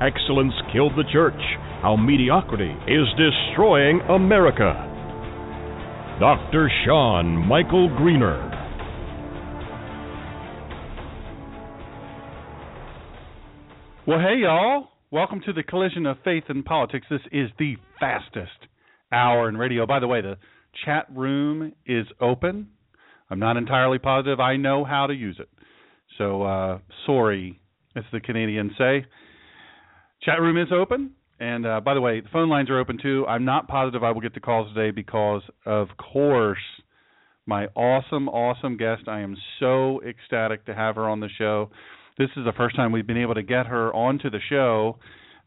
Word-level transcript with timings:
Excellence 0.00 0.54
Killed 0.72 0.92
the 0.96 1.02
Church 1.12 1.40
How 1.82 1.96
Mediocrity 1.96 2.70
is 2.86 3.06
Destroying 3.18 4.00
America. 4.08 4.84
Dr. 6.20 6.70
Sean 6.84 7.48
Michael 7.48 7.88
Greener. 7.96 8.38
Well, 14.06 14.20
hey, 14.20 14.36
y'all. 14.42 14.90
Welcome 15.10 15.40
to 15.46 15.52
the 15.52 15.64
collision 15.64 16.06
of 16.06 16.18
faith 16.22 16.44
and 16.48 16.64
politics. 16.64 17.08
This 17.10 17.20
is 17.32 17.50
the 17.58 17.74
fastest 17.98 18.68
hour 19.10 19.48
in 19.48 19.56
radio. 19.56 19.84
By 19.84 19.98
the 19.98 20.06
way, 20.06 20.20
the 20.20 20.36
chat 20.84 21.06
room 21.12 21.72
is 21.86 22.06
open. 22.20 22.68
I'm 23.30 23.40
not 23.40 23.56
entirely 23.56 23.98
positive 23.98 24.38
I 24.38 24.58
know 24.58 24.84
how 24.84 25.08
to 25.08 25.12
use 25.12 25.38
it. 25.40 25.48
So, 26.18 26.42
uh, 26.44 26.78
sorry, 27.04 27.60
as 27.96 28.04
the 28.12 28.20
Canadians 28.20 28.70
say. 28.78 29.04
Chat 30.22 30.40
room 30.40 30.58
is 30.58 30.68
open. 30.72 31.12
And 31.40 31.66
uh, 31.66 31.80
by 31.80 31.94
the 31.94 32.00
way, 32.00 32.20
the 32.20 32.28
phone 32.32 32.48
lines 32.48 32.68
are 32.68 32.80
open 32.80 32.98
too. 33.00 33.24
I'm 33.28 33.44
not 33.44 33.68
positive 33.68 34.02
I 34.02 34.10
will 34.10 34.20
get 34.20 34.34
the 34.34 34.40
calls 34.40 34.72
today 34.74 34.90
because, 34.90 35.42
of 35.64 35.88
course, 35.96 36.58
my 37.46 37.66
awesome, 37.76 38.28
awesome 38.28 38.76
guest. 38.76 39.02
I 39.06 39.20
am 39.20 39.36
so 39.60 40.02
ecstatic 40.02 40.66
to 40.66 40.74
have 40.74 40.96
her 40.96 41.08
on 41.08 41.20
the 41.20 41.28
show. 41.38 41.70
This 42.18 42.28
is 42.36 42.44
the 42.44 42.52
first 42.56 42.74
time 42.74 42.90
we've 42.90 43.06
been 43.06 43.22
able 43.22 43.34
to 43.34 43.44
get 43.44 43.66
her 43.66 43.94
onto 43.94 44.30
the 44.30 44.40
show. 44.50 44.98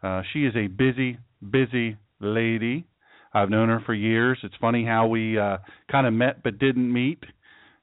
Uh, 0.01 0.21
she 0.31 0.45
is 0.45 0.53
a 0.55 0.67
busy, 0.67 1.17
busy 1.47 1.97
lady. 2.21 2.85
I've 3.33 3.49
known 3.49 3.67
her 3.67 3.81
for 3.85 3.93
years. 3.93 4.39
It's 4.43 4.55
funny 4.61 4.85
how 4.85 5.07
we 5.07 5.37
uh, 5.37 5.57
kind 5.91 6.07
of 6.07 6.13
met 6.13 6.41
but 6.41 6.57
didn't 6.57 6.91
meet. 6.91 7.19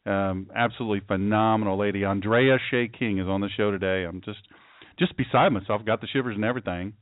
Um, 0.06 0.50
absolutely 0.56 1.02
phenomenal 1.06 1.78
lady. 1.78 2.04
Andrea 2.04 2.56
Shea 2.70 2.88
King 2.88 3.18
is 3.18 3.26
on 3.26 3.42
the 3.42 3.48
show 3.54 3.70
today. 3.70 4.06
I'm 4.08 4.22
just 4.22 4.40
just 4.98 5.16
beside 5.16 5.50
myself. 5.52 5.84
Got 5.84 6.00
the 6.00 6.06
shivers 6.08 6.36
and 6.36 6.44
everything. 6.44 6.94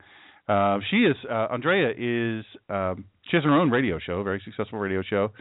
Uh, 0.49 0.79
she 0.91 0.99
is 0.99 1.17
uh, 1.29 1.49
Andrea 1.51 1.91
is 1.91 2.45
um, 2.69 3.05
she 3.31 3.37
has 3.37 3.45
her 3.45 3.55
own 3.55 3.71
radio 3.71 3.99
show, 3.99 4.23
very 4.23 4.41
successful 4.45 4.79
radio 4.79 5.03
show, 5.03 5.33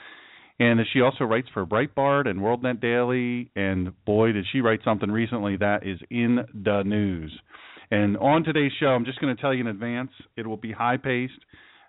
and 0.59 0.79
she 0.93 1.01
also 1.01 1.25
writes 1.25 1.47
for 1.53 1.65
Breitbart 1.65 2.27
and 2.27 2.39
WorldNet 2.39 2.81
Daily. 2.81 3.51
And 3.55 3.93
boy, 4.05 4.31
did 4.31 4.45
she 4.51 4.61
write 4.61 4.79
something 4.83 5.11
recently 5.11 5.57
that 5.57 5.85
is 5.85 5.99
in 6.09 6.39
the 6.53 6.83
news. 6.83 7.37
And 7.91 8.17
on 8.17 8.43
today's 8.43 8.71
show, 8.79 8.87
I'm 8.87 9.05
just 9.05 9.19
going 9.21 9.35
to 9.35 9.39
tell 9.39 9.53
you 9.53 9.61
in 9.61 9.67
advance, 9.67 10.09
it 10.35 10.47
will 10.47 10.57
be 10.57 10.71
high 10.71 10.97
paced. 10.97 11.33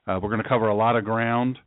Uh, 0.07 0.19
we're 0.23 0.29
going 0.29 0.43
to 0.43 0.49
cover 0.49 0.69
a 0.69 0.77
lot 0.77 0.95
of 0.95 1.05
ground. 1.05 1.59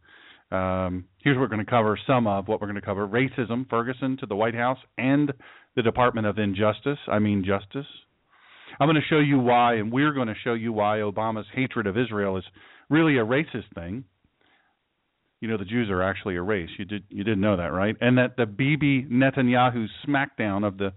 Um, 0.52 1.06
here's 1.24 1.36
what 1.36 1.42
we're 1.42 1.48
going 1.48 1.66
to 1.66 1.70
cover 1.70 1.98
some 2.08 2.28
of 2.28 2.48
what 2.48 2.62
we're 2.62 2.68
going 2.68 2.80
to 2.80 2.86
cover 2.86 3.08
racism, 3.08 3.70
Ferguson 3.70 4.18
to 4.18 4.26
the 4.26 4.36
White 4.36 4.56
House, 4.56 4.80
and 4.98 5.32
the 5.76 5.82
Department 5.82 6.28
of 6.28 6.38
Injustice. 6.38 7.00
I 7.08 7.20
mean, 7.20 7.44
justice. 7.46 7.86
I'm 8.80 8.88
going 8.88 8.96
to 8.96 9.08
show 9.10 9.20
you 9.20 9.40
why, 9.40 9.76
and 9.76 9.92
we're 9.92 10.14
going 10.14 10.28
to 10.28 10.36
show 10.44 10.54
you 10.54 10.72
why 10.72 10.98
Obama's 10.98 11.48
hatred 11.54 11.86
of 11.86 11.98
Israel 11.98 12.38
is 12.38 12.46
really 12.90 13.18
a 13.18 13.26
racist 13.26 13.74
thing. 13.76 14.06
You 15.42 15.48
know, 15.50 15.58
the 15.58 15.66
Jews 15.66 15.90
are 15.90 16.02
actually 16.02 16.36
a 16.36 16.42
race. 16.42 16.70
You 16.78 16.86
did 16.86 17.04
you 17.10 17.24
didn't 17.24 17.42
know 17.42 17.58
that, 17.58 17.72
right? 17.72 17.96
And 18.02 18.18
that 18.18 18.36
the 18.38 18.46
Bibi 18.46 19.04
Netanyahu 19.04 19.88
smackdown 20.08 20.68
of 20.68 20.78
the 20.78 20.94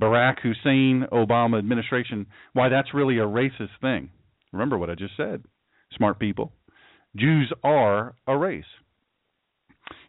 Barack 0.00 0.40
Hussein 0.42 1.06
Obama 1.12 1.58
administration, 1.58 2.26
why 2.52 2.68
that's 2.68 2.92
really 2.94 3.18
a 3.18 3.26
racist 3.26 3.70
thing. 3.80 4.10
Remember 4.52 4.78
what 4.78 4.90
I 4.90 4.94
just 4.94 5.16
said. 5.16 5.44
Smart 5.96 6.18
people. 6.18 6.52
Jews 7.16 7.52
are 7.62 8.14
a 8.26 8.36
race. 8.36 8.64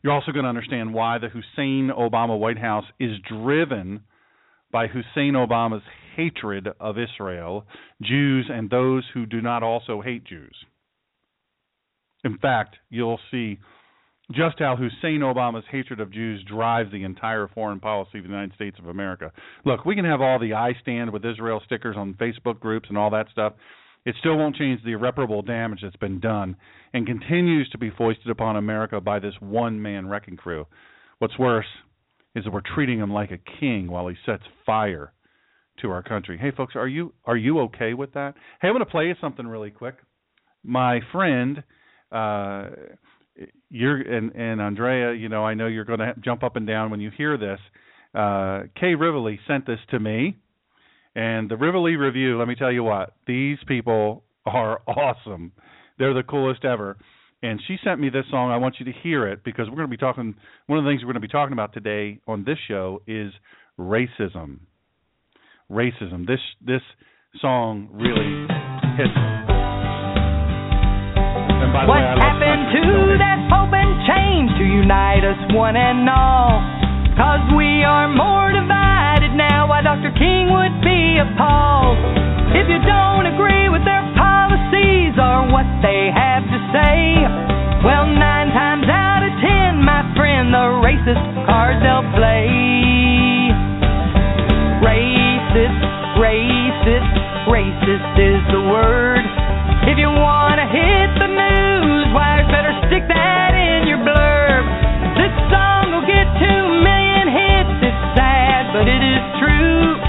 You're 0.01 0.13
also 0.13 0.31
going 0.31 0.43
to 0.43 0.49
understand 0.49 0.93
why 0.93 1.17
the 1.19 1.29
Hussein 1.29 1.91
Obama 1.95 2.37
White 2.37 2.57
House 2.57 2.85
is 2.99 3.11
driven 3.27 4.01
by 4.75 4.87
Hussein 4.87 5.35
Obama's 5.35 5.85
hatred 6.17 6.67
of 6.81 6.97
Israel, 6.99 7.65
Jews, 8.01 8.51
and 8.51 8.69
those 8.69 9.05
who 9.13 9.25
do 9.25 9.39
not 9.39 9.63
also 9.63 10.01
hate 10.01 10.25
Jews. 10.25 10.53
In 12.25 12.37
fact, 12.39 12.75
you'll 12.89 13.21
see 13.31 13.57
just 14.33 14.59
how 14.59 14.75
Hussein 14.75 15.21
Obama's 15.21 15.63
hatred 15.71 16.01
of 16.01 16.11
Jews 16.11 16.43
drives 16.43 16.91
the 16.91 17.05
entire 17.05 17.47
foreign 17.47 17.79
policy 17.79 18.17
of 18.17 18.25
the 18.25 18.29
United 18.29 18.53
States 18.55 18.77
of 18.77 18.87
America. 18.87 19.31
Look, 19.63 19.85
we 19.85 19.95
can 19.95 20.03
have 20.03 20.19
all 20.19 20.39
the 20.39 20.55
I 20.55 20.73
stand 20.81 21.13
with 21.13 21.23
Israel 21.23 21.61
stickers 21.63 21.95
on 21.97 22.15
Facebook 22.15 22.59
groups 22.59 22.89
and 22.89 22.97
all 22.97 23.11
that 23.11 23.29
stuff. 23.31 23.53
It 24.05 24.15
still 24.19 24.37
won't 24.37 24.57
change 24.57 24.83
the 24.83 24.91
irreparable 24.91 25.41
damage 25.41 25.79
that's 25.83 25.95
been 25.95 26.19
done 26.19 26.57
and 26.93 27.07
continues 27.07 27.69
to 27.69 27.77
be 27.77 27.91
foisted 27.91 28.29
upon 28.29 28.57
America 28.57 28.99
by 28.99 29.19
this 29.19 29.35
one 29.39 29.81
man 29.81 30.09
wrecking 30.09 30.35
crew. 30.35 30.67
What's 31.19 31.39
worse 31.39 31.65
is 32.35 32.44
that 32.44 32.51
we're 32.53 32.62
treating 32.62 33.00
him 33.00 33.12
like 33.12 33.31
a 33.31 33.40
king 33.59 33.90
while 33.90 34.07
he 34.07 34.16
sets 34.25 34.44
fire 34.66 35.13
to 35.81 35.90
our 35.90 36.03
country. 36.03 36.38
Hey 36.38 36.51
folks, 36.56 36.75
are 36.75 36.88
you 36.88 37.13
are 37.25 37.38
you 37.38 37.59
okay 37.62 37.94
with 37.94 38.13
that? 38.13 38.35
Hey, 38.62 38.68
I'm 38.68 38.73
going 38.73 38.85
to 38.85 38.91
play 38.91 39.06
you 39.06 39.16
something 39.19 39.47
really 39.47 39.72
quick. 39.72 39.96
My 40.63 41.00
friend 41.12 41.63
uh 42.12 42.68
you're 43.69 43.97
and 43.97 44.34
and 44.35 44.62
Andrea, 44.62 45.13
you 45.13 45.29
know, 45.29 45.46
I 45.46 45.53
know 45.53 45.68
you're 45.68 45.85
going 45.85 46.00
to 46.00 46.13
jump 46.23 46.44
up 46.44 46.56
and 46.56 46.68
down 46.68 46.91
when 46.91 47.00
you 47.00 47.12
hear 47.18 47.38
this. 47.38 47.59
Uh 48.13 48.63
Kay 48.79 48.96
Rivoli 48.96 49.40
sent 49.47 49.66
this 49.66 49.79
to 49.91 50.00
me. 50.00 50.38
And 51.16 51.50
the 51.50 51.56
Rivoli 51.56 51.96
Revue, 51.96 52.38
let 52.38 52.47
me 52.47 52.56
tell 52.56 52.72
you 52.72 52.84
what, 52.84 53.13
these 53.25 53.57
people 53.67 54.23
are 54.46 54.81
awesome. 54.88 55.53
They're 55.97 56.13
the 56.13 56.23
coolest 56.23 56.66
ever. 56.66 56.97
And 57.44 57.62
she 57.68 57.78
sent 57.84 58.00
me 58.00 58.09
this 58.09 58.25
song. 58.31 58.51
I 58.51 58.57
want 58.57 58.75
you 58.79 58.85
to 58.85 58.94
hear 59.03 59.28
it 59.28 59.44
because 59.44 59.68
we're 59.69 59.75
going 59.75 59.90
to 59.90 59.91
be 59.91 59.97
talking. 59.97 60.35
One 60.68 60.79
of 60.79 60.85
the 60.85 60.90
things 60.90 61.01
we're 61.01 61.13
going 61.13 61.22
to 61.22 61.28
be 61.28 61.28
talking 61.28 61.53
about 61.53 61.73
today 61.73 62.19
on 62.28 62.44
this 62.44 62.57
show 62.68 63.01
is 63.07 63.31
racism. 63.79 64.59
Racism. 65.69 66.25
This 66.28 66.40
this 66.66 66.81
song 67.41 67.90
really 67.91 68.47
hits. 68.97 69.13
And 71.59 71.73
by 71.73 71.85
the 71.85 71.91
What 71.91 72.01
way, 72.01 72.07
I 72.07 72.18
happened 72.18 72.66
to 72.72 72.84
that 73.19 73.40
hope 73.52 73.73
and 73.73 73.94
change 74.07 74.50
to 74.57 74.66
unite 74.66 75.25
us 75.25 75.41
one 75.53 75.75
and 75.75 76.07
all? 76.09 76.62
Cause 77.17 77.44
we 77.56 77.84
are 77.84 78.12
more 78.12 78.52
divided 78.52 79.35
now. 79.35 79.67
Why 79.67 79.81
Dr. 79.81 80.12
King 80.19 80.52
would 80.52 80.81
be 80.84 81.17
appalled 81.19 81.97
if 82.56 82.67
you 82.67 82.79
don't 82.84 83.25
agree 83.28 83.67
with 83.72 83.84
their 83.84 84.03
policies 85.35 85.51
or 85.51 85.51
what 85.51 85.68
they 85.81 86.12
have 86.13 86.44
to 86.44 86.59
say. 86.72 87.28
Well, 87.84 88.07
nine 88.07 88.50
times 88.50 88.85
out 88.90 89.22
of 89.23 89.34
ten, 89.41 89.84
my 89.84 90.02
friend, 90.16 90.53
the 90.53 90.66
racist 90.82 91.23
cards 91.46 91.79
they'll 91.84 92.08
play. 92.16 92.49
Racist, 94.82 95.82
racist, 96.17 97.14
racist 97.47 98.14
is 98.17 98.41
the 98.52 98.61
word. 98.72 99.23
If 99.87 99.97
you 99.99 100.09
wanna 100.09 100.66
hit 100.72 101.09
the 101.20 101.29
news 101.29 102.08
wires, 102.14 102.47
better 102.49 102.73
stick 102.88 103.03
that 103.08 103.53
in 103.53 103.88
your 103.88 103.99
blurb. 103.99 104.66
This 105.20 105.34
song 105.52 105.93
will 105.93 106.08
get 106.08 106.26
two 106.41 106.64
million 106.81 107.28
hits. 107.29 107.76
It's 107.85 108.03
sad, 108.17 108.73
but 108.73 108.88
it 108.90 109.03
is 109.03 109.23
true. 109.38 109.99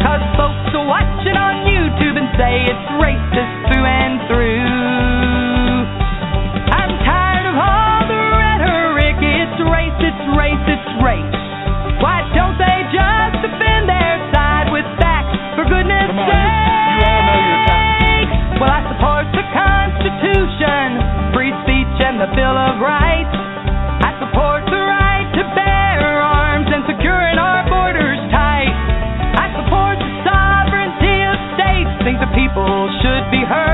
Cause 0.00 0.24
folks 0.40 0.72
are 0.72 0.88
watching 0.88 1.36
on 1.36 1.68
YouTube 1.68 2.16
and 2.16 2.28
say 2.40 2.64
it's 2.64 2.86
racist 2.96 3.45
Why 11.06 12.26
don't 12.34 12.58
they 12.58 12.78
just 12.90 13.38
defend 13.38 13.86
their 13.86 14.18
side 14.34 14.72
with 14.74 14.82
facts? 14.98 15.38
For 15.54 15.62
goodness 15.62 16.10
Come 16.10 16.18
on, 16.18 16.26
you- 16.26 16.98
you 16.98 17.06
all 17.06 17.22
know 17.22 17.38
your 17.46 17.62
sake. 17.70 18.30
Well, 18.58 18.70
I 18.74 18.80
support 18.90 19.24
the 19.30 19.44
Constitution, 19.54 20.86
free 21.32 21.54
speech, 21.62 21.94
and 22.02 22.18
the 22.20 22.26
Bill 22.34 22.56
of 22.58 22.80
Rights. 22.80 23.30
rights. 23.30 23.38
I 24.02 24.10
support 24.18 24.66
the 24.66 24.82
right 24.82 25.28
to 25.38 25.44
bear 25.54 26.22
arms 26.22 26.66
and 26.74 26.82
securing 26.90 27.38
our 27.38 27.62
borders 27.70 28.18
tight. 28.34 28.74
I 29.38 29.46
support 29.62 29.98
the 30.02 30.10
sovereignty 30.26 31.22
of 31.22 31.36
states. 31.54 31.90
Think 32.02 32.18
the 32.18 32.32
people 32.34 32.90
should 33.00 33.30
be 33.30 33.44
heard. 33.46 33.65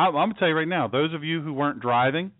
I, 0.00 0.06
I'm 0.16 0.32
to 0.32 0.38
tell 0.38 0.48
you 0.48 0.54
right 0.54 0.68
now. 0.68 0.88
Those 0.88 1.14
of 1.14 1.24
you 1.24 1.42
who 1.42 1.52
weren't 1.52 1.80
driving, 1.80 2.32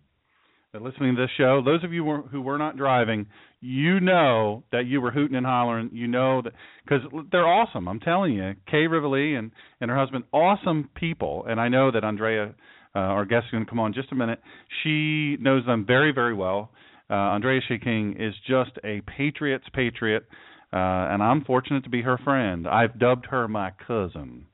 that 0.73 0.81
listening 0.81 1.15
to 1.15 1.21
this 1.21 1.29
show, 1.37 1.61
those 1.63 1.83
of 1.83 1.93
you 1.93 2.03
who 2.03 2.09
were, 2.09 2.21
who 2.21 2.41
were 2.41 2.57
not 2.57 2.77
driving, 2.77 3.27
you 3.59 3.99
know 3.99 4.63
that 4.71 4.85
you 4.87 5.01
were 5.01 5.11
hooting 5.11 5.35
and 5.35 5.45
hollering. 5.45 5.91
You 5.93 6.07
know 6.07 6.41
that 6.41 6.53
because 6.83 7.01
they're 7.31 7.47
awesome. 7.47 7.87
I'm 7.87 7.99
telling 7.99 8.33
you, 8.33 8.53
Kay 8.69 8.87
Rivoli 8.87 9.35
and 9.35 9.51
and 9.79 9.91
her 9.91 9.97
husband, 9.97 10.23
awesome 10.31 10.89
people. 10.95 11.45
And 11.47 11.59
I 11.59 11.67
know 11.67 11.91
that 11.91 12.03
Andrea, 12.03 12.55
uh, 12.95 12.99
our 12.99 13.25
guest, 13.25 13.45
is 13.47 13.51
going 13.51 13.65
to 13.65 13.69
come 13.69 13.79
on 13.79 13.93
just 13.93 14.11
a 14.11 14.15
minute. 14.15 14.39
She 14.83 15.37
knows 15.39 15.65
them 15.65 15.85
very 15.85 16.11
very 16.11 16.33
well. 16.33 16.71
Uh, 17.09 17.13
Andrea 17.13 17.59
Shea 17.67 17.77
King 17.77 18.15
is 18.17 18.33
just 18.47 18.71
a 18.85 19.01
patriot's 19.01 19.67
patriot, 19.73 20.23
uh, 20.71 21.11
and 21.11 21.21
I'm 21.21 21.43
fortunate 21.43 21.83
to 21.83 21.89
be 21.89 22.01
her 22.01 22.17
friend. 22.23 22.67
I've 22.67 22.97
dubbed 22.97 23.27
her 23.29 23.47
my 23.49 23.71
cousin. 23.85 24.45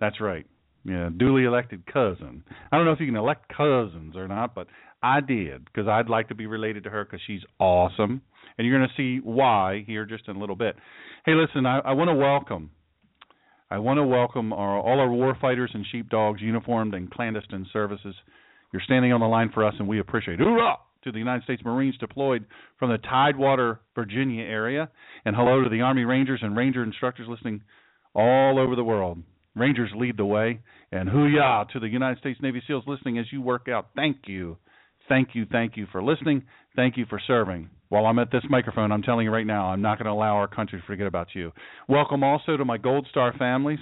That's 0.00 0.20
right. 0.20 0.44
Yeah, 0.84 1.10
duly 1.16 1.44
elected 1.44 1.86
cousin. 1.86 2.42
I 2.70 2.76
don't 2.76 2.86
know 2.86 2.92
if 2.92 3.00
you 3.00 3.06
can 3.06 3.16
elect 3.16 3.48
cousins 3.56 4.16
or 4.16 4.26
not, 4.26 4.54
but 4.54 4.66
I 5.02 5.20
did 5.20 5.64
because 5.64 5.86
I'd 5.88 6.08
like 6.08 6.28
to 6.28 6.34
be 6.34 6.46
related 6.46 6.84
to 6.84 6.90
her 6.90 7.04
because 7.04 7.20
she's 7.26 7.42
awesome, 7.58 8.22
and 8.58 8.66
you're 8.66 8.78
going 8.78 8.88
to 8.88 8.96
see 8.96 9.20
why 9.22 9.84
here 9.86 10.04
just 10.04 10.28
in 10.28 10.36
a 10.36 10.38
little 10.40 10.56
bit. 10.56 10.76
Hey, 11.24 11.34
listen, 11.34 11.66
I, 11.66 11.78
I 11.80 11.92
want 11.92 12.08
to 12.08 12.14
welcome, 12.14 12.70
I 13.70 13.78
want 13.78 13.98
to 13.98 14.04
welcome 14.04 14.52
our, 14.52 14.78
all 14.80 14.98
our 14.98 15.10
war 15.10 15.36
fighters 15.40 15.70
and 15.72 15.86
sheepdogs, 15.90 16.40
uniformed 16.40 16.94
and 16.94 17.10
clandestine 17.10 17.66
services. 17.72 18.14
You're 18.72 18.82
standing 18.84 19.12
on 19.12 19.20
the 19.20 19.26
line 19.26 19.50
for 19.52 19.64
us, 19.64 19.74
and 19.78 19.86
we 19.86 20.00
appreciate 20.00 20.40
it. 20.40 20.44
Hoorah! 20.44 20.76
To 21.04 21.10
the 21.10 21.18
United 21.18 21.42
States 21.42 21.62
Marines 21.64 21.96
deployed 21.98 22.44
from 22.78 22.90
the 22.90 22.98
Tidewater, 22.98 23.80
Virginia 23.96 24.44
area, 24.44 24.88
and 25.24 25.34
hello 25.34 25.62
to 25.62 25.68
the 25.68 25.80
Army 25.80 26.04
Rangers 26.04 26.40
and 26.42 26.56
Ranger 26.56 26.84
instructors 26.84 27.26
listening 27.28 27.62
all 28.14 28.58
over 28.58 28.76
the 28.76 28.84
world. 28.84 29.18
Rangers 29.54 29.90
lead 29.94 30.16
the 30.16 30.24
way, 30.24 30.60
and 30.90 31.08
hoo-yah 31.08 31.64
to 31.72 31.80
the 31.80 31.88
United 31.88 32.18
States 32.18 32.40
Navy 32.42 32.62
SEALs 32.66 32.84
listening 32.86 33.18
as 33.18 33.26
you 33.30 33.42
work 33.42 33.68
out. 33.68 33.88
Thank 33.94 34.18
you, 34.26 34.56
thank 35.08 35.30
you, 35.34 35.46
thank 35.50 35.76
you 35.76 35.86
for 35.92 36.02
listening. 36.02 36.44
Thank 36.74 36.96
you 36.96 37.04
for 37.04 37.20
serving. 37.26 37.68
While 37.90 38.06
I'm 38.06 38.18
at 38.18 38.32
this 38.32 38.44
microphone, 38.48 38.92
I'm 38.92 39.02
telling 39.02 39.26
you 39.26 39.30
right 39.30 39.46
now, 39.46 39.66
I'm 39.66 39.82
not 39.82 39.98
going 39.98 40.06
to 40.06 40.12
allow 40.12 40.36
our 40.36 40.48
country 40.48 40.80
to 40.80 40.86
forget 40.86 41.06
about 41.06 41.28
you. 41.34 41.52
Welcome 41.86 42.24
also 42.24 42.56
to 42.56 42.64
my 42.64 42.78
Gold 42.78 43.06
Star 43.10 43.34
families. 43.38 43.80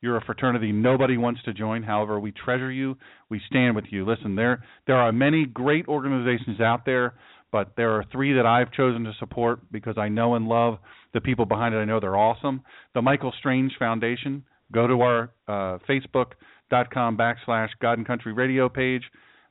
You're 0.00 0.16
a 0.16 0.24
fraternity 0.24 0.72
nobody 0.72 1.18
wants 1.18 1.42
to 1.42 1.52
join. 1.52 1.82
However, 1.82 2.18
we 2.18 2.32
treasure 2.32 2.72
you. 2.72 2.96
We 3.28 3.42
stand 3.46 3.76
with 3.76 3.84
you. 3.90 4.06
Listen, 4.06 4.34
there 4.34 4.64
there 4.86 4.96
are 4.96 5.12
many 5.12 5.44
great 5.44 5.86
organizations 5.88 6.58
out 6.58 6.86
there, 6.86 7.14
but 7.52 7.72
there 7.76 7.90
are 7.90 8.04
three 8.10 8.32
that 8.32 8.46
I've 8.46 8.72
chosen 8.72 9.04
to 9.04 9.12
support 9.18 9.60
because 9.70 9.98
I 9.98 10.08
know 10.08 10.36
and 10.36 10.48
love 10.48 10.78
the 11.12 11.20
people 11.20 11.44
behind 11.44 11.74
it. 11.74 11.78
I 11.78 11.84
know 11.84 12.00
they're 12.00 12.16
awesome. 12.16 12.62
The 12.94 13.02
Michael 13.02 13.34
Strange 13.38 13.72
Foundation. 13.78 14.44
Go 14.72 14.86
to 14.86 15.00
our 15.00 15.32
uh, 15.48 15.78
Facebook.com 15.88 17.16
backslash 17.16 17.68
God 17.80 17.98
and 17.98 18.06
Country 18.06 18.32
Radio 18.32 18.68
page. 18.68 19.02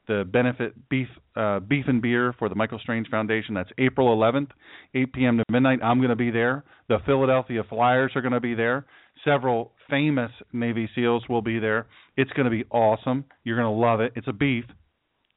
The 0.07 0.23
benefit 0.25 0.89
beef 0.89 1.07
uh, 1.35 1.59
beef 1.59 1.85
and 1.87 2.01
beer 2.01 2.33
for 2.39 2.49
the 2.49 2.55
Michael 2.55 2.79
Strange 2.79 3.07
Foundation. 3.09 3.53
That's 3.53 3.69
April 3.77 4.15
11th, 4.17 4.49
8 4.95 5.13
p.m. 5.13 5.37
to 5.37 5.43
midnight. 5.51 5.79
I'm 5.83 5.99
going 5.99 6.09
to 6.09 6.15
be 6.15 6.31
there. 6.31 6.63
The 6.87 6.97
Philadelphia 7.05 7.63
Flyers 7.69 8.11
are 8.15 8.21
going 8.21 8.33
to 8.33 8.39
be 8.39 8.55
there. 8.55 8.87
Several 9.23 9.73
famous 9.89 10.31
Navy 10.51 10.89
SEALs 10.95 11.23
will 11.29 11.43
be 11.43 11.59
there. 11.59 11.87
It's 12.17 12.31
going 12.31 12.45
to 12.45 12.51
be 12.51 12.63
awesome. 12.71 13.25
You're 13.43 13.57
going 13.57 13.71
to 13.71 13.79
love 13.79 13.99
it. 13.99 14.13
It's 14.15 14.27
a 14.27 14.33
beef, 14.33 14.65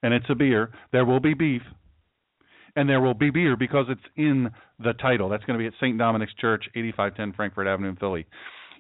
and 0.02 0.14
it's 0.14 0.26
a 0.30 0.34
beer. 0.34 0.72
There 0.90 1.04
will 1.04 1.20
be 1.20 1.34
beef, 1.34 1.62
and 2.74 2.88
there 2.88 3.00
will 3.00 3.14
be 3.14 3.30
beer 3.30 3.56
because 3.56 3.86
it's 3.90 4.00
in 4.16 4.50
the 4.78 4.94
title. 4.94 5.28
That's 5.28 5.44
going 5.44 5.58
to 5.58 5.62
be 5.62 5.66
at 5.66 5.74
St. 5.80 5.98
Dominic's 5.98 6.34
Church, 6.40 6.64
8510 6.74 7.36
Frankford 7.36 7.66
Avenue 7.66 7.90
in 7.90 7.96
Philly. 7.96 8.26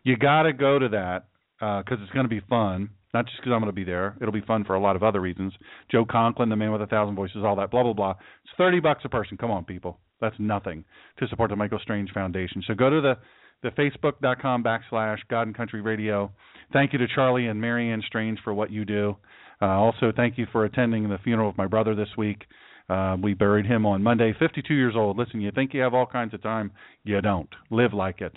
You 0.04 0.16
got 0.16 0.42
to 0.44 0.52
go 0.52 0.78
to 0.78 0.88
that 0.88 1.26
because 1.60 1.98
it's 2.02 2.12
going 2.12 2.24
to 2.24 2.30
be 2.30 2.40
fun. 2.48 2.90
Not 3.14 3.26
just 3.26 3.38
because 3.38 3.52
I'm 3.52 3.60
going 3.60 3.66
to 3.66 3.72
be 3.72 3.84
there. 3.84 4.16
It'll 4.22 4.32
be 4.32 4.40
fun 4.40 4.64
for 4.64 4.74
a 4.74 4.80
lot 4.80 4.96
of 4.96 5.02
other 5.02 5.20
reasons. 5.20 5.52
Joe 5.90 6.06
Conklin, 6.10 6.48
the 6.48 6.56
man 6.56 6.72
with 6.72 6.80
a 6.80 6.86
thousand 6.86 7.14
voices, 7.14 7.38
all 7.44 7.56
that, 7.56 7.70
blah 7.70 7.82
blah 7.82 7.92
blah. 7.92 8.14
It's 8.44 8.54
thirty 8.56 8.80
bucks 8.80 9.02
a 9.04 9.10
person. 9.10 9.36
Come 9.36 9.50
on, 9.50 9.64
people. 9.64 9.98
That's 10.20 10.36
nothing 10.38 10.84
to 11.18 11.28
support 11.28 11.50
the 11.50 11.56
Michael 11.56 11.78
Strange 11.82 12.10
Foundation. 12.12 12.62
So 12.66 12.74
go 12.74 12.88
to 12.88 13.00
the 13.02 13.18
the 13.62 13.70
facebook.com 13.70 14.64
backslash 14.64 15.18
God 15.30 15.42
and 15.42 15.56
Country 15.56 15.80
Radio. 15.82 16.32
Thank 16.72 16.92
you 16.92 16.98
to 16.98 17.06
Charlie 17.14 17.46
and 17.46 17.60
Marianne 17.60 18.02
Strange 18.06 18.38
for 18.42 18.54
what 18.54 18.70
you 18.70 18.84
do. 18.84 19.16
Uh, 19.60 19.66
also, 19.66 20.12
thank 20.14 20.38
you 20.38 20.46
for 20.50 20.64
attending 20.64 21.08
the 21.08 21.18
funeral 21.18 21.48
of 21.48 21.56
my 21.56 21.66
brother 21.66 21.94
this 21.94 22.08
week. 22.18 22.42
Uh, 22.88 23.16
we 23.22 23.34
buried 23.34 23.64
him 23.64 23.86
on 23.86 24.02
Monday, 24.02 24.34
52 24.38 24.74
years 24.74 24.94
old. 24.96 25.16
Listen, 25.16 25.40
you 25.40 25.52
think 25.52 25.72
you 25.72 25.80
have 25.80 25.94
all 25.94 26.06
kinds 26.06 26.34
of 26.34 26.42
time? 26.42 26.72
You 27.04 27.20
don't. 27.20 27.48
Live 27.70 27.92
like 27.92 28.20
it. 28.20 28.32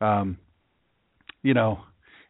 Um, 0.00 0.38
you 1.46 1.54
know, 1.54 1.78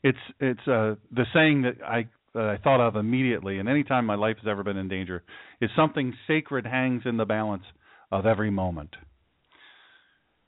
it's 0.02 0.18
it's 0.40 0.60
uh, 0.68 0.94
the 1.10 1.24
saying 1.32 1.62
that 1.62 1.82
I 1.82 2.06
that 2.34 2.44
I 2.44 2.58
thought 2.62 2.86
of 2.86 2.96
immediately, 2.96 3.58
and 3.58 3.66
any 3.66 3.82
time 3.82 4.04
my 4.04 4.14
life 4.14 4.36
has 4.36 4.46
ever 4.46 4.62
been 4.62 4.76
in 4.76 4.88
danger, 4.88 5.22
is 5.62 5.70
something 5.74 6.12
sacred 6.26 6.66
hangs 6.66 7.02
in 7.06 7.16
the 7.16 7.24
balance 7.24 7.62
of 8.12 8.26
every 8.26 8.50
moment. 8.50 8.90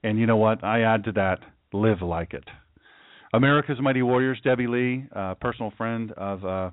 And 0.03 0.19
you 0.19 0.27
know 0.27 0.37
what? 0.37 0.63
I 0.63 0.83
add 0.83 1.05
to 1.05 1.13
that, 1.13 1.39
live 1.73 2.03
like 2.03 2.35
it. 2.35 2.45
America's 3.33 3.79
Mighty 3.81 4.03
Warriors, 4.03 4.39
Debbie 4.45 4.67
Lee, 4.67 5.07
uh, 5.17 5.35
personal 5.37 5.73
friend 5.79 6.13
of 6.13 6.45
uh, 6.45 6.71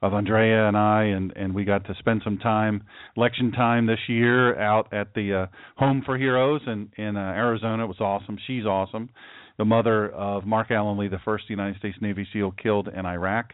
of 0.00 0.14
Andrea 0.14 0.68
and 0.68 0.76
I, 0.76 1.02
and 1.02 1.32
and 1.34 1.52
we 1.52 1.64
got 1.64 1.84
to 1.86 1.96
spend 1.98 2.20
some 2.22 2.38
time 2.38 2.84
election 3.16 3.50
time 3.50 3.86
this 3.86 3.98
year 4.06 4.56
out 4.56 4.92
at 4.92 5.14
the 5.14 5.34
uh, 5.34 5.46
Home 5.78 6.00
for 6.06 6.16
Heroes 6.16 6.60
in 6.68 6.90
in 6.96 7.16
uh, 7.16 7.20
Arizona. 7.20 7.82
It 7.82 7.88
was 7.88 8.00
awesome. 8.00 8.38
She's 8.46 8.66
awesome 8.66 9.10
the 9.58 9.64
mother 9.64 10.08
of 10.10 10.46
Marc 10.46 10.70
Alan 10.70 10.96
Lee, 10.96 11.08
the 11.08 11.18
first 11.24 11.50
United 11.50 11.78
States 11.78 11.98
Navy 12.00 12.26
SEAL 12.32 12.52
killed 12.62 12.88
in 12.88 13.04
Iraq. 13.04 13.52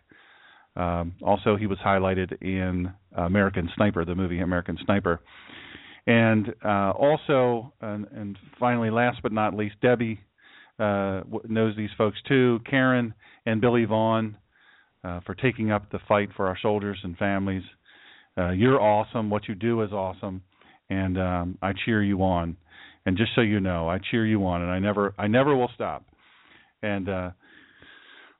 Um, 0.76 1.14
also, 1.22 1.56
he 1.56 1.66
was 1.66 1.78
highlighted 1.84 2.40
in 2.42 2.92
American 3.16 3.70
Sniper, 3.74 4.04
the 4.04 4.14
movie 4.14 4.40
American 4.40 4.76
Sniper. 4.84 5.20
And 6.06 6.54
uh, 6.64 6.90
also, 6.90 7.72
and, 7.80 8.06
and, 8.14 8.38
finally, 8.60 8.90
last 8.90 9.20
but 9.22 9.32
not 9.32 9.54
least, 9.54 9.76
Debbie 9.80 10.20
uh, 10.78 11.22
knows 11.48 11.74
these 11.76 11.90
folks 11.96 12.18
too. 12.28 12.60
Karen 12.68 13.14
and 13.46 13.60
Billy 13.60 13.84
Vaughn 13.86 14.36
uh, 15.02 15.20
for 15.24 15.34
taking 15.34 15.70
up 15.70 15.90
the 15.90 16.00
fight 16.06 16.28
for 16.36 16.46
our 16.46 16.58
soldiers 16.60 16.98
and 17.04 17.16
families. 17.16 17.62
Uh, 18.36 18.50
you're 18.50 18.80
awesome. 18.80 19.30
What 19.30 19.48
you 19.48 19.54
do 19.54 19.82
is 19.82 19.92
awesome, 19.92 20.42
and 20.90 21.18
um, 21.18 21.58
I 21.62 21.72
cheer 21.84 22.02
you 22.02 22.22
on. 22.22 22.56
And 23.06 23.16
just 23.16 23.30
so 23.34 23.42
you 23.42 23.60
know, 23.60 23.88
I 23.88 23.98
cheer 24.10 24.26
you 24.26 24.46
on, 24.46 24.62
and 24.62 24.70
I 24.70 24.78
never, 24.78 25.14
I 25.18 25.26
never 25.26 25.54
will 25.54 25.70
stop. 25.74 26.04
And 26.82 27.08
uh, 27.08 27.30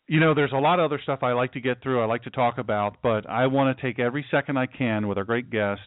you 0.07 0.21
know, 0.21 0.35
there's 0.35 0.53
a 0.53 0.59
lot 0.59 0.79
of 0.81 0.87
other 0.87 1.01
stuff 1.03 1.21
I 1.23 1.33
like 1.33 1.53
to 1.55 1.61
get 1.61 1.83
through. 1.83 2.03
I 2.03 2.07
like 2.07 2.25
to 2.25 2.31
talk 2.31 2.59
about, 2.59 2.97
but 3.03 3.29
I 3.29 3.47
want 3.47 3.77
to 3.77 3.83
take 3.83 3.99
every 3.99 4.25
second 4.31 4.59
I 4.59 4.67
can 4.67 5.09
with 5.09 5.17
our 5.17 5.25
great 5.25 5.51
guest. 5.51 5.81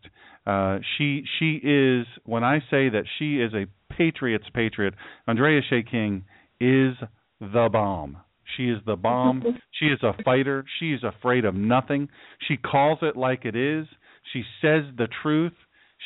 Uh, 0.46 0.79
she 0.98 1.24
she 1.39 1.60
is 1.63 2.07
when 2.25 2.43
I 2.43 2.60
say 2.72 2.89
that 2.89 3.03
she 3.19 3.41
is 3.41 3.53
a 3.53 3.67
patriot's 3.93 4.48
patriot. 4.53 4.96
Andrea 5.27 5.62
Shea 5.69 5.84
King 5.84 6.24
is 6.60 6.93
the 7.39 7.69
bomb. 7.72 8.17
She 8.55 8.69
is 8.69 8.79
the 8.86 8.96
bomb. 8.96 9.43
she 9.79 9.88
is 9.88 10.00
a 10.01 10.13
fighter. 10.24 10.65
She 10.79 10.93
is 10.93 11.03
afraid 11.03 11.46
of 11.46 11.53
nothing. 11.53 12.10
She 12.48 12.57
calls 12.57 13.00
it 13.01 13.15
like 13.15 13.46
it 13.46 13.55
is. 13.55 13.86
She 14.34 14.43
says 14.62 14.84
the 14.98 15.07
truth. 15.22 15.53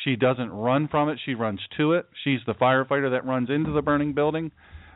She 0.04 0.16
doesn't 0.16 0.50
run 0.50 0.88
from 0.88 1.08
it. 1.08 1.18
She 1.24 1.34
runs 1.34 1.60
to 1.76 1.92
it. 1.92 2.06
She's 2.24 2.40
the 2.46 2.54
firefighter 2.54 3.10
that 3.10 3.26
runs 3.26 3.50
into 3.50 3.72
the 3.72 3.82
burning 3.82 4.14
building 4.14 4.50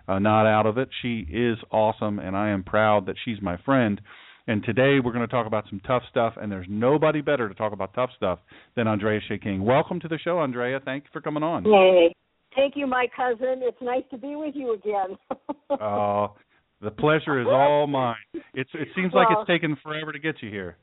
uh, 0.08 0.18
not 0.18 0.46
out 0.46 0.66
of 0.66 0.78
it. 0.78 0.88
She 1.02 1.26
is 1.30 1.58
awesome, 1.70 2.18
and 2.18 2.36
I 2.36 2.50
am 2.50 2.62
proud 2.62 3.06
that 3.06 3.16
she's 3.24 3.40
my 3.42 3.56
friend. 3.64 4.00
And 4.48 4.62
today 4.62 5.00
we're 5.02 5.12
going 5.12 5.26
to 5.26 5.32
talk 5.32 5.46
about 5.46 5.64
some 5.68 5.80
tough 5.80 6.02
stuff, 6.08 6.34
and 6.40 6.50
there's 6.50 6.66
nobody 6.68 7.20
better 7.20 7.48
to 7.48 7.54
talk 7.54 7.72
about 7.72 7.94
tough 7.94 8.10
stuff 8.16 8.38
than 8.76 8.86
Andrea 8.86 9.20
Shea 9.28 9.38
King. 9.38 9.64
Welcome 9.64 9.98
to 10.00 10.08
the 10.08 10.18
show, 10.18 10.38
Andrea. 10.38 10.80
Thank 10.84 11.04
you 11.04 11.10
for 11.12 11.20
coming 11.20 11.42
on. 11.42 11.64
Hey, 11.64 12.14
thank 12.54 12.76
you, 12.76 12.86
my 12.86 13.08
cousin. 13.16 13.60
It's 13.62 13.80
nice 13.82 14.04
to 14.12 14.18
be 14.18 14.36
with 14.36 14.54
you 14.54 14.74
again. 14.74 15.16
Oh, 15.68 16.24
uh, 16.24 16.28
the 16.80 16.92
pleasure 16.92 17.40
is 17.40 17.46
all 17.50 17.88
mine. 17.88 18.14
It's 18.54 18.70
it 18.72 18.86
seems 18.94 19.12
well, 19.12 19.24
like 19.24 19.36
it's 19.36 19.48
taken 19.48 19.76
forever 19.82 20.12
to 20.12 20.18
get 20.20 20.36
you 20.40 20.48
here. 20.48 20.76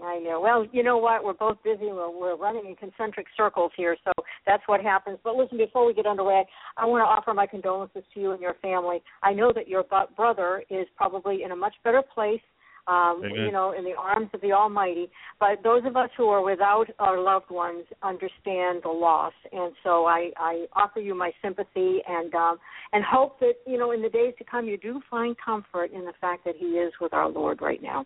I 0.00 0.18
know. 0.18 0.40
Well, 0.40 0.66
you 0.72 0.82
know 0.82 0.96
what? 0.96 1.22
We're 1.22 1.34
both 1.34 1.62
busy. 1.62 1.86
We're, 1.86 2.10
we're 2.10 2.36
running 2.36 2.66
in 2.66 2.76
concentric 2.76 3.26
circles 3.36 3.72
here, 3.76 3.96
so 4.04 4.12
that's 4.46 4.62
what 4.66 4.80
happens. 4.80 5.18
But 5.22 5.36
listen, 5.36 5.58
before 5.58 5.86
we 5.86 5.94
get 5.94 6.06
underway, 6.06 6.44
I 6.76 6.86
want 6.86 7.02
to 7.02 7.04
offer 7.04 7.34
my 7.34 7.46
condolences 7.46 8.02
to 8.14 8.20
you 8.20 8.32
and 8.32 8.40
your 8.40 8.54
family. 8.62 9.02
I 9.22 9.32
know 9.32 9.52
that 9.54 9.68
your 9.68 9.84
brother 10.16 10.64
is 10.70 10.86
probably 10.96 11.42
in 11.44 11.52
a 11.52 11.56
much 11.56 11.74
better 11.84 12.02
place, 12.02 12.40
um, 12.88 13.22
you 13.22 13.52
know, 13.52 13.74
in 13.76 13.84
the 13.84 13.94
arms 13.96 14.28
of 14.34 14.40
the 14.40 14.52
Almighty. 14.52 15.08
But 15.38 15.62
those 15.62 15.82
of 15.84 15.96
us 15.96 16.10
who 16.16 16.28
are 16.28 16.42
without 16.42 16.86
our 16.98 17.20
loved 17.20 17.50
ones 17.50 17.84
understand 18.02 18.80
the 18.82 18.90
loss, 18.90 19.34
and 19.52 19.72
so 19.84 20.06
I, 20.06 20.30
I 20.36 20.66
offer 20.72 21.00
you 21.00 21.14
my 21.14 21.30
sympathy 21.42 21.98
and 22.08 22.34
um, 22.34 22.58
and 22.92 23.04
hope 23.04 23.38
that 23.40 23.54
you 23.66 23.78
know 23.78 23.92
in 23.92 24.02
the 24.02 24.08
days 24.08 24.34
to 24.38 24.44
come 24.44 24.66
you 24.66 24.78
do 24.78 25.00
find 25.08 25.36
comfort 25.38 25.92
in 25.92 26.04
the 26.04 26.14
fact 26.20 26.44
that 26.44 26.56
He 26.58 26.66
is 26.66 26.92
with 27.00 27.12
our 27.12 27.28
Lord 27.28 27.60
right 27.62 27.82
now. 27.82 28.04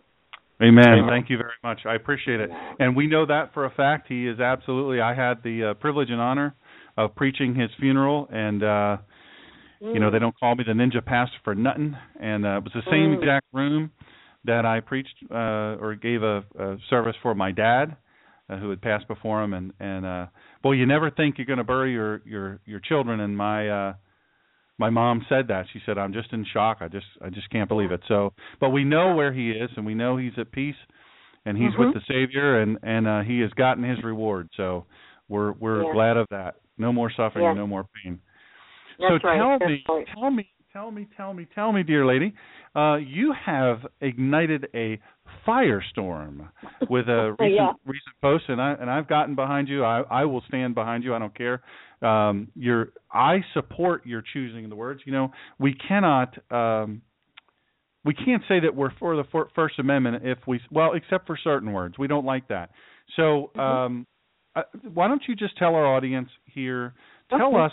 Amen. 0.61 1.05
Thank 1.07 1.29
you 1.29 1.37
very 1.37 1.51
much. 1.63 1.81
I 1.85 1.95
appreciate 1.95 2.39
it. 2.39 2.49
And 2.79 2.95
we 2.95 3.05
know 3.07 3.25
that 3.27 3.53
for 3.53 3.65
a 3.65 3.69
fact. 3.69 4.07
He 4.09 4.27
is 4.27 4.39
absolutely. 4.39 4.99
I 5.01 5.13
had 5.13 5.43
the 5.43 5.71
uh, 5.71 5.73
privilege 5.75 6.09
and 6.09 6.19
honor 6.19 6.55
of 6.97 7.15
preaching 7.15 7.53
his 7.53 7.69
funeral, 7.79 8.27
and 8.31 8.63
uh, 8.63 8.97
mm. 9.81 9.93
you 9.93 9.99
know 9.99 10.09
they 10.09 10.17
don't 10.17 10.37
call 10.39 10.55
me 10.55 10.63
the 10.65 10.73
ninja 10.73 11.05
pastor 11.05 11.37
for 11.43 11.53
nothing. 11.53 11.95
And 12.19 12.43
uh, 12.43 12.57
it 12.57 12.63
was 12.63 12.73
the 12.73 12.81
same 12.89 13.11
mm. 13.11 13.19
exact 13.19 13.45
room 13.53 13.91
that 14.45 14.65
I 14.65 14.79
preached 14.79 15.15
uh, 15.29 15.77
or 15.79 15.95
gave 15.95 16.23
a, 16.23 16.43
a 16.57 16.77
service 16.89 17.15
for 17.21 17.35
my 17.35 17.51
dad, 17.51 17.95
uh, 18.49 18.57
who 18.57 18.71
had 18.71 18.81
passed 18.81 19.07
before 19.07 19.43
him. 19.43 19.53
And 19.53 19.73
and 19.79 20.05
uh, 20.07 20.25
boy, 20.63 20.71
you 20.73 20.87
never 20.87 21.11
think 21.11 21.37
you're 21.37 21.45
going 21.45 21.57
to 21.57 21.63
bury 21.63 21.93
your 21.93 22.21
your 22.25 22.59
your 22.65 22.79
children. 22.79 23.19
And 23.19 23.37
my 23.37 23.69
uh, 23.69 23.93
my 24.77 24.89
mom 24.89 25.25
said 25.27 25.47
that. 25.47 25.65
She 25.73 25.79
said, 25.85 25.97
"I'm 25.97 26.13
just 26.13 26.31
in 26.33 26.45
shock. 26.53 26.77
I 26.81 26.87
just 26.87 27.05
I 27.23 27.29
just 27.29 27.49
can't 27.49 27.67
believe 27.67 27.91
it." 27.91 28.01
So, 28.07 28.33
but 28.59 28.69
we 28.69 28.83
know 28.83 29.15
where 29.15 29.33
he 29.33 29.51
is, 29.51 29.69
and 29.75 29.85
we 29.85 29.95
know 29.95 30.17
he's 30.17 30.33
at 30.37 30.51
peace, 30.51 30.75
and 31.45 31.57
he's 31.57 31.71
mm-hmm. 31.71 31.85
with 31.85 31.93
the 31.93 32.01
Savior, 32.07 32.61
and 32.61 32.77
and 32.83 33.07
uh, 33.07 33.21
he 33.21 33.39
has 33.39 33.51
gotten 33.51 33.83
his 33.83 34.03
reward. 34.03 34.49
So, 34.57 34.85
we're 35.27 35.53
we're 35.53 35.83
yeah. 35.83 35.93
glad 35.93 36.17
of 36.17 36.27
that. 36.31 36.55
No 36.77 36.93
more 36.93 37.11
suffering, 37.15 37.45
yeah. 37.45 37.53
no 37.53 37.67
more 37.67 37.85
pain. 38.03 38.19
That's 38.99 39.21
so 39.21 39.27
right. 39.27 39.37
tell 39.37 39.57
That's 39.59 39.69
me, 39.69 39.83
right. 39.87 40.05
tell 40.13 40.31
me, 40.31 40.49
tell 40.73 40.91
me, 40.91 41.07
tell 41.17 41.33
me, 41.33 41.47
tell 41.55 41.71
me, 41.71 41.83
dear 41.83 42.05
lady, 42.05 42.33
uh, 42.75 42.97
you 42.97 43.33
have 43.45 43.79
ignited 44.01 44.67
a 44.75 44.99
firestorm 45.47 46.49
with 46.89 47.07
a 47.07 47.35
recent 47.39 47.55
yeah. 47.55 47.73
recent 47.85 48.15
post, 48.21 48.45
and 48.47 48.61
I 48.61 48.73
and 48.73 48.89
I've 48.89 49.07
gotten 49.07 49.35
behind 49.35 49.67
you. 49.67 49.83
I 49.83 50.01
I 50.01 50.25
will 50.25 50.43
stand 50.47 50.75
behind 50.75 51.03
you. 51.03 51.13
I 51.13 51.19
don't 51.19 51.35
care 51.37 51.61
um, 52.01 52.49
your 52.55 52.89
I 53.11 53.39
support 53.53 54.05
your 54.05 54.23
choosing 54.33 54.69
the 54.69 54.75
words. 54.75 55.01
You 55.05 55.13
know, 55.13 55.31
we 55.59 55.73
cannot 55.73 56.37
um, 56.51 57.01
we 58.05 58.13
can't 58.13 58.43
say 58.47 58.59
that 58.59 58.75
we're 58.75 58.91
for 58.99 59.15
the 59.15 59.47
First 59.55 59.79
Amendment 59.79 60.23
if 60.25 60.39
we 60.47 60.59
well, 60.71 60.93
except 60.93 61.27
for 61.27 61.37
certain 61.43 61.71
words. 61.73 61.97
We 61.97 62.07
don't 62.07 62.25
like 62.25 62.47
that. 62.49 62.71
So 63.15 63.51
mm-hmm. 63.55 63.59
um, 63.59 64.07
uh, 64.55 64.63
why 64.93 65.07
don't 65.07 65.21
you 65.27 65.35
just 65.35 65.57
tell 65.57 65.75
our 65.75 65.85
audience 65.85 66.29
here? 66.45 66.93
Tell 67.29 67.55
okay. 67.55 67.65
us 67.65 67.71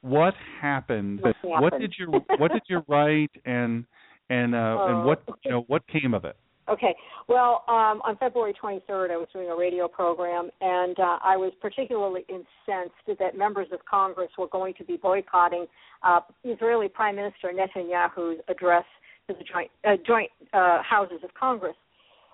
what 0.00 0.34
happened. 0.60 1.20
What, 1.22 1.62
what 1.62 1.78
did 1.78 1.94
you 1.98 2.12
What 2.38 2.52
did 2.52 2.62
you 2.68 2.82
write 2.88 3.30
and 3.44 3.84
and 4.30 4.54
uh, 4.54 4.58
uh, 4.58 4.86
and 4.88 5.04
what 5.04 5.22
you 5.44 5.50
know 5.50 5.64
what 5.66 5.82
came 5.88 6.14
of 6.14 6.24
it? 6.24 6.36
Okay. 6.68 6.96
Well, 7.28 7.62
um, 7.68 8.02
on 8.02 8.16
February 8.18 8.52
23rd, 8.60 9.10
I 9.12 9.16
was 9.16 9.28
doing 9.32 9.48
a 9.48 9.56
radio 9.56 9.86
program, 9.86 10.50
and 10.60 10.98
uh, 10.98 11.18
I 11.22 11.36
was 11.36 11.52
particularly 11.60 12.24
incensed 12.28 13.20
that 13.20 13.36
members 13.36 13.68
of 13.72 13.78
Congress 13.84 14.30
were 14.36 14.48
going 14.48 14.74
to 14.74 14.84
be 14.84 14.96
boycotting 14.96 15.66
uh, 16.02 16.20
Israeli 16.44 16.88
Prime 16.88 17.16
Minister 17.16 17.52
Netanyahu's 17.54 18.40
address 18.48 18.84
to 19.28 19.34
the 19.34 19.44
joint, 19.44 19.70
uh, 19.84 19.96
joint 20.04 20.30
uh, 20.52 20.82
houses 20.82 21.18
of 21.22 21.32
Congress. 21.34 21.76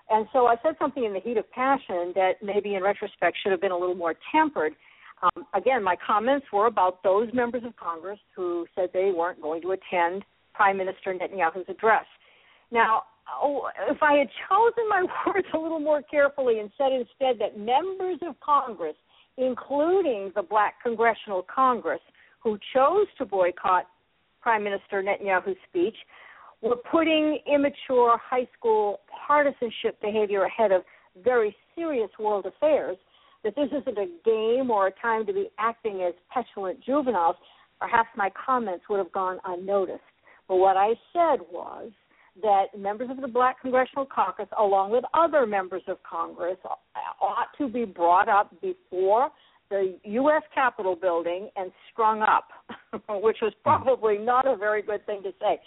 And 0.09 0.27
so 0.33 0.47
I 0.47 0.57
said 0.62 0.75
something 0.79 1.05
in 1.05 1.12
the 1.12 1.21
heat 1.21 1.37
of 1.37 1.51
passion 1.53 2.12
that 2.15 2.33
maybe 2.43 2.75
in 2.75 2.83
retrospect 2.83 3.37
should 3.43 3.53
have 3.53 3.61
been 3.61 3.71
a 3.71 3.77
little 3.77 3.95
more 3.95 4.15
tempered. 4.31 4.73
Um, 5.23 5.47
again, 5.55 5.83
my 5.83 5.97
comments 6.05 6.47
were 6.53 6.67
about 6.67 7.03
those 7.03 7.29
members 7.33 7.62
of 7.65 7.77
Congress 7.77 8.19
who 8.35 8.67
said 8.75 8.89
they 8.93 9.12
weren't 9.15 9.41
going 9.41 9.62
to 9.62 9.73
attend 9.73 10.25
Prime 10.55 10.77
Minister 10.77 11.15
Netanyahu's 11.15 11.69
address. 11.69 12.05
Now, 12.71 13.03
oh, 13.43 13.69
if 13.91 14.02
I 14.02 14.14
had 14.14 14.29
chosen 14.49 14.88
my 14.88 15.02
words 15.26 15.47
a 15.55 15.59
little 15.59 15.81
more 15.81 16.02
carefully 16.02 16.61
and 16.61 16.71
said 16.79 16.93
instead 16.93 17.38
that 17.41 17.59
members 17.59 18.19
of 18.23 18.38
Congress, 18.41 18.97
including 19.37 20.33
the 20.35 20.43
Black 20.43 20.75
Congressional 20.83 21.43
Congress, 21.43 22.00
who 22.43 22.59
chose 22.75 23.07
to 23.19 23.25
boycott 23.25 23.87
Prime 24.41 24.64
Minister 24.64 25.02
Netanyahu's 25.02 25.57
speech, 25.69 25.97
were 26.61 26.76
putting 26.76 27.38
immature 27.52 28.19
high 28.19 28.47
school 28.57 29.00
partisanship 29.26 30.00
behavior 30.00 30.45
ahead 30.45 30.73
of 30.73 30.83
very 31.23 31.55
serious 31.75 32.11
world 32.19 32.47
affairs, 32.47 32.97
that 33.45 33.55
this 33.57 33.69
isn't 33.69 33.99
a 33.99 34.07
game 34.25 34.71
or 34.71 34.87
a 34.88 34.93
time 35.02 35.26
to 35.26 35.33
be 35.33 35.49
acting 35.59 36.02
as 36.02 36.14
petulant 36.33 36.83
juveniles, 36.85 37.37
perhaps 37.81 38.09
my 38.17 38.31
comments 38.47 38.85
would 38.88 38.99
have 38.99 39.12
gone 39.12 39.38
unnoticed. 39.45 40.00
But 40.49 40.57
what 40.57 40.76
I 40.76 40.91
said 41.12 41.41
was 41.50 41.91
that 42.41 42.67
members 42.79 43.11
of 43.11 43.21
the 43.21 43.29
Black 43.29 43.61
Congressional 43.61 44.07
Caucus, 44.07 44.47
along 44.59 44.91
with 44.91 45.05
other 45.12 45.47
members 45.47 45.83
of 45.87 45.99
Congress, 46.03 46.57
ought 47.21 47.49
to 47.59 47.69
be 47.69 47.85
brought 47.85 48.29
up 48.29 48.51
before 48.62 49.31
the 49.69 49.99
U.S. 50.05 50.43
Capitol 50.55 50.97
building 50.97 51.51
and 51.57 51.71
strung 51.93 52.23
up, 52.23 52.49
which 53.23 53.39
was 53.43 53.53
probably 53.62 54.19
not 54.19 54.47
a 54.47 54.57
very 54.57 54.83
good 54.83 55.05
thing 55.07 55.23
to 55.23 55.33
say. 55.41 55.61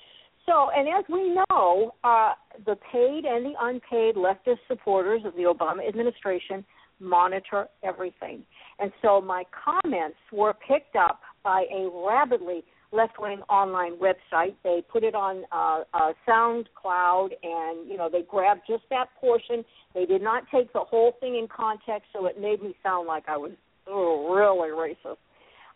So, 0.45 0.69
and 0.75 0.87
as 0.87 1.05
we 1.09 1.35
know, 1.49 1.95
uh, 2.03 2.33
the 2.65 2.75
paid 2.91 3.25
and 3.25 3.45
the 3.45 3.53
unpaid 3.59 4.15
leftist 4.15 4.59
supporters 4.67 5.21
of 5.25 5.33
the 5.33 5.43
Obama 5.43 5.87
administration 5.87 6.63
monitor 6.99 7.67
everything. 7.83 8.43
And 8.79 8.91
so 9.01 9.21
my 9.21 9.43
comments 9.51 10.17
were 10.31 10.53
picked 10.67 10.95
up 10.95 11.21
by 11.43 11.65
a 11.73 11.89
rabidly 12.05 12.63
left 12.91 13.19
wing 13.19 13.41
online 13.49 13.97
website. 13.97 14.55
They 14.63 14.83
put 14.91 15.03
it 15.03 15.15
on 15.15 15.43
uh, 15.51 15.83
uh, 15.93 16.13
SoundCloud, 16.27 17.29
and 17.43 17.89
you 17.89 17.97
know 17.97 18.09
they 18.11 18.21
grabbed 18.21 18.61
just 18.67 18.83
that 18.89 19.07
portion. 19.19 19.63
They 19.93 20.05
did 20.05 20.21
not 20.21 20.43
take 20.53 20.71
the 20.73 20.79
whole 20.79 21.13
thing 21.19 21.35
in 21.35 21.47
context, 21.47 22.09
so 22.13 22.25
it 22.25 22.39
made 22.39 22.61
me 22.61 22.75
sound 22.83 23.07
like 23.07 23.23
I 23.27 23.37
was 23.37 23.51
oh, 23.87 24.33
really 24.33 24.69
racist. 24.69 25.17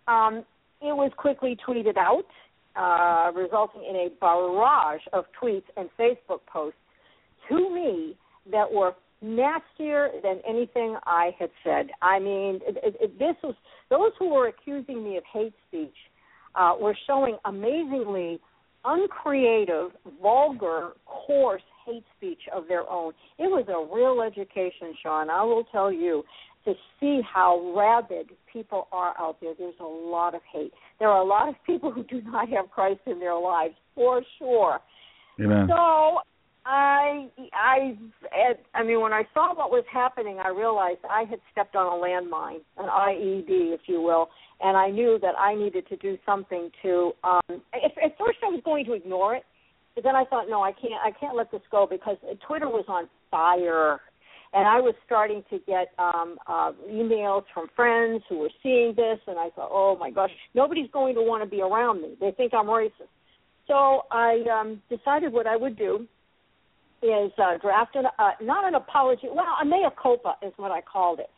Um, 0.08 0.46
it 0.82 0.96
was 0.96 1.12
quickly 1.18 1.58
tweeted 1.68 1.98
out, 1.98 2.26
uh, 2.76 3.32
resulting 3.38 3.84
in 3.88 3.96
a 3.96 4.10
barrage 4.20 5.02
of 5.14 5.26
tweets 5.42 5.64
and 5.76 5.90
Facebook 6.00 6.40
posts 6.48 6.80
to 7.50 7.74
me 7.74 8.16
that 8.52 8.72
were 8.72 8.94
nastier 9.22 10.10
than 10.24 10.40
anything 10.48 10.96
I 11.06 11.32
had 11.38 11.50
said. 11.64 11.90
I 12.02 12.20
mean, 12.20 12.62
it, 12.66 12.96
it, 13.02 13.20
this 13.20 13.36
was 13.44 13.56
those 13.90 14.12
who 14.18 14.30
were 14.30 14.48
accusing 14.48 15.04
me 15.04 15.18
of 15.18 15.24
hate 15.32 15.54
speech 15.68 15.96
uh, 16.60 16.76
were 16.80 16.96
showing 17.08 17.38
amazingly 17.46 18.40
uncreative, 18.86 19.92
vulgar, 20.22 20.92
coarse 21.06 21.62
hate 21.86 22.04
speech 22.18 22.42
of 22.54 22.68
their 22.68 22.88
own. 22.90 23.14
It 23.38 23.44
was 23.44 23.66
a 23.68 23.96
real 23.96 24.22
education, 24.22 24.94
Sean. 25.02 25.30
I 25.30 25.44
will 25.44 25.64
tell 25.72 25.92
you 25.92 26.24
to 26.66 26.74
see 27.00 27.22
how 27.34 27.74
rabid 27.76 28.32
people 28.52 28.88
are 28.92 29.16
out 29.18 29.38
there. 29.42 29.54
There's 29.58 29.74
a 29.80 29.84
lot 29.84 30.36
of 30.36 30.42
hate. 30.52 30.74
There 31.00 31.08
are 31.08 31.22
a 31.22 31.26
lot 31.26 31.48
of 31.48 31.56
people 31.66 31.92
who 31.92 32.04
do 32.04 32.22
not 32.22 32.50
have 32.50 32.70
Christ 32.70 33.00
in 33.08 33.20
their 33.20 33.36
lives, 33.36 33.76
for 33.96 34.22
sure. 34.38 34.80
Amen. 35.40 35.68
So 35.70 36.20
I 36.70 37.30
I 37.54 37.98
I 38.76 38.84
mean 38.84 39.02
when 39.02 39.14
I 39.14 39.24
saw 39.34 39.56
what 39.56 39.72
was 39.72 39.86
happening 39.92 40.40
I 40.40 40.50
realized 40.50 41.00
I 41.10 41.24
had 41.30 41.40
stepped 41.52 41.76
on 41.76 41.88
a 41.88 41.98
landmine, 42.06 42.62
an 42.78 42.90
IED 42.90 43.74
if 43.74 43.82
you 43.88 44.02
will, 44.02 44.30
and 44.62 44.78
I 44.78 44.90
knew 44.92 45.18
that 45.22 45.36
I 45.40 45.56
needed 45.56 45.88
to 45.90 45.98
do 45.98 46.18
something 46.26 46.70
to 46.84 47.14
um 47.24 47.62
at, 47.74 47.92
at 48.04 48.18
first 48.20 48.40
I 48.44 48.50
was 48.52 48.62
going 48.66 48.86
to 48.86 48.94
ignore 48.94 49.36
it 49.36 49.44
But 49.96 50.04
then 50.04 50.16
I 50.16 50.26
thought, 50.26 50.48
no, 50.50 50.62
I 50.64 50.72
can't. 50.72 50.94
I 51.04 51.12
can't 51.20 51.36
let 51.36 51.52
this 51.52 51.62
go 51.72 51.88
because 51.90 52.18
Twitter 52.48 52.70
was 52.70 52.86
on 52.88 53.10
fire, 53.32 54.00
and 54.54 54.68
I 54.68 54.80
was 54.80 54.96
starting 55.06 55.44
to 55.50 55.60
get 55.68 55.90
um, 56.00 56.38
uh, 56.48 56.72
emails 56.90 57.44
from 57.54 57.68
friends 57.76 58.24
who 58.30 58.40
were 58.40 58.52
seeing 58.64 58.94
this, 58.96 59.20
and 59.28 59.40
I 59.40 59.50
thought, 59.56 59.70
oh 59.72 59.98
my 60.00 60.12
gosh, 60.12 60.32
nobody's 60.56 60.92
going 60.92 61.16
to 61.16 61.22
want 61.22 61.44
to 61.44 61.50
be 61.50 61.62
around 61.62 62.02
me. 62.02 62.16
They 62.20 62.32
think 62.32 62.54
I'm 62.54 62.68
racist. 62.68 63.12
So 63.68 64.04
I 64.12 64.44
um, 64.52 64.82
decided 64.90 65.34
what 65.34 65.48
I 65.48 65.56
would 65.58 65.78
do 65.78 66.08
is 67.02 67.32
uh, 67.38 67.58
draft 67.62 67.96
uh, 67.96 68.32
not 68.42 68.68
an 68.68 68.76
apology, 68.76 69.28
well, 69.34 69.56
a 69.62 69.66
mea 69.66 69.88
culpa 70.02 70.36
is 70.42 70.54
what 70.58 70.72
I 70.72 70.82
called 70.82 71.20
it. 71.20 71.30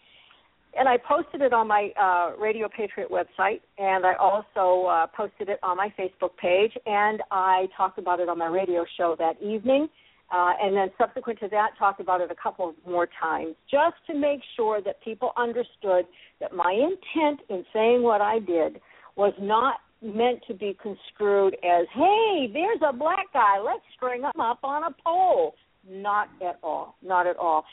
And 0.77 0.87
I 0.87 0.97
posted 0.97 1.41
it 1.41 1.51
on 1.51 1.67
my 1.67 1.89
uh, 1.99 2.39
Radio 2.41 2.69
Patriot 2.69 3.09
website, 3.09 3.59
and 3.77 4.05
I 4.05 4.13
also 4.15 4.87
uh, 4.87 5.07
posted 5.07 5.49
it 5.49 5.59
on 5.63 5.75
my 5.75 5.93
Facebook 5.99 6.37
page, 6.41 6.71
and 6.85 7.21
I 7.29 7.67
talked 7.75 7.99
about 7.99 8.21
it 8.21 8.29
on 8.29 8.37
my 8.37 8.47
radio 8.47 8.85
show 8.97 9.15
that 9.19 9.33
evening, 9.41 9.89
uh, 10.33 10.53
and 10.61 10.75
then 10.75 10.89
subsequent 10.97 11.39
to 11.41 11.49
that, 11.49 11.71
talked 11.77 11.99
about 11.99 12.21
it 12.21 12.31
a 12.31 12.35
couple 12.41 12.73
more 12.87 13.07
times, 13.19 13.55
just 13.69 13.95
to 14.07 14.17
make 14.17 14.39
sure 14.55 14.81
that 14.81 15.03
people 15.03 15.31
understood 15.35 16.05
that 16.39 16.53
my 16.53 16.71
intent 16.71 17.41
in 17.49 17.65
saying 17.73 18.01
what 18.01 18.21
I 18.21 18.39
did 18.39 18.79
was 19.17 19.33
not 19.41 19.75
meant 20.01 20.43
to 20.47 20.53
be 20.53 20.73
construed 20.81 21.55
as, 21.63 21.87
"Hey, 21.89 22.47
there's 22.51 22.81
a 22.81 22.93
black 22.93 23.31
guy, 23.33 23.59
let's 23.59 23.83
string 23.95 24.21
him 24.23 24.39
up 24.39 24.59
on 24.63 24.83
a 24.83 24.91
pole." 24.91 25.55
Not 25.87 26.29
at 26.41 26.59
all. 26.61 26.95
Not 27.01 27.27
at 27.27 27.37
all. 27.37 27.65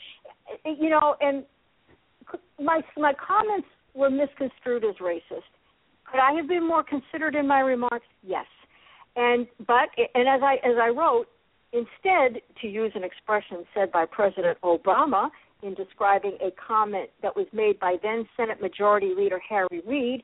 You 0.65 0.89
know, 0.89 1.15
and 1.21 1.45
my 2.59 2.83
my 2.97 3.13
comments 3.13 3.67
were 3.93 4.09
misconstrued 4.09 4.83
as 4.83 4.95
racist. 4.95 5.49
Could 6.05 6.19
I 6.19 6.33
have 6.33 6.47
been 6.47 6.65
more 6.67 6.83
considered 6.83 7.35
in 7.35 7.47
my 7.47 7.59
remarks? 7.59 8.07
Yes. 8.23 8.47
And 9.15 9.47
but 9.67 9.89
and 10.15 10.27
as 10.27 10.41
I 10.41 10.55
as 10.63 10.77
I 10.81 10.89
wrote, 10.89 11.27
instead 11.71 12.41
to 12.61 12.67
use 12.67 12.91
an 12.95 13.03
expression 13.03 13.65
said 13.73 13.91
by 13.91 14.05
President 14.05 14.57
Obama 14.61 15.29
in 15.61 15.73
describing 15.73 16.37
a 16.41 16.51
comment 16.51 17.09
that 17.21 17.35
was 17.35 17.45
made 17.53 17.79
by 17.79 17.97
then 18.01 18.27
Senate 18.37 18.61
Majority 18.61 19.13
Leader 19.15 19.39
Harry 19.47 19.81
Reid, 19.85 20.23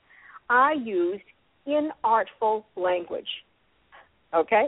I 0.50 0.74
used 0.74 1.24
inartful 1.68 2.64
language. 2.76 3.28
Okay? 4.34 4.68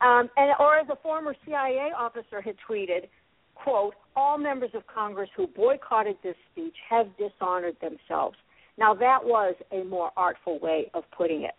Um, 0.00 0.28
and 0.36 0.52
or 0.58 0.78
as 0.78 0.88
a 0.90 0.96
former 1.02 1.34
CIA 1.46 1.90
officer 1.96 2.40
had 2.40 2.56
tweeted, 2.68 3.08
quote, 3.54 3.94
all 4.16 4.38
members 4.38 4.70
of 4.74 4.86
Congress 4.86 5.30
who 5.36 5.46
boycotted 5.46 6.16
this 6.22 6.36
speech 6.52 6.74
have 6.88 7.06
dishonored 7.16 7.76
themselves. 7.80 8.36
Now, 8.76 8.92
that 8.94 9.18
was 9.22 9.54
a 9.72 9.84
more 9.84 10.10
artful 10.16 10.58
way 10.58 10.90
of 10.94 11.04
putting 11.16 11.42
it. 11.42 11.54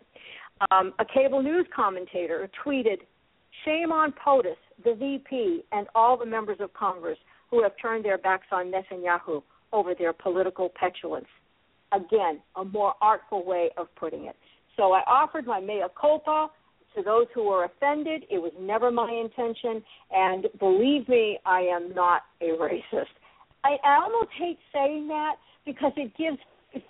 Um, 0.70 0.92
a 0.98 1.04
cable 1.04 1.42
news 1.42 1.66
commentator 1.74 2.48
tweeted, 2.64 2.98
Shame 3.64 3.90
on 3.90 4.12
POTUS, 4.12 4.56
the 4.84 4.94
VP, 4.94 5.64
and 5.72 5.86
all 5.94 6.16
the 6.16 6.26
members 6.26 6.58
of 6.60 6.72
Congress 6.74 7.18
who 7.50 7.62
have 7.62 7.72
turned 7.80 8.04
their 8.04 8.18
backs 8.18 8.46
on 8.52 8.70
Netanyahu 8.70 9.42
over 9.72 9.94
their 9.94 10.12
political 10.12 10.70
petulance. 10.78 11.26
Again, 11.92 12.40
a 12.56 12.64
more 12.64 12.94
artful 13.00 13.44
way 13.44 13.70
of 13.76 13.86
putting 13.96 14.26
it. 14.26 14.36
So 14.76 14.92
I 14.92 15.00
offered 15.06 15.46
my 15.46 15.60
mea 15.60 15.84
culpa 15.98 16.50
to 16.94 17.02
those 17.02 17.26
who 17.34 17.44
were 17.44 17.64
offended. 17.64 18.24
It 18.30 18.38
was 18.38 18.52
never 18.58 18.90
my 18.90 19.10
intention, 19.10 19.82
and 20.10 20.46
believe 20.58 21.08
me, 21.08 21.38
I 21.44 21.60
am 21.60 21.94
not 21.94 22.22
a 22.40 22.46
racist. 22.46 23.12
I, 23.64 23.76
I 23.84 24.00
almost 24.02 24.30
hate 24.38 24.58
saying 24.72 25.08
that 25.08 25.36
because 25.64 25.92
it 25.96 26.16
gives 26.16 26.38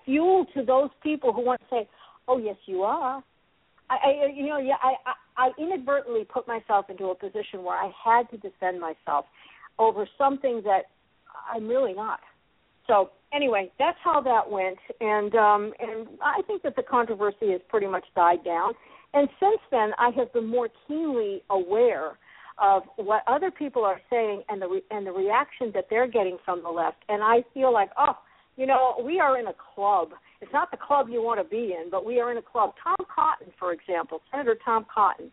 fuel 0.04 0.46
to 0.54 0.64
those 0.64 0.90
people 1.02 1.32
who 1.32 1.42
want 1.42 1.60
to 1.60 1.66
say, 1.70 1.88
"Oh, 2.28 2.38
yes, 2.38 2.56
you 2.66 2.82
are." 2.82 3.22
I, 3.88 3.94
I 3.94 4.26
you 4.34 4.46
know, 4.46 4.58
yeah, 4.58 4.74
I, 4.82 4.94
I, 5.06 5.48
I 5.48 5.50
inadvertently 5.58 6.24
put 6.24 6.46
myself 6.46 6.90
into 6.90 7.06
a 7.06 7.14
position 7.14 7.62
where 7.62 7.76
I 7.76 7.90
had 8.04 8.28
to 8.30 8.36
defend 8.36 8.80
myself 8.80 9.26
over 9.78 10.08
something 10.18 10.62
that 10.64 10.84
I'm 11.52 11.68
really 11.68 11.94
not. 11.94 12.20
So 12.86 13.10
anyway, 13.32 13.70
that's 13.78 13.98
how 14.02 14.20
that 14.22 14.50
went, 14.50 14.78
and 15.00 15.34
um, 15.34 15.72
and 15.80 16.08
I 16.22 16.42
think 16.46 16.62
that 16.62 16.76
the 16.76 16.82
controversy 16.82 17.50
has 17.52 17.60
pretty 17.68 17.86
much 17.86 18.04
died 18.14 18.44
down. 18.44 18.72
And 19.14 19.28
since 19.40 19.60
then, 19.70 19.90
I 19.98 20.10
have 20.16 20.32
been 20.32 20.46
more 20.46 20.68
keenly 20.86 21.42
aware 21.50 22.18
of 22.58 22.82
what 22.96 23.22
other 23.26 23.50
people 23.50 23.84
are 23.84 24.00
saying 24.10 24.42
and 24.48 24.60
the 24.60 24.68
re- 24.68 24.84
and 24.90 25.06
the 25.06 25.12
reaction 25.12 25.70
that 25.74 25.86
they're 25.90 26.08
getting 26.08 26.38
from 26.44 26.62
the 26.62 26.68
left. 26.68 26.98
And 27.08 27.22
I 27.22 27.42
feel 27.54 27.72
like, 27.72 27.90
oh, 27.98 28.16
you 28.56 28.66
know, 28.66 29.02
we 29.04 29.20
are 29.20 29.38
in 29.38 29.46
a 29.46 29.54
club. 29.74 30.10
It's 30.40 30.52
not 30.52 30.70
the 30.70 30.76
club 30.76 31.08
you 31.10 31.22
want 31.22 31.40
to 31.40 31.44
be 31.44 31.74
in, 31.78 31.90
but 31.90 32.04
we 32.04 32.20
are 32.20 32.30
in 32.30 32.38
a 32.38 32.42
club. 32.42 32.72
Tom 32.82 33.06
Cotton, 33.14 33.52
for 33.58 33.72
example, 33.72 34.20
Senator 34.30 34.56
Tom 34.64 34.86
Cotton, 34.92 35.30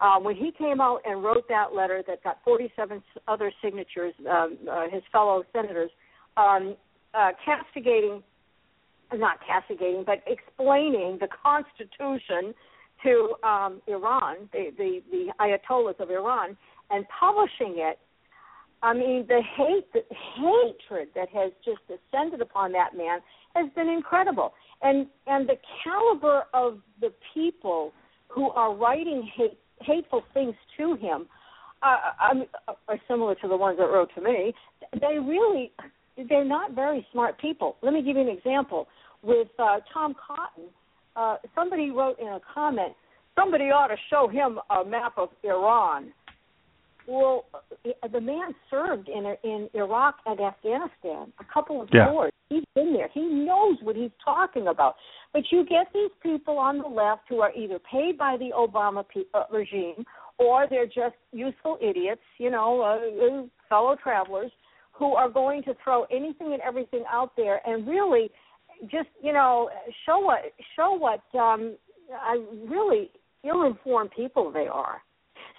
um, 0.00 0.24
when 0.24 0.34
he 0.34 0.50
came 0.56 0.80
out 0.80 1.00
and 1.04 1.22
wrote 1.22 1.48
that 1.48 1.74
letter 1.74 2.02
that 2.06 2.22
got 2.24 2.38
47 2.44 3.02
other 3.28 3.52
signatures, 3.62 4.14
um, 4.28 4.58
uh, 4.70 4.84
his 4.90 5.02
fellow 5.12 5.44
senators, 5.52 5.90
um, 6.36 6.76
uh, 7.16 7.30
castigating, 7.44 8.22
not 9.12 9.38
castigating, 9.46 10.04
but 10.04 10.22
explaining 10.26 11.18
the 11.20 11.28
Constitution 11.42 12.54
to 13.02 13.34
um, 13.46 13.82
Iran, 13.86 14.48
the, 14.52 14.70
the 14.76 15.02
the 15.10 15.32
Ayatollahs 15.40 16.00
of 16.00 16.10
Iran, 16.10 16.56
and 16.90 17.04
publishing 17.20 17.76
it. 17.78 17.98
I 18.82 18.92
mean, 18.92 19.24
the 19.26 19.40
hate, 19.56 19.90
the 19.92 20.02
hatred 20.10 21.08
that 21.14 21.28
has 21.30 21.52
just 21.64 21.80
descended 21.88 22.40
upon 22.42 22.72
that 22.72 22.94
man 22.96 23.20
has 23.54 23.70
been 23.74 23.88
incredible, 23.88 24.52
and 24.82 25.06
and 25.26 25.48
the 25.48 25.56
caliber 25.82 26.44
of 26.52 26.78
the 27.00 27.12
people 27.32 27.92
who 28.28 28.50
are 28.50 28.74
writing 28.74 29.28
hate, 29.36 29.58
hateful 29.80 30.22
things 30.32 30.54
to 30.76 30.96
him 30.96 31.26
uh, 31.82 31.96
are 32.88 33.00
similar 33.08 33.34
to 33.36 33.48
the 33.48 33.56
ones 33.56 33.78
that 33.78 33.86
wrote 33.86 34.10
to 34.14 34.20
me. 34.20 34.54
They 35.00 35.18
really, 35.18 35.72
they're 36.28 36.44
not 36.44 36.74
very 36.74 37.06
smart 37.12 37.40
people. 37.40 37.76
Let 37.82 37.92
me 37.92 38.02
give 38.02 38.16
you 38.16 38.22
an 38.22 38.28
example. 38.28 38.86
With 39.22 39.48
uh, 39.58 39.78
Tom 39.92 40.14
Cotton, 40.14 40.68
uh, 41.16 41.36
somebody 41.54 41.90
wrote 41.90 42.18
in 42.18 42.28
a 42.28 42.40
comment, 42.52 42.92
somebody 43.34 43.64
ought 43.64 43.88
to 43.88 43.96
show 44.10 44.28
him 44.28 44.58
a 44.70 44.84
map 44.84 45.14
of 45.16 45.30
Iran. 45.42 46.12
Well, 47.06 47.44
uh, 47.54 48.08
the 48.08 48.20
man 48.20 48.54
served 48.70 49.08
in 49.08 49.34
in 49.44 49.68
Iraq 49.74 50.16
and 50.26 50.40
Afghanistan, 50.40 51.32
a 51.38 51.52
couple 51.52 51.82
of 51.82 51.88
yeah. 51.92 52.10
wars. 52.10 52.32
He's 52.48 52.64
been 52.74 52.92
there. 52.92 53.08
He 53.12 53.22
knows 53.22 53.78
what 53.82 53.96
he's 53.96 54.10
talking 54.24 54.68
about. 54.68 54.94
But 55.32 55.42
you 55.50 55.64
get 55.66 55.86
these 55.92 56.10
people 56.22 56.58
on 56.58 56.78
the 56.78 56.86
left 56.86 57.22
who 57.28 57.40
are 57.40 57.52
either 57.52 57.78
paid 57.78 58.16
by 58.16 58.36
the 58.36 58.50
Obama 58.56 59.04
pe- 59.06 59.22
uh, 59.34 59.44
regime 59.50 60.04
or 60.38 60.66
they're 60.68 60.86
just 60.86 61.16
useful 61.32 61.78
idiots, 61.80 62.22
you 62.38 62.50
know, 62.50 62.80
uh, 62.82 63.26
uh 63.26 63.46
fellow 63.68 63.96
travelers 64.02 64.50
who 64.96 65.14
are 65.14 65.28
going 65.28 65.62
to 65.64 65.74
throw 65.82 66.04
anything 66.04 66.52
and 66.52 66.62
everything 66.62 67.04
out 67.10 67.32
there 67.36 67.60
and 67.66 67.86
really 67.86 68.30
just 68.90 69.08
you 69.22 69.32
know 69.32 69.70
show 70.06 70.18
what 70.18 70.40
show 70.76 70.92
what 70.92 71.22
um 71.38 71.76
I 72.12 72.42
really 72.68 73.10
ill-informed 73.44 74.10
people 74.14 74.50
they 74.52 74.66
are. 74.66 75.02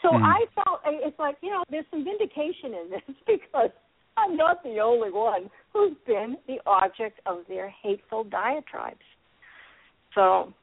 So 0.01 0.09
mm. 0.09 0.21
I 0.21 0.45
felt 0.55 0.81
it's 0.85 1.17
like 1.19 1.37
you 1.41 1.49
know 1.49 1.63
there's 1.69 1.85
some 1.91 2.03
vindication 2.03 2.73
in 2.73 2.89
this 2.89 3.15
because 3.27 3.71
I'm 4.17 4.37
not 4.37 4.63
the 4.63 4.79
only 4.79 5.11
one 5.11 5.49
who's 5.73 5.93
been 6.05 6.37
the 6.47 6.57
object 6.65 7.19
of 7.25 7.39
their 7.47 7.69
hateful 7.69 8.23
diatribes. 8.23 8.97
So 10.13 10.53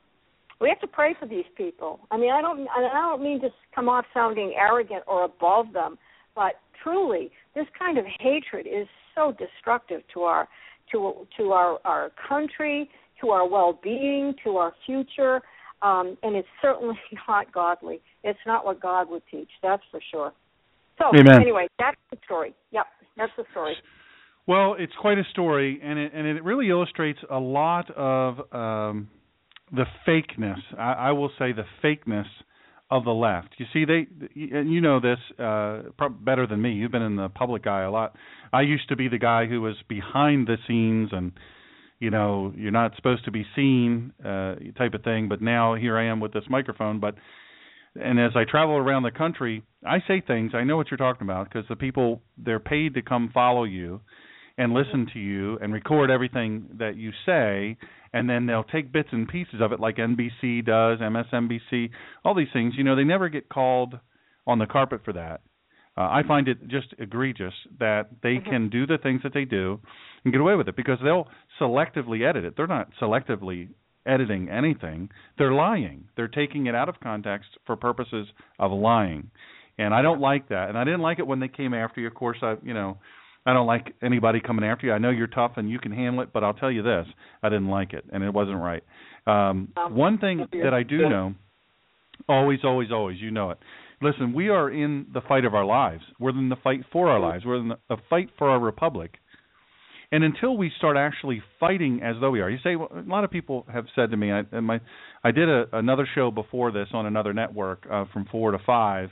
we 0.60 0.68
have 0.68 0.80
to 0.80 0.86
pray 0.86 1.14
for 1.18 1.26
these 1.26 1.44
people. 1.56 2.00
I 2.10 2.16
mean, 2.16 2.32
I 2.32 2.40
don't 2.40 2.66
I 2.68 2.80
don't 2.80 3.22
mean 3.22 3.40
to 3.42 3.50
come 3.74 3.88
off 3.88 4.04
sounding 4.14 4.54
arrogant 4.56 5.02
or 5.06 5.24
above 5.24 5.72
them, 5.72 5.98
but 6.34 6.54
truly, 6.82 7.30
this 7.54 7.66
kind 7.78 7.98
of 7.98 8.04
hatred 8.20 8.66
is 8.66 8.86
so 9.14 9.32
destructive 9.38 10.02
to 10.14 10.22
our 10.22 10.48
to 10.90 11.26
to 11.38 11.52
our 11.52 11.78
our 11.84 12.10
country, 12.28 12.90
to 13.20 13.30
our 13.30 13.48
well-being, 13.48 14.34
to 14.44 14.56
our 14.56 14.72
future, 14.86 15.40
um, 15.82 16.16
and 16.22 16.36
it's 16.36 16.48
certainly 16.60 16.98
not 17.28 17.52
godly. 17.52 18.00
It's 18.24 18.38
not 18.46 18.64
what 18.64 18.80
God 18.80 19.10
would 19.10 19.22
teach. 19.30 19.50
That's 19.62 19.82
for 19.90 20.00
sure. 20.10 20.32
So 20.98 21.06
Amen. 21.18 21.40
anyway, 21.40 21.66
that's 21.78 21.96
the 22.10 22.18
story. 22.24 22.54
Yep, 22.70 22.86
that's 23.16 23.32
the 23.36 23.44
story. 23.50 23.74
Well, 24.46 24.74
it's 24.78 24.92
quite 25.00 25.18
a 25.18 25.24
story, 25.30 25.80
and 25.82 25.98
it 25.98 26.12
and 26.14 26.26
it 26.26 26.42
really 26.44 26.68
illustrates 26.68 27.20
a 27.30 27.38
lot 27.38 27.90
of 27.92 28.38
um, 28.52 29.08
the 29.72 29.84
fakeness. 30.06 30.58
I, 30.76 30.92
I 30.92 31.12
will 31.12 31.30
say 31.38 31.52
the 31.52 31.64
fakeness 31.82 32.26
of 32.92 33.04
the 33.04 33.10
left. 33.10 33.54
You 33.56 33.64
see, 33.72 33.86
they 33.86 34.06
and 34.54 34.70
you 34.70 34.82
know 34.82 35.00
this 35.00 35.18
uh, 35.38 35.80
better 36.20 36.46
than 36.46 36.60
me. 36.60 36.72
You've 36.72 36.92
been 36.92 37.00
in 37.00 37.16
the 37.16 37.30
public 37.30 37.66
eye 37.66 37.84
a 37.84 37.90
lot. 37.90 38.14
I 38.52 38.60
used 38.60 38.86
to 38.90 38.96
be 38.96 39.08
the 39.08 39.18
guy 39.18 39.46
who 39.46 39.62
was 39.62 39.76
behind 39.88 40.46
the 40.46 40.56
scenes 40.68 41.08
and 41.10 41.32
you 42.00 42.10
know 42.10 42.52
you're 42.54 42.70
not 42.70 42.94
supposed 42.96 43.24
to 43.24 43.30
be 43.30 43.46
seen 43.56 44.12
uh, 44.22 44.56
type 44.76 44.92
of 44.92 45.02
thing. 45.04 45.30
But 45.30 45.40
now 45.40 45.74
here 45.74 45.96
I 45.96 46.04
am 46.04 46.20
with 46.20 46.34
this 46.34 46.44
microphone. 46.50 47.00
But 47.00 47.14
and 47.94 48.20
as 48.20 48.32
I 48.36 48.44
travel 48.44 48.76
around 48.76 49.04
the 49.04 49.10
country, 49.10 49.62
I 49.86 50.00
say 50.06 50.22
things. 50.24 50.52
I 50.54 50.64
know 50.64 50.76
what 50.76 50.90
you're 50.90 50.98
talking 50.98 51.26
about 51.26 51.48
because 51.48 51.66
the 51.70 51.76
people 51.76 52.20
they're 52.36 52.60
paid 52.60 52.92
to 52.94 53.02
come 53.02 53.30
follow 53.32 53.64
you 53.64 54.02
and 54.58 54.72
listen 54.72 55.06
to 55.12 55.18
you 55.18 55.58
and 55.60 55.72
record 55.72 56.10
everything 56.10 56.66
that 56.78 56.96
you 56.96 57.10
say 57.26 57.76
and 58.12 58.28
then 58.28 58.46
they'll 58.46 58.64
take 58.64 58.92
bits 58.92 59.08
and 59.12 59.28
pieces 59.28 59.60
of 59.60 59.72
it 59.72 59.80
like 59.80 59.96
NBC 59.96 60.64
does, 60.64 60.98
MSNBC, 61.00 61.90
all 62.24 62.34
these 62.34 62.48
things. 62.52 62.74
You 62.76 62.84
know, 62.84 62.94
they 62.94 63.04
never 63.04 63.28
get 63.28 63.48
called 63.48 63.98
on 64.46 64.58
the 64.58 64.66
carpet 64.66 65.00
for 65.04 65.14
that. 65.14 65.40
Uh, 65.96 66.02
I 66.02 66.22
find 66.26 66.48
it 66.48 66.68
just 66.68 66.94
egregious 66.98 67.54
that 67.78 68.08
they 68.22 68.36
Mhm. 68.36 68.44
can 68.44 68.68
do 68.68 68.86
the 68.86 68.98
things 68.98 69.22
that 69.22 69.32
they 69.32 69.44
do 69.44 69.80
and 70.24 70.32
get 70.32 70.40
away 70.40 70.56
with 70.56 70.68
it 70.68 70.76
because 70.76 70.98
they'll 71.00 71.28
selectively 71.58 72.22
edit 72.22 72.44
it. 72.44 72.56
They're 72.56 72.66
not 72.66 72.92
selectively 73.00 73.68
editing 74.04 74.48
anything. 74.48 75.10
They're 75.38 75.52
lying. 75.52 76.08
They're 76.16 76.28
taking 76.28 76.66
it 76.66 76.74
out 76.74 76.88
of 76.88 76.98
context 77.00 77.56
for 77.66 77.76
purposes 77.76 78.28
of 78.58 78.72
lying. 78.72 79.30
And 79.78 79.94
I 79.94 80.02
don't 80.02 80.20
like 80.20 80.48
that. 80.48 80.68
And 80.68 80.78
I 80.78 80.84
didn't 80.84 81.00
like 81.00 81.18
it 81.18 81.26
when 81.26 81.40
they 81.40 81.48
came 81.48 81.72
after 81.72 82.00
you. 82.00 82.08
Of 82.08 82.14
course, 82.14 82.42
I, 82.42 82.56
you 82.62 82.74
know, 82.74 82.98
I 83.44 83.52
don't 83.52 83.66
like 83.66 83.94
anybody 84.02 84.40
coming 84.40 84.64
after 84.64 84.86
you. 84.86 84.92
I 84.92 84.98
know 84.98 85.10
you're 85.10 85.26
tough 85.26 85.52
and 85.56 85.68
you 85.68 85.78
can 85.78 85.92
handle 85.92 86.22
it, 86.22 86.32
but 86.32 86.44
I'll 86.44 86.54
tell 86.54 86.70
you 86.70 86.82
this: 86.82 87.06
I 87.42 87.48
didn't 87.48 87.68
like 87.68 87.92
it, 87.92 88.04
and 88.12 88.22
it 88.22 88.32
wasn't 88.32 88.58
right. 88.58 88.82
Um, 89.26 89.68
Um, 89.76 89.94
one 89.96 90.18
thing 90.18 90.46
that 90.62 90.74
I 90.74 90.82
do 90.82 91.08
know, 91.08 91.34
always, 92.28 92.60
always, 92.64 92.90
always, 92.92 93.20
you 93.20 93.30
know 93.30 93.50
it. 93.50 93.58
Listen, 94.00 94.32
we 94.32 94.48
are 94.48 94.68
in 94.70 95.06
the 95.14 95.20
fight 95.20 95.44
of 95.44 95.54
our 95.54 95.64
lives. 95.64 96.02
We're 96.18 96.30
in 96.30 96.48
the 96.48 96.56
fight 96.56 96.80
for 96.92 97.08
our 97.08 97.20
lives. 97.20 97.44
We're 97.44 97.60
in 97.60 97.68
the, 97.68 97.78
a 97.88 97.96
fight 98.10 98.30
for 98.36 98.48
our 98.48 98.58
republic. 98.58 99.14
And 100.10 100.24
until 100.24 100.56
we 100.56 100.70
start 100.76 100.96
actually 100.96 101.42
fighting 101.58 102.02
as 102.02 102.16
though 102.20 102.30
we 102.30 102.40
are, 102.40 102.50
you 102.50 102.58
say 102.62 102.76
well, 102.76 102.90
a 102.94 103.08
lot 103.08 103.24
of 103.24 103.30
people 103.30 103.64
have 103.72 103.86
said 103.94 104.10
to 104.10 104.16
me. 104.16 104.30
I, 104.30 104.42
and 104.52 104.66
my, 104.66 104.80
I 105.24 105.30
did 105.30 105.48
a, 105.48 105.64
another 105.72 106.06
show 106.14 106.30
before 106.30 106.70
this 106.70 106.88
on 106.92 107.06
another 107.06 107.32
network 107.32 107.86
uh, 107.90 108.04
from 108.12 108.26
four 108.30 108.50
to 108.50 108.58
five. 108.66 109.08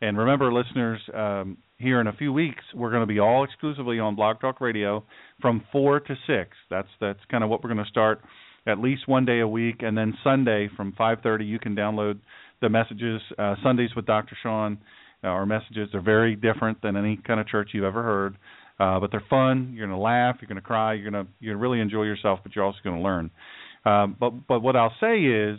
And 0.00 0.18
remember, 0.18 0.52
listeners, 0.52 1.00
um, 1.14 1.58
here 1.80 2.00
in 2.00 2.06
a 2.06 2.12
few 2.12 2.32
weeks, 2.32 2.62
we're 2.74 2.90
going 2.90 3.02
to 3.02 3.06
be 3.06 3.18
all 3.18 3.42
exclusively 3.42 3.98
on 3.98 4.14
Blog 4.14 4.38
Talk 4.40 4.60
Radio 4.60 5.02
from 5.40 5.62
four 5.72 5.98
to 5.98 6.14
six. 6.26 6.50
That's 6.68 6.88
that's 7.00 7.18
kind 7.30 7.42
of 7.42 7.48
what 7.48 7.64
we're 7.64 7.72
going 7.72 7.84
to 7.84 7.90
start 7.90 8.20
at 8.66 8.78
least 8.78 9.08
one 9.08 9.24
day 9.24 9.40
a 9.40 9.48
week, 9.48 9.76
and 9.80 9.96
then 9.96 10.14
Sunday 10.22 10.68
from 10.76 10.92
5:30 10.92 11.46
you 11.46 11.58
can 11.58 11.74
download 11.74 12.18
the 12.60 12.68
messages. 12.68 13.22
Uh, 13.38 13.54
Sundays 13.62 13.90
with 13.96 14.04
Dr. 14.04 14.36
Sean, 14.42 14.78
uh, 15.24 15.28
our 15.28 15.46
messages 15.46 15.88
are 15.94 16.02
very 16.02 16.36
different 16.36 16.82
than 16.82 16.96
any 16.96 17.16
kind 17.16 17.40
of 17.40 17.48
church 17.48 17.70
you've 17.72 17.84
ever 17.84 18.02
heard, 18.02 18.36
uh, 18.78 19.00
but 19.00 19.10
they're 19.10 19.24
fun. 19.30 19.72
You're 19.74 19.86
going 19.86 19.98
to 19.98 20.02
laugh, 20.02 20.36
you're 20.40 20.48
going 20.48 20.56
to 20.56 20.66
cry, 20.66 20.94
you're 20.94 21.10
going 21.10 21.24
to 21.24 21.32
you're 21.40 21.56
really 21.56 21.80
enjoy 21.80 22.02
yourself, 22.02 22.40
but 22.42 22.54
you're 22.54 22.64
also 22.64 22.78
going 22.84 22.96
to 22.96 23.02
learn. 23.02 23.30
Um, 23.86 24.16
but 24.20 24.46
but 24.46 24.60
what 24.60 24.76
I'll 24.76 24.94
say 25.00 25.18
is, 25.20 25.58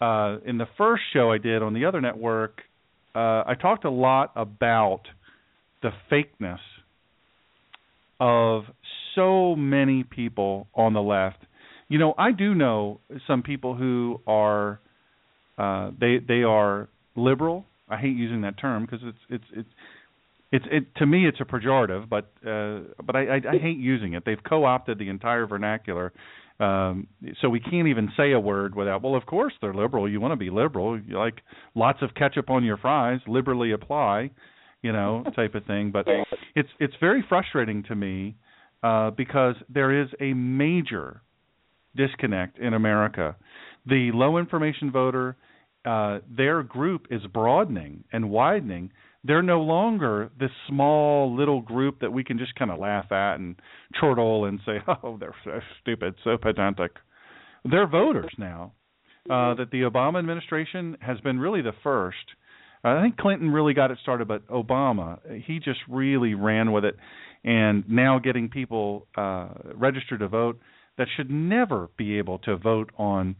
uh, 0.00 0.38
in 0.44 0.58
the 0.58 0.66
first 0.76 1.04
show 1.12 1.30
I 1.30 1.38
did 1.38 1.62
on 1.62 1.72
the 1.72 1.84
other 1.84 2.00
network, 2.00 2.62
uh, 3.18 3.42
I 3.46 3.54
talked 3.60 3.84
a 3.84 3.90
lot 3.90 4.30
about 4.36 5.02
the 5.82 5.90
fakeness 6.10 6.60
of 8.20 8.62
so 9.16 9.56
many 9.56 10.04
people 10.04 10.68
on 10.72 10.92
the 10.92 11.02
left. 11.02 11.38
You 11.88 11.98
know, 11.98 12.14
I 12.16 12.30
do 12.30 12.54
know 12.54 13.00
some 13.26 13.42
people 13.42 13.74
who 13.74 14.20
are 14.26 14.80
uh 15.56 15.90
they 15.98 16.18
they 16.18 16.42
are 16.44 16.88
liberal. 17.16 17.64
I 17.88 17.96
hate 17.96 18.16
using 18.16 18.42
that 18.42 18.56
term 18.60 18.86
because 18.86 19.00
it's 19.02 19.18
it's 19.30 19.44
it's 19.56 19.68
it's 20.52 20.64
it 20.70 20.84
to 20.98 21.06
me 21.06 21.26
it's 21.26 21.40
a 21.40 21.44
pejorative, 21.44 22.08
but 22.08 22.30
uh 22.46 22.80
but 23.04 23.16
I, 23.16 23.22
I 23.22 23.40
I 23.54 23.58
hate 23.60 23.78
using 23.78 24.12
it. 24.12 24.22
They've 24.24 24.44
co-opted 24.48 24.98
the 24.98 25.08
entire 25.08 25.46
vernacular. 25.46 26.12
Um 26.60 27.06
so 27.40 27.48
we 27.48 27.60
can't 27.60 27.88
even 27.88 28.10
say 28.16 28.32
a 28.32 28.40
word 28.40 28.74
without 28.74 29.02
well 29.02 29.14
of 29.14 29.26
course 29.26 29.52
they're 29.60 29.74
liberal. 29.74 30.08
You 30.08 30.20
want 30.20 30.32
to 30.32 30.36
be 30.36 30.50
liberal. 30.50 31.00
You 31.00 31.18
like 31.18 31.40
lots 31.74 31.98
of 32.02 32.14
ketchup 32.14 32.50
on 32.50 32.64
your 32.64 32.76
fries, 32.76 33.20
liberally 33.26 33.72
apply, 33.72 34.30
you 34.82 34.92
know, 34.92 35.24
type 35.36 35.54
of 35.54 35.64
thing, 35.66 35.90
but 35.90 36.06
it's 36.54 36.68
it's 36.80 36.94
very 37.00 37.24
frustrating 37.28 37.82
to 37.84 37.94
me 37.94 38.36
uh, 38.82 39.10
because 39.10 39.54
there 39.68 40.02
is 40.02 40.08
a 40.20 40.32
major 40.34 41.22
disconnect 41.96 42.58
in 42.58 42.74
America. 42.74 43.36
The 43.86 44.10
low 44.12 44.38
information 44.38 44.90
voter, 44.90 45.36
uh, 45.84 46.18
their 46.30 46.62
group 46.62 47.06
is 47.10 47.22
broadening 47.32 48.04
and 48.12 48.30
widening. 48.30 48.90
They're 49.24 49.42
no 49.42 49.60
longer 49.60 50.30
this 50.38 50.50
small 50.68 51.36
little 51.36 51.60
group 51.60 52.00
that 52.00 52.12
we 52.12 52.24
can 52.24 52.38
just 52.38 52.54
kind 52.54 52.70
of 52.70 52.78
laugh 52.78 53.10
at 53.10 53.34
and 53.34 53.56
chortle 54.00 54.44
and 54.44 54.60
say, 54.64 54.78
"Oh, 55.02 55.16
they're 55.18 55.34
so 55.44 55.60
stupid, 55.80 56.14
so 56.24 56.36
pedantic." 56.36 56.92
They're 57.64 57.88
voters 57.88 58.32
now. 58.38 58.72
Uh, 59.28 59.52
that 59.52 59.70
the 59.70 59.82
Obama 59.82 60.18
administration 60.18 60.96
has 61.00 61.20
been 61.20 61.38
really 61.38 61.60
the 61.60 61.74
first. 61.82 62.16
I 62.82 63.02
think 63.02 63.18
Clinton 63.18 63.50
really 63.50 63.74
got 63.74 63.90
it 63.90 63.98
started, 64.00 64.26
but 64.26 64.46
Obama 64.48 65.18
he 65.44 65.58
just 65.58 65.80
really 65.86 66.32
ran 66.32 66.72
with 66.72 66.86
it, 66.86 66.96
and 67.44 67.84
now 67.90 68.18
getting 68.18 68.48
people 68.48 69.06
uh, 69.18 69.48
registered 69.74 70.20
to 70.20 70.28
vote 70.28 70.58
that 70.96 71.08
should 71.14 71.30
never 71.30 71.88
be 71.98 72.16
able 72.16 72.38
to 72.38 72.56
vote 72.56 72.90
on 72.96 73.36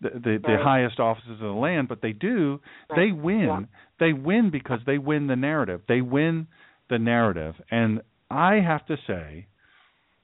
the 0.00 0.10
the, 0.10 0.38
the 0.42 0.52
Right. 0.54 0.62
highest 0.62 1.00
offices 1.00 1.32
of 1.32 1.38
the 1.40 1.46
land, 1.48 1.88
but 1.88 2.00
they 2.02 2.12
do. 2.12 2.60
They 2.94 3.12
win. 3.12 3.46
Yeah. 3.46 3.60
They 3.98 4.12
win 4.12 4.50
because 4.50 4.80
they 4.86 4.98
win 4.98 5.26
the 5.26 5.36
narrative. 5.36 5.82
They 5.88 6.00
win 6.00 6.46
the 6.88 6.98
narrative, 6.98 7.54
and 7.70 8.00
I 8.30 8.56
have 8.60 8.86
to 8.86 8.96
say, 9.06 9.46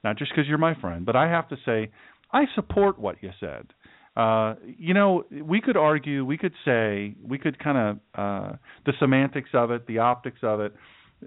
not 0.03 0.17
just 0.17 0.31
because 0.31 0.47
you're 0.47 0.57
my 0.57 0.75
friend, 0.75 1.05
but 1.05 1.15
I 1.15 1.27
have 1.29 1.47
to 1.49 1.57
say, 1.65 1.91
I 2.31 2.45
support 2.55 2.99
what 2.99 3.21
you 3.21 3.31
said. 3.39 3.67
Uh, 4.15 4.55
you 4.65 4.93
know, 4.93 5.25
we 5.43 5.59
could 5.59 5.75
argue, 5.75 6.23
we 6.23 6.37
could 6.37 6.53
say, 6.63 7.15
we 7.21 7.37
could 7.37 7.59
kind 7.59 7.77
of 7.77 7.97
uh, 8.15 8.55
the 8.85 8.93
semantics 8.99 9.49
of 9.53 9.71
it, 9.71 9.85
the 9.87 9.97
optics 9.99 10.39
of 10.41 10.59
it. 10.61 10.73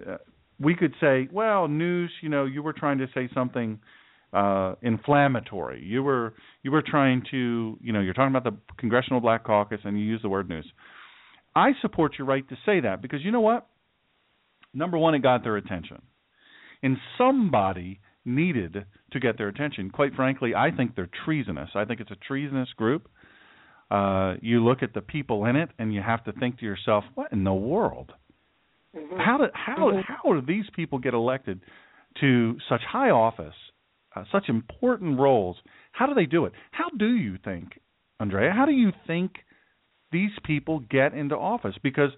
Uh, 0.07 0.17
we 0.59 0.75
could 0.75 0.93
say, 0.99 1.27
well, 1.31 1.67
news. 1.67 2.11
You 2.21 2.29
know, 2.29 2.45
you 2.45 2.63
were 2.63 2.73
trying 2.73 2.97
to 2.97 3.07
say 3.13 3.29
something 3.33 3.79
uh, 4.33 4.75
inflammatory. 4.81 5.83
You 5.83 6.03
were 6.03 6.33
you 6.63 6.71
were 6.71 6.83
trying 6.85 7.23
to, 7.31 7.77
you 7.81 7.93
know, 7.93 7.99
you're 7.99 8.13
talking 8.13 8.35
about 8.35 8.43
the 8.43 8.57
Congressional 8.77 9.19
Black 9.21 9.43
Caucus, 9.43 9.79
and 9.83 9.99
you 9.99 10.05
use 10.05 10.21
the 10.21 10.29
word 10.29 10.49
news. 10.49 10.71
I 11.55 11.71
support 11.81 12.13
your 12.17 12.27
right 12.27 12.47
to 12.49 12.55
say 12.65 12.81
that 12.81 13.01
because 13.01 13.23
you 13.23 13.31
know 13.31 13.41
what? 13.41 13.67
Number 14.73 14.97
one, 14.97 15.15
it 15.15 15.23
got 15.23 15.43
their 15.43 15.57
attention, 15.57 16.01
and 16.83 16.97
somebody 17.17 17.99
needed 18.23 18.85
to 19.11 19.19
get 19.19 19.37
their 19.37 19.47
attention. 19.47 19.89
Quite 19.89 20.13
frankly, 20.13 20.53
I 20.53 20.69
think 20.71 20.95
they're 20.95 21.09
treasonous. 21.25 21.69
I 21.73 21.85
think 21.85 21.99
it's 21.99 22.11
a 22.11 22.17
treasonous 22.27 22.69
group. 22.73 23.09
Uh, 23.89 24.35
you 24.41 24.63
look 24.63 24.83
at 24.83 24.93
the 24.93 25.01
people 25.01 25.45
in 25.45 25.55
it, 25.55 25.69
and 25.79 25.91
you 25.91 26.01
have 26.01 26.23
to 26.25 26.31
think 26.33 26.59
to 26.59 26.65
yourself, 26.65 27.03
"What 27.15 27.31
in 27.31 27.43
the 27.43 27.53
world? 27.53 28.13
Mhm. 28.95 29.17
How 29.19 29.37
do 29.37 29.49
how 29.53 29.91
Mhm. 29.91 30.03
how 30.03 30.33
do 30.33 30.41
these 30.41 30.69
people 30.71 30.99
get 30.99 31.15
elected 31.15 31.61
to 32.15 32.59
such 32.67 32.83
high 32.83 33.09
office, 33.09 33.68
uh, 34.15 34.23
such 34.31 34.49
important 34.49 35.19
roles? 35.19 35.57
How 35.91 36.07
do 36.07 36.13
they 36.13 36.25
do 36.25 36.45
it? 36.45 36.53
How 36.71 36.89
do 36.89 37.15
you 37.15 37.37
think, 37.43 37.79
Andrea? 38.19 38.51
How 38.51 38.65
do 38.65 38.71
you 38.71 38.91
think 39.07 39.31
these 40.11 40.31
people 40.43 40.79
get 40.79 41.13
into 41.13 41.35
office? 41.35 41.75
Because 41.81 42.11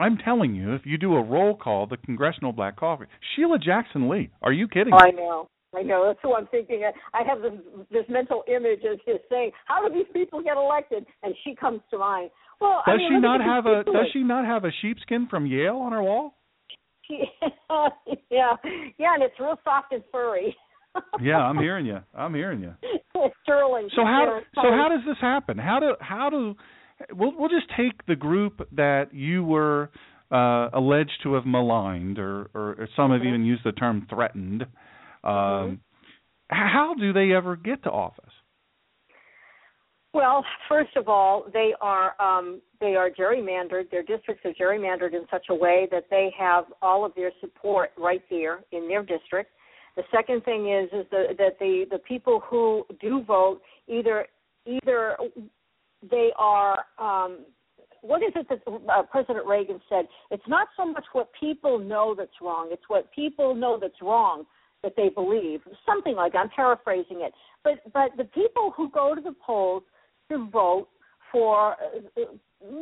I'm 0.00 0.18
telling 0.18 0.54
you, 0.54 0.74
if 0.74 0.82
you 0.84 0.98
do 0.98 1.14
a 1.14 1.22
roll 1.22 1.56
call, 1.56 1.86
the 1.86 1.96
Congressional 1.96 2.52
Black 2.52 2.76
Caucus, 2.76 3.08
Sheila 3.34 3.58
Jackson 3.58 4.08
Lee. 4.08 4.30
Are 4.42 4.52
you 4.52 4.68
kidding? 4.68 4.92
Oh, 4.92 4.98
I 4.98 5.10
know. 5.10 5.48
I 5.76 5.82
know. 5.82 6.04
That's 6.06 6.18
what 6.22 6.40
I'm 6.40 6.46
thinking. 6.48 6.82
I 7.12 7.22
have 7.24 7.42
this 7.42 7.52
this 7.90 8.04
mental 8.08 8.44
image 8.48 8.80
of 8.84 8.98
just 9.04 9.28
saying, 9.28 9.50
"How 9.66 9.86
do 9.86 9.92
these 9.92 10.06
people 10.12 10.42
get 10.42 10.56
elected?" 10.56 11.04
And 11.22 11.34
she 11.44 11.54
comes 11.54 11.80
to 11.90 11.98
mind. 11.98 12.30
Well, 12.60 12.82
I 12.86 12.92
does 12.92 12.98
mean, 12.98 13.12
she 13.12 13.20
not 13.20 13.40
have 13.40 13.66
a. 13.66 13.82
Does 13.84 14.06
she 14.12 14.22
not 14.22 14.44
have 14.44 14.64
a 14.64 14.70
sheepskin 14.82 15.26
from 15.28 15.46
Yale 15.46 15.76
on 15.76 15.92
her 15.92 16.02
wall? 16.02 16.34
Yeah, 18.30 18.56
yeah, 18.98 19.14
and 19.14 19.22
it's 19.22 19.38
real 19.38 19.58
soft 19.62 19.92
and 19.92 20.02
furry. 20.10 20.56
Yeah, 21.20 21.38
I'm 21.38 21.58
hearing 21.58 21.86
you. 21.86 21.98
I'm 22.14 22.34
hearing 22.34 22.60
you. 22.60 22.74
it's 23.14 23.34
sterling. 23.42 23.88
So 23.94 24.04
how 24.04 24.40
so 24.54 24.62
how 24.62 24.88
does 24.88 25.04
this 25.06 25.16
happen? 25.20 25.58
How 25.58 25.78
do 25.80 25.94
how 26.00 26.30
do 26.30 26.54
we'll 27.12 27.32
we'll 27.38 27.48
just 27.48 27.66
take 27.76 28.04
the 28.06 28.16
group 28.16 28.68
that 28.72 29.14
you 29.14 29.44
were 29.44 29.90
uh, 30.30 30.70
alleged 30.72 31.22
to 31.22 31.34
have 31.34 31.46
maligned, 31.46 32.18
or 32.18 32.50
or 32.54 32.88
some 32.96 33.12
have 33.12 33.20
Mhm. 33.22 33.28
even 33.28 33.44
used 33.44 33.64
the 33.64 33.72
term 33.72 34.06
threatened. 34.08 34.62
Um, 35.22 35.32
Mhm. 35.32 35.78
How 36.50 36.94
do 36.94 37.12
they 37.12 37.32
ever 37.32 37.56
get 37.56 37.82
to 37.84 37.90
office? 37.90 38.32
Well, 40.12 40.44
first 40.68 40.94
of 40.96 41.08
all, 41.08 41.44
they 41.52 41.74
are 41.80 42.14
um, 42.20 42.60
they 42.80 42.94
are 42.94 43.10
gerrymandered. 43.10 43.90
Their 43.90 44.02
districts 44.04 44.44
are 44.44 44.52
gerrymandered 44.52 45.12
in 45.12 45.26
such 45.30 45.46
a 45.48 45.54
way 45.54 45.88
that 45.90 46.08
they 46.10 46.30
have 46.38 46.66
all 46.82 47.04
of 47.04 47.14
their 47.14 47.32
support 47.40 47.92
right 47.96 48.22
there 48.30 48.62
in 48.70 48.86
their 48.86 49.02
district. 49.02 49.50
The 49.96 50.02
second 50.10 50.44
thing 50.44 50.70
is 50.70 50.88
is 50.92 51.06
the, 51.10 51.34
that 51.38 51.58
the 51.58 51.84
the 51.90 51.98
people 51.98 52.40
who 52.48 52.84
do 53.00 53.22
vote 53.22 53.60
either 53.88 54.26
either 54.66 55.16
they 56.10 56.30
are 56.36 56.84
um, 56.98 57.40
what 58.00 58.22
is 58.22 58.32
it 58.34 58.46
that 58.48 58.60
uh, 58.66 59.02
President 59.04 59.46
Reagan 59.46 59.80
said? 59.88 60.06
It's 60.30 60.46
not 60.46 60.68
so 60.76 60.84
much 60.84 61.04
what 61.12 61.30
people 61.38 61.78
know 61.78 62.14
that's 62.16 62.40
wrong; 62.42 62.68
it's 62.70 62.82
what 62.88 63.10
people 63.12 63.54
know 63.54 63.78
that's 63.80 64.02
wrong 64.02 64.44
that 64.82 64.94
they 64.96 65.08
believe. 65.08 65.60
Something 65.86 66.14
like 66.14 66.34
I'm 66.34 66.50
paraphrasing 66.50 67.22
it, 67.22 67.32
but 67.62 67.74
but 67.92 68.10
the 68.16 68.24
people 68.24 68.72
who 68.76 68.90
go 68.90 69.14
to 69.14 69.20
the 69.20 69.34
polls 69.44 69.82
to 70.30 70.48
vote 70.50 70.88
for 71.32 71.72
uh, 71.72 72.24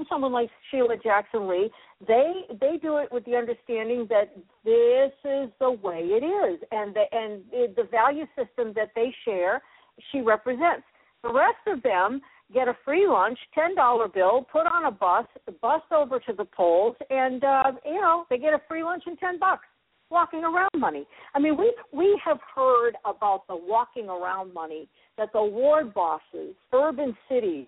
someone 0.09 0.33
like 0.33 0.51
Sheila 0.71 0.97
Jackson 1.03 1.49
Lee, 1.49 1.71
they 2.07 2.33
they 2.61 2.79
do 2.81 2.99
it 2.99 3.11
with 3.13 3.25
the 3.25 3.37
understanding 3.37 4.07
that 4.09 4.35
this 4.65 5.13
is 5.25 5.51
the 5.61 5.71
way 5.71 6.01
it 6.01 6.25
is, 6.25 6.61
and 6.71 6.95
the 6.95 7.05
and 7.13 7.43
the, 7.77 7.85
value 7.91 8.27
system 8.37 8.73
that 8.75 8.91
they 8.95 9.15
share, 9.25 9.63
she 10.11 10.21
represents. 10.21 10.85
The 11.23 11.33
rest 11.33 11.63
of 11.67 11.83
them, 11.83 12.21
get 12.53 12.69
a 12.69 12.77
free 12.85 13.07
lunch, 13.07 13.39
ten 13.55 13.75
dollar 13.75 14.09
bill, 14.09 14.47
put 14.51 14.67
on 14.67 14.87
a 14.87 14.91
bus, 14.91 15.27
bus 15.61 15.83
over 15.95 16.19
to 16.21 16.33
the 16.33 16.45
polls, 16.45 16.97
and 17.11 17.43
uh, 17.45 17.73
you 17.85 18.01
know 18.01 18.27
they 18.31 18.39
get 18.39 18.55
a 18.55 18.61
free 18.69 18.83
lunch 18.83 19.05
and 19.07 19.19
ten 19.19 19.39
bucks. 19.39 19.67
Walking 20.11 20.45
around 20.45 20.73
money. 20.77 21.07
I 21.35 21.39
mean, 21.39 21.57
we 21.57 21.75
we 21.91 22.21
have 22.23 22.39
heard 22.55 22.97
about 23.07 23.47
the 23.49 23.57
walking 23.57 24.11
around 24.11 24.53
money 24.53 24.87
that 25.17 25.33
the 25.33 25.43
ward 25.43 25.95
bosses, 25.95 26.55
urban 26.71 27.17
cities 27.31 27.67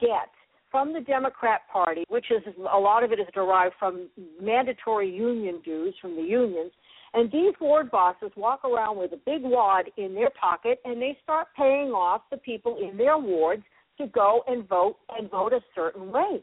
get 0.00 0.30
from 0.72 0.92
the 0.92 1.00
Democrat 1.00 1.60
Party, 1.72 2.04
which 2.08 2.26
is 2.32 2.42
a 2.58 2.78
lot 2.78 3.04
of 3.04 3.12
it 3.12 3.20
is 3.20 3.28
derived 3.32 3.74
from 3.78 4.08
mandatory 4.40 5.08
union 5.08 5.60
dues 5.64 5.94
from 6.00 6.16
the 6.16 6.22
unions. 6.22 6.72
And 7.14 7.30
these 7.30 7.52
ward 7.60 7.90
bosses 7.90 8.32
walk 8.36 8.64
around 8.64 8.98
with 8.98 9.12
a 9.12 9.20
big 9.24 9.42
wad 9.42 9.84
in 9.98 10.14
their 10.14 10.30
pocket 10.30 10.80
and 10.84 11.00
they 11.00 11.16
start 11.22 11.48
paying 11.56 11.90
off 11.90 12.22
the 12.30 12.38
people 12.38 12.78
in 12.82 12.96
their 12.96 13.18
wards 13.18 13.62
to 13.98 14.06
go 14.06 14.42
and 14.48 14.66
vote 14.66 14.96
and 15.16 15.30
vote 15.30 15.52
a 15.52 15.60
certain 15.74 16.10
way. 16.10 16.42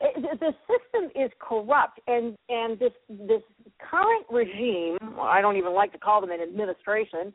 The 0.00 0.52
system 0.66 1.10
is 1.14 1.30
corrupt, 1.38 2.00
and 2.08 2.36
and 2.48 2.78
this 2.78 2.92
this 3.08 3.42
current 3.78 4.26
regime, 4.28 4.98
I 5.20 5.40
don't 5.40 5.56
even 5.56 5.72
like 5.72 5.92
to 5.92 5.98
call 5.98 6.20
them 6.20 6.32
an 6.32 6.40
administration, 6.40 7.32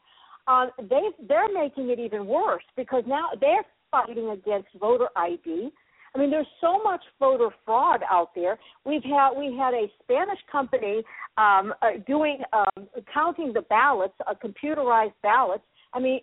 uh, 0.47 0.67
they 0.77 1.01
they're 1.27 1.51
making 1.53 1.89
it 1.89 1.99
even 1.99 2.27
worse 2.27 2.63
because 2.75 3.03
now 3.07 3.29
they're 3.39 3.65
fighting 3.91 4.29
against 4.29 4.67
voter 4.79 5.07
ID. 5.15 5.71
I 6.15 6.19
mean, 6.19 6.31
there's 6.31 6.47
so 6.61 6.81
much 6.83 7.01
voter 7.19 7.49
fraud 7.65 8.01
out 8.09 8.29
there. 8.35 8.57
We've 8.85 9.03
had 9.03 9.31
we 9.37 9.55
had 9.57 9.73
a 9.73 9.91
Spanish 10.03 10.39
company 10.51 11.03
um, 11.37 11.73
uh, 11.81 11.91
doing 12.07 12.39
um, 12.53 12.87
counting 13.13 13.53
the 13.53 13.61
ballots, 13.61 14.15
uh, 14.27 14.33
computerized 14.43 15.13
ballots. 15.21 15.63
I 15.93 15.99
mean, 15.99 16.19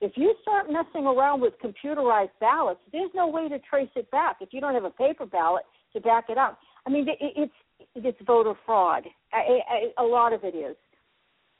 if 0.00 0.12
you 0.16 0.34
start 0.42 0.66
messing 0.70 1.06
around 1.06 1.40
with 1.40 1.54
computerized 1.62 2.30
ballots, 2.40 2.80
there's 2.92 3.10
no 3.14 3.26
way 3.28 3.48
to 3.48 3.58
trace 3.58 3.90
it 3.96 4.10
back 4.10 4.36
if 4.40 4.50
you 4.52 4.60
don't 4.60 4.74
have 4.74 4.84
a 4.84 4.90
paper 4.90 5.26
ballot 5.26 5.64
to 5.94 6.00
back 6.00 6.26
it 6.28 6.38
up. 6.38 6.58
I 6.86 6.90
mean, 6.90 7.08
it, 7.08 7.18
it's 7.20 7.52
it's 7.96 8.18
voter 8.26 8.54
fraud. 8.66 9.04
I, 9.32 9.60
I, 9.98 10.02
a 10.02 10.04
lot 10.04 10.32
of 10.32 10.44
it 10.44 10.54
is 10.54 10.76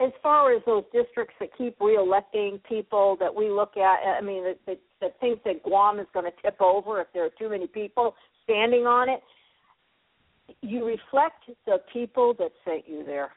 as 0.00 0.10
far 0.22 0.52
as 0.52 0.62
those 0.66 0.84
districts 0.92 1.34
that 1.40 1.50
keep 1.56 1.78
reelecting 1.78 2.62
people 2.64 3.16
that 3.20 3.34
we 3.34 3.48
look 3.48 3.76
at, 3.76 4.18
I 4.18 4.20
mean, 4.20 4.44
that, 4.44 4.58
that, 4.66 4.80
that 5.00 5.20
think 5.20 5.44
that 5.44 5.62
Guam 5.62 6.00
is 6.00 6.06
going 6.12 6.26
to 6.26 6.32
tip 6.42 6.60
over 6.60 7.00
if 7.00 7.06
there 7.14 7.24
are 7.24 7.30
too 7.38 7.48
many 7.48 7.66
people 7.66 8.14
standing 8.42 8.86
on 8.86 9.08
it, 9.08 9.20
you 10.60 10.84
reflect 10.84 11.44
the 11.66 11.78
people 11.92 12.34
that 12.38 12.50
sent 12.64 12.88
you 12.88 13.04
there. 13.04 13.30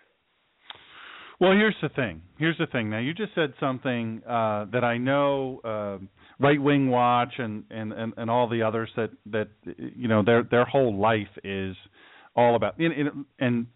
Well, 1.40 1.52
here's 1.52 1.76
the 1.84 1.90
thing. 1.90 2.22
Here's 2.40 2.58
the 2.58 2.66
thing. 2.66 2.90
Now, 2.90 3.00
you 3.00 3.14
just 3.14 3.36
said 3.36 3.54
something 3.60 4.24
uh, 4.28 4.66
that 4.72 4.84
I 4.84 4.98
know 4.98 5.62
uh, 5.64 6.04
Right 6.40 6.62
Wing 6.62 6.90
Watch 6.90 7.34
and, 7.38 7.64
and, 7.70 7.94
and, 7.94 8.14
and 8.18 8.30
all 8.32 8.50
the 8.50 8.64
others 8.64 8.90
that 8.96 9.12
that 9.28 9.50
you 9.78 10.08
know 10.08 10.24
their 10.24 10.44
their 10.44 10.66
whole 10.66 11.00
life 11.00 11.28
is 11.44 11.76
all 12.36 12.56
about 12.56 12.80
and, 12.80 13.26
and 13.40 13.68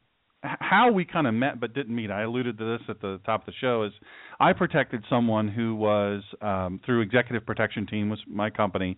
how 0.44 0.92
we 0.92 1.06
kind 1.06 1.28
of 1.28 1.34
met 1.34 1.60
but 1.60 1.74
didn't 1.74 1.96
meet. 1.96 2.10
I 2.10 2.24
alluded 2.24 2.58
to 2.58 2.78
this 2.78 2.82
at 2.90 3.02
the 3.02 3.20
top 3.26 3.42
of 3.42 3.46
the 3.48 3.54
show. 3.60 3.84
Is 3.84 3.92
I 4.40 4.54
protected 4.54 5.04
someone 5.10 5.48
who 5.48 5.76
was 5.76 6.24
um, 6.42 6.80
through 6.86 7.02
Executive 7.02 7.46
Protection 7.46 7.86
Team 7.86 8.10
was 8.10 8.20
my 8.28 8.50
company, 8.50 8.98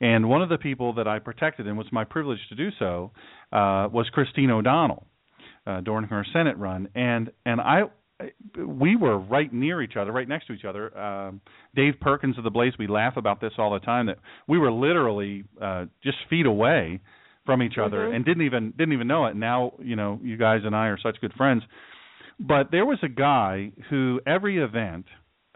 and 0.00 0.28
one 0.28 0.42
of 0.42 0.48
the 0.48 0.58
people 0.58 0.94
that 0.94 1.08
I 1.08 1.18
protected 1.18 1.66
and 1.66 1.76
was 1.76 1.86
my 1.90 2.04
privilege 2.04 2.38
to 2.50 2.54
do 2.54 2.70
so 2.78 3.10
uh, 3.52 3.88
was 3.92 4.08
Christine 4.12 4.50
O'Donnell 4.50 5.06
uh, 5.66 5.80
during 5.80 6.06
her 6.06 6.24
Senate 6.32 6.56
run, 6.56 6.88
and 6.94 7.30
and 7.44 7.60
I. 7.60 7.82
We 8.56 8.96
were 8.96 9.18
right 9.18 9.52
near 9.52 9.82
each 9.82 9.94
other, 9.98 10.10
right 10.10 10.26
next 10.26 10.46
to 10.46 10.54
each 10.54 10.64
other. 10.64 10.96
Um, 10.98 11.42
Dave 11.74 12.00
Perkins 12.00 12.38
of 12.38 12.44
the 12.44 12.50
Blaze, 12.50 12.72
we 12.78 12.86
laugh 12.86 13.18
about 13.18 13.42
this 13.42 13.52
all 13.58 13.74
the 13.74 13.80
time. 13.80 14.06
That 14.06 14.16
we 14.48 14.56
were 14.56 14.72
literally 14.72 15.44
uh, 15.60 15.84
just 16.02 16.16
feet 16.30 16.46
away 16.46 17.02
from 17.46 17.62
each 17.62 17.78
other 17.78 17.98
mm-hmm. 17.98 18.16
and 18.16 18.24
didn't 18.24 18.44
even 18.44 18.72
didn't 18.72 18.92
even 18.92 19.06
know 19.06 19.26
it. 19.26 19.36
Now 19.36 19.72
you 19.78 19.96
know 19.96 20.20
you 20.22 20.36
guys 20.36 20.60
and 20.64 20.76
I 20.76 20.88
are 20.88 20.98
such 21.02 21.20
good 21.20 21.32
friends. 21.34 21.62
But 22.38 22.70
there 22.70 22.84
was 22.84 22.98
a 23.02 23.08
guy 23.08 23.72
who 23.88 24.20
every 24.26 24.62
event 24.62 25.06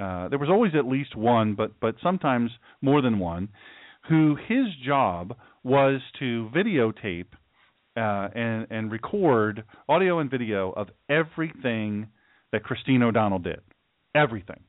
uh, 0.00 0.28
there 0.28 0.38
was 0.38 0.48
always 0.48 0.72
at 0.74 0.86
least 0.86 1.14
one, 1.14 1.54
but 1.54 1.72
but 1.80 1.96
sometimes 2.02 2.50
more 2.80 3.02
than 3.02 3.18
one, 3.18 3.48
who 4.08 4.36
his 4.48 4.66
job 4.84 5.36
was 5.62 6.00
to 6.18 6.50
videotape 6.54 7.26
uh, 7.96 8.28
and 8.34 8.66
and 8.70 8.90
record 8.90 9.64
audio 9.88 10.20
and 10.20 10.30
video 10.30 10.70
of 10.70 10.88
everything 11.10 12.08
that 12.52 12.64
Christine 12.64 13.02
O'Donnell 13.02 13.40
did, 13.40 13.60
everything. 14.14 14.60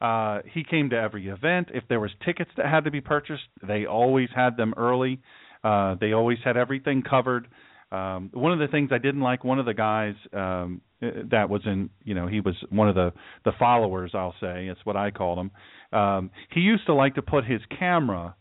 Uh, 0.00 0.40
he 0.54 0.62
came 0.62 0.90
to 0.90 0.96
every 0.96 1.26
event. 1.26 1.70
If 1.74 1.84
there 1.88 1.98
was 1.98 2.12
tickets 2.24 2.50
that 2.56 2.66
had 2.66 2.84
to 2.84 2.92
be 2.92 3.00
purchased, 3.00 3.42
they 3.66 3.86
always 3.86 4.28
had 4.32 4.56
them 4.56 4.72
early. 4.76 5.20
Uh, 5.64 5.96
they 6.00 6.12
always 6.12 6.38
had 6.44 6.56
everything 6.56 7.02
covered. 7.02 7.48
Um, 7.90 8.30
one 8.34 8.52
of 8.52 8.58
the 8.58 8.68
things 8.68 8.90
I 8.92 8.98
didn't 8.98 9.22
like, 9.22 9.44
one 9.44 9.58
of 9.58 9.66
the 9.66 9.74
guys 9.74 10.14
um, 10.32 10.82
that 11.00 11.48
was 11.48 11.62
in, 11.64 11.90
you 12.04 12.14
know, 12.14 12.26
he 12.26 12.40
was 12.40 12.54
one 12.70 12.88
of 12.88 12.94
the 12.94 13.12
the 13.44 13.52
followers. 13.58 14.10
I'll 14.14 14.34
say 14.40 14.66
it's 14.66 14.84
what 14.84 14.96
I 14.96 15.10
called 15.10 15.38
him. 15.38 15.50
Um, 15.98 16.30
he 16.52 16.60
used 16.60 16.86
to 16.86 16.94
like 16.94 17.14
to 17.14 17.22
put 17.22 17.44
his 17.44 17.60
camera 17.78 18.34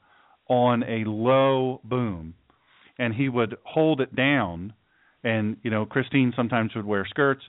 on 0.50 0.84
a 0.84 1.04
low 1.06 1.82
boom, 1.84 2.34
and 2.98 3.14
he 3.14 3.30
would 3.30 3.58
hold 3.64 4.02
it 4.02 4.16
down. 4.16 4.74
And 5.24 5.58
you 5.64 5.72
know, 5.72 5.86
Christine 5.86 6.34
sometimes 6.36 6.76
would 6.76 6.86
wear 6.86 7.06
skirts, 7.10 7.44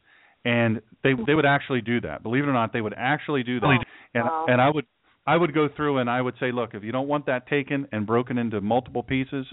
and 0.44 0.80
they 1.02 1.14
they 1.26 1.34
would 1.34 1.46
actually 1.46 1.80
do 1.80 2.00
that. 2.02 2.22
Believe 2.22 2.44
it 2.44 2.48
or 2.48 2.52
not, 2.52 2.72
they 2.72 2.80
would 2.80 2.94
actually 2.96 3.42
do 3.42 3.60
that. 3.60 3.84
And 4.14 4.24
Wow. 4.24 4.46
and 4.48 4.60
I 4.60 4.70
would 4.70 4.86
I 5.32 5.36
would 5.36 5.52
go 5.52 5.68
through 5.76 5.98
and 5.98 6.08
I 6.08 6.20
would 6.22 6.34
say, 6.40 6.52
look, 6.52 6.70
if 6.72 6.82
you 6.82 6.92
don't 6.92 7.08
want 7.08 7.26
that 7.26 7.46
taken 7.48 7.86
and 7.92 8.06
broken 8.06 8.38
into 8.38 8.60
multiple 8.62 9.02
pieces, 9.02 9.46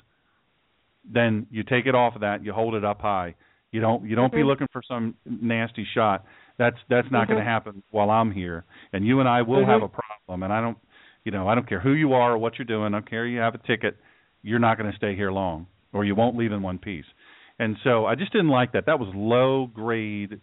then 1.17 1.47
you 1.51 1.63
take 1.63 1.85
it 1.85 1.95
off 1.95 2.15
of 2.15 2.21
that, 2.21 2.43
you 2.45 2.53
hold 2.53 2.75
it 2.75 2.85
up 2.85 3.01
high. 3.01 3.35
You 3.71 3.81
don't 3.81 4.05
you 4.09 4.15
don't 4.15 4.31
be 4.31 4.39
Mhm. 4.39 4.47
looking 4.47 4.67
for 4.71 4.81
some 4.81 5.15
nasty 5.25 5.85
shot. 5.93 6.23
That's 6.57 6.77
that's 6.87 7.11
not 7.11 7.27
going 7.27 7.39
Mhm. 7.39 7.45
to 7.45 7.51
happen 7.55 7.83
while 7.91 8.09
I'm 8.09 8.31
here. 8.31 8.63
And 8.93 9.05
you 9.05 9.19
and 9.19 9.27
I 9.27 9.41
will 9.41 9.63
Mhm. 9.65 9.73
have 9.73 9.83
a 9.83 9.89
problem. 9.89 10.43
And 10.43 10.53
I 10.53 10.61
don't 10.61 10.77
you 11.25 11.31
know, 11.31 11.47
I 11.49 11.55
don't 11.55 11.67
care 11.67 11.81
who 11.81 11.93
you 11.93 12.13
are 12.13 12.33
or 12.33 12.37
what 12.37 12.57
you're 12.57 12.65
doing. 12.75 12.93
I 12.93 12.97
don't 12.99 13.09
care 13.09 13.25
you 13.25 13.39
have 13.39 13.55
a 13.55 13.63
ticket. 13.71 13.97
You're 14.43 14.59
not 14.67 14.77
going 14.77 14.89
to 14.91 14.95
stay 14.95 15.13
here 15.15 15.31
long 15.31 15.67
or 15.91 16.05
you 16.05 16.15
won't 16.15 16.37
leave 16.37 16.51
in 16.53 16.61
one 16.61 16.77
piece. 16.77 17.09
And 17.57 17.77
so 17.83 18.05
I 18.05 18.13
just 18.15 18.31
didn't 18.31 18.49
like 18.59 18.71
that. 18.73 18.85
That 18.85 18.99
was 18.99 19.09
low 19.15 19.65
grade 19.67 20.39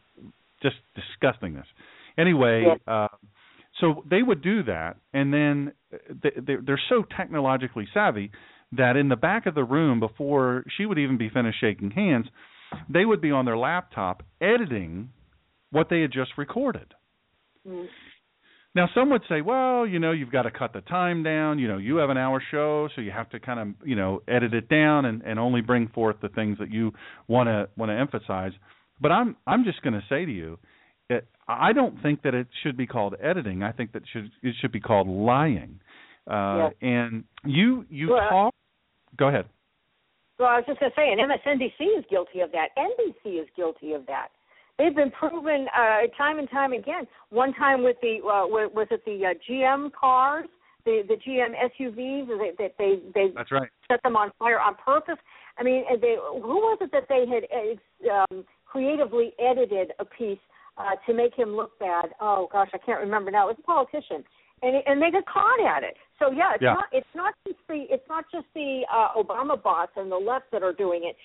just 0.60 0.76
disgustingness. 0.96 1.66
Anyway, 2.18 2.76
uh, 2.86 3.08
so 3.82 4.04
they 4.08 4.22
would 4.22 4.42
do 4.42 4.62
that, 4.62 4.96
and 5.12 5.34
then 5.34 5.72
they, 6.22 6.30
they're, 6.46 6.62
they're 6.64 6.80
so 6.88 7.04
technologically 7.16 7.88
savvy 7.92 8.30
that 8.76 8.96
in 8.96 9.08
the 9.08 9.16
back 9.16 9.46
of 9.46 9.56
the 9.56 9.64
room, 9.64 9.98
before 9.98 10.64
she 10.76 10.86
would 10.86 10.98
even 10.98 11.18
be 11.18 11.28
finished 11.28 11.58
shaking 11.60 11.90
hands, 11.90 12.26
they 12.88 13.04
would 13.04 13.20
be 13.20 13.32
on 13.32 13.44
their 13.44 13.58
laptop 13.58 14.22
editing 14.40 15.10
what 15.72 15.88
they 15.90 16.00
had 16.00 16.12
just 16.12 16.30
recorded. 16.38 16.94
Mm. 17.66 17.86
Now, 18.74 18.88
some 18.94 19.10
would 19.10 19.22
say, 19.28 19.40
well, 19.42 19.84
you 19.84 19.98
know, 19.98 20.12
you've 20.12 20.30
got 20.30 20.42
to 20.42 20.50
cut 20.50 20.72
the 20.72 20.80
time 20.80 21.24
down. 21.24 21.58
You 21.58 21.68
know, 21.68 21.76
you 21.76 21.96
have 21.96 22.08
an 22.08 22.16
hour 22.16 22.40
show, 22.52 22.88
so 22.94 23.02
you 23.02 23.10
have 23.10 23.28
to 23.30 23.40
kind 23.40 23.60
of, 23.60 23.86
you 23.86 23.96
know, 23.96 24.22
edit 24.28 24.54
it 24.54 24.68
down 24.68 25.04
and, 25.06 25.22
and 25.22 25.38
only 25.38 25.60
bring 25.60 25.88
forth 25.88 26.16
the 26.22 26.28
things 26.28 26.56
that 26.58 26.70
you 26.70 26.92
want 27.28 27.48
to 27.48 27.68
want 27.76 27.90
to 27.90 27.98
emphasize. 27.98 28.52
But 29.00 29.12
I'm 29.12 29.36
I'm 29.46 29.64
just 29.64 29.82
going 29.82 29.94
to 29.94 30.02
say 30.08 30.24
to 30.24 30.32
you, 30.32 30.58
it, 31.12 31.26
I 31.48 31.72
don't 31.72 32.00
think 32.02 32.22
that 32.22 32.34
it 32.34 32.46
should 32.62 32.76
be 32.76 32.86
called 32.86 33.14
editing. 33.22 33.62
I 33.62 33.72
think 33.72 33.92
that 33.92 34.02
should 34.12 34.30
it 34.42 34.54
should 34.60 34.72
be 34.72 34.80
called 34.80 35.08
lying. 35.08 35.80
Uh, 36.30 36.70
Yes. 36.70 36.74
And 36.82 37.24
you 37.44 37.84
you 37.90 38.10
Well, 38.10 38.28
talk. 38.28 38.54
Go 39.16 39.28
ahead. 39.28 39.46
Well, 40.38 40.48
I 40.48 40.56
was 40.56 40.64
just 40.66 40.80
going 40.80 40.90
to 40.90 40.96
say, 40.96 41.12
and 41.12 41.20
MSNBC 41.20 41.98
is 41.98 42.04
guilty 42.10 42.40
of 42.40 42.50
that. 42.52 42.68
NBC 42.76 43.40
is 43.40 43.48
guilty 43.54 43.92
of 43.92 44.06
that. 44.06 44.28
They've 44.78 44.94
been 44.94 45.10
proven 45.10 45.66
uh, 45.76 46.06
time 46.16 46.38
and 46.38 46.50
time 46.50 46.72
again. 46.72 47.06
One 47.30 47.52
time 47.54 47.84
with 47.84 47.96
the 48.00 48.16
uh, 48.24 48.46
was 48.48 48.88
it 48.90 49.04
the 49.04 49.26
uh, 49.26 49.34
GM 49.48 49.92
cars, 49.92 50.46
the 50.84 51.02
the 51.06 51.14
GM 51.14 51.52
SUVs 51.78 52.26
that 52.28 52.54
they, 52.58 52.70
they 52.78 53.00
they 53.14 53.32
That's 53.36 53.52
right. 53.52 53.68
set 53.90 54.02
them 54.02 54.16
on 54.16 54.32
fire 54.38 54.58
on 54.58 54.74
purpose. 54.74 55.18
I 55.58 55.62
mean, 55.62 55.84
and 55.90 56.00
they 56.02 56.16
who 56.16 56.56
was 56.56 56.78
it 56.80 56.90
that 56.92 57.04
they 57.08 57.24
had 57.28 57.44
uh, 58.10 58.24
um, 58.30 58.44
creatively 58.64 59.34
edited 59.38 59.92
a 59.98 60.04
piece 60.04 60.38
uh, 60.82 60.96
to 61.06 61.14
make 61.14 61.34
him 61.34 61.54
look 61.56 61.78
bad? 61.78 62.06
Oh 62.20 62.48
gosh, 62.52 62.70
I 62.74 62.78
can't 62.78 63.00
remember 63.00 63.30
now. 63.30 63.48
It 63.48 63.56
was 63.56 63.60
a 63.60 63.66
politician, 63.66 64.24
and 64.62 64.76
it, 64.76 64.84
and 64.86 65.00
they 65.00 65.10
got 65.10 65.24
caught 65.26 65.60
at 65.64 65.82
it. 65.84 65.96
So 66.18 66.30
yeah, 66.30 66.54
it's 66.54 66.62
Yeah. 66.62 66.74
not 66.74 66.86
it's 66.92 67.14
not 67.14 67.34
just 67.46 67.58
the 67.68 67.86
it's 67.88 68.08
not 68.08 68.24
just 68.32 68.46
the 68.54 68.82
uh, 68.92 69.08
Obama 69.22 69.60
bots 69.62 69.92
and 69.96 70.10
the 70.10 70.16
left 70.16 70.50
that 70.52 70.62
are 70.62 70.72
doing 70.72 71.04
it. 71.04 71.16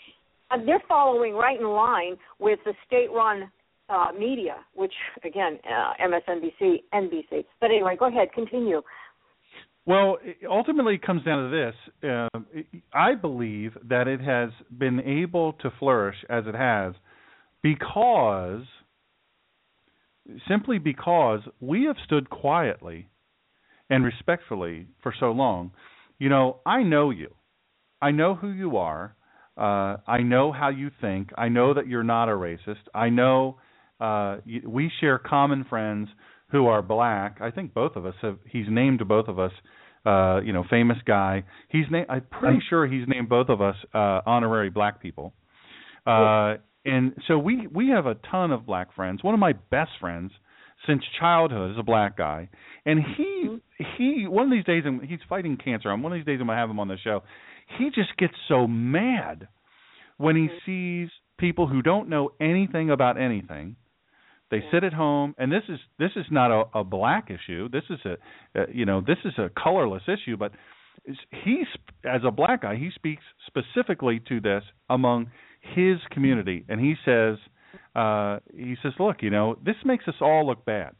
Uh, 0.52 0.58
they're 0.66 0.84
following 0.88 1.34
right 1.34 1.60
in 1.60 1.68
line 1.68 2.16
with 2.40 2.60
the 2.64 2.74
state-run 2.86 3.52
uh, 3.90 4.08
media, 4.18 4.56
which 4.76 4.94
again, 5.26 5.60
uh, 5.66 5.94
MSNBC, 6.02 6.84
NBC. 6.94 7.46
But 7.60 7.72
anyway, 7.72 7.96
go 7.98 8.08
ahead, 8.08 8.30
continue. 8.34 8.82
Well, 9.86 10.18
ultimately 10.22 10.36
it 10.42 10.48
ultimately 10.50 10.98
comes 10.98 11.24
down 11.24 11.50
to 11.50 11.56
this. 11.56 12.10
Uh, 12.10 12.64
I 12.94 13.16
believe 13.16 13.72
that 13.88 14.08
it 14.08 14.20
has 14.20 14.50
been 14.78 15.00
able 15.00 15.54
to 15.54 15.72
flourish 15.80 16.18
as 16.30 16.44
it 16.46 16.56
has 16.56 16.94
because, 17.64 18.64
simply 20.48 20.78
because 20.78 21.42
we 21.60 21.86
have 21.86 21.96
stood 22.06 22.30
quietly 22.30 23.10
and 23.90 24.04
respectfully 24.04 24.88
for 25.02 25.14
so 25.20 25.32
long. 25.32 25.72
you 26.20 26.30
know, 26.30 26.58
I 26.66 26.84
know 26.84 27.10
you. 27.12 27.34
I 28.02 28.12
know 28.12 28.36
who 28.36 28.50
you 28.50 28.78
are. 28.78 29.16
Uh, 29.58 29.98
I 30.08 30.20
know 30.20 30.52
how 30.52 30.70
you 30.70 30.92
think. 31.02 31.30
I 31.38 31.50
know 31.50 31.74
that 31.74 31.88
you're 31.88 32.04
not 32.04 32.30
a 32.30 32.34
racist. 32.34 32.84
I 32.94 33.10
know 33.10 33.58
uh, 34.00 34.38
we 34.66 34.92
share 35.00 35.18
common 35.18 35.66
friends 35.68 36.10
who 36.52 36.68
are 36.68 36.82
black. 36.82 37.38
I 37.42 37.52
think 37.52 37.74
both 37.74 37.96
of 37.96 38.06
us 38.06 38.14
have. 38.22 38.38
He's 38.46 38.68
named 38.70 39.06
both 39.08 39.28
of 39.28 39.40
us. 39.40 39.52
Uh, 40.06 40.40
you 40.42 40.54
know, 40.54 40.64
famous 40.70 40.98
guy. 41.06 41.44
He's 41.70 41.86
named. 41.92 42.06
I'm 42.10 42.26
pretty 42.30 42.60
sure 42.70 42.88
he's 42.88 43.08
named 43.08 43.30
both 43.30 43.50
of 43.50 43.62
us 43.62 43.76
uh, 43.94 44.22
honorary 44.26 44.70
black 44.70 45.02
people. 45.02 45.34
Uh, 46.06 46.56
and 46.88 47.14
so 47.28 47.38
we 47.38 47.68
we 47.68 47.90
have 47.90 48.06
a 48.06 48.16
ton 48.32 48.52
of 48.52 48.66
black 48.66 48.96
friends. 48.96 49.24
One 49.24 49.34
of 49.34 49.40
my 49.40 49.54
best 49.70 49.92
friends 50.00 50.32
since 50.86 51.04
childhood 51.20 51.72
is 51.72 51.78
a 51.78 51.84
black 51.84 52.18
guy, 52.18 52.50
and 52.86 53.00
he 53.18 53.46
mm-hmm. 53.46 53.84
he 53.98 54.28
one 54.28 54.46
of 54.46 54.52
these 54.52 54.64
days 54.64 54.84
he's 55.08 55.20
fighting 55.28 55.58
cancer. 55.58 55.90
On 55.90 56.02
one 56.02 56.14
of 56.14 56.18
these 56.18 56.26
days 56.26 56.40
I'm 56.40 56.48
gonna 56.48 56.60
have 56.60 56.70
him 56.70 56.80
on 56.80 56.88
the 56.88 56.98
show. 56.98 57.24
He 57.78 57.90
just 57.94 58.16
gets 58.18 58.34
so 58.48 58.68
mad 58.68 59.50
when 60.18 60.36
he 60.36 60.44
mm-hmm. 60.44 61.06
sees 61.06 61.10
people 61.38 61.68
who 61.68 61.82
don't 61.82 62.10
know 62.10 62.32
anything 62.40 62.90
about 62.90 63.20
anything. 63.20 63.76
They 64.50 64.64
sit 64.72 64.86
at 64.86 64.94
home, 64.94 65.36
and 65.38 65.52
this 65.52 65.64
is 65.68 65.80
this 66.00 66.12
is 66.16 66.26
not 66.32 66.52
a, 66.52 66.80
a 66.80 66.84
black 66.86 67.30
issue. 67.30 67.68
This 67.68 67.84
is 67.90 68.00
a, 68.06 68.62
a 68.62 68.66
you 68.74 68.86
know 68.86 69.02
this 69.06 69.18
is 69.26 69.34
a 69.38 69.52
colorless 69.62 70.04
issue, 70.08 70.38
but 70.38 70.54
he's 71.44 71.68
as 72.06 72.22
a 72.26 72.32
black 72.32 72.62
guy 72.62 72.76
he 72.76 72.90
speaks 72.96 73.24
specifically 73.46 74.22
to 74.28 74.40
this 74.40 74.64
among 74.90 75.30
his 75.76 75.98
community, 76.12 76.66
and 76.70 76.80
he 76.80 76.96
says 77.06 77.38
uh, 77.96 78.40
he 78.56 78.76
says, 78.84 78.94
look, 79.00 79.18
you 79.22 79.30
know 79.30 79.58
this 79.64 79.76
makes 79.86 80.08
us 80.08 80.16
all 80.22 80.46
look 80.48 80.66
bad. 80.66 80.92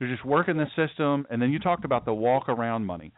You're 0.00 0.10
just 0.10 0.24
working 0.24 0.56
the 0.56 0.66
system, 0.76 1.26
and 1.28 1.42
then 1.42 1.50
you 1.50 1.58
talked 1.58 1.84
about 1.84 2.04
the 2.04 2.14
walk 2.14 2.48
around 2.48 2.84
money 2.84 3.12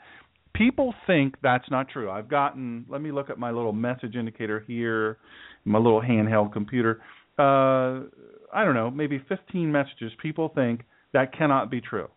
people 0.55 0.95
think 1.07 1.37
that's 1.43 1.71
not 1.71 1.89
true. 1.89 2.11
I've 2.11 2.29
gotten. 2.29 2.85
Let 2.89 3.01
me 3.01 3.13
look 3.13 3.31
at 3.31 3.39
my 3.39 3.51
little 3.51 3.73
message 3.73 4.15
indicator 4.15 4.61
here, 4.67 5.19
my 5.65 5.79
little 5.79 6.03
handheld 6.03 6.53
computer. 6.53 7.03
Uh, 7.39 8.05
I 8.53 8.65
don't 8.65 8.75
know, 8.75 8.91
maybe 8.91 9.23
15 9.29 9.71
messages. 9.71 10.13
People 10.21 10.51
think 10.55 10.83
that 11.13 11.37
cannot 11.37 11.71
be 11.71 11.81
true. 11.81 12.09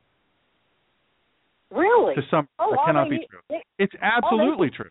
Really? 1.71 2.15
To 2.15 2.21
some, 2.29 2.47
oh, 2.59 2.71
that 2.71 2.85
cannot 2.85 3.09
be 3.09 3.19
need, 3.19 3.27
true. 3.29 3.39
They, 3.49 3.63
it's 3.79 3.93
absolutely 4.01 4.69
they, 4.69 4.75
true. 4.75 4.89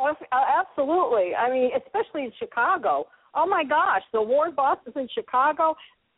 Uh, 0.00 0.14
absolutely. 0.32 1.34
I 1.34 1.50
mean, 1.50 1.70
especially 1.76 2.24
in 2.24 2.32
Chicago. 2.38 3.06
Oh 3.34 3.46
my 3.46 3.64
gosh, 3.64 4.02
the 4.12 4.22
ward 4.22 4.56
bosses 4.56 4.92
in 4.96 5.08
Chicago, 5.14 5.76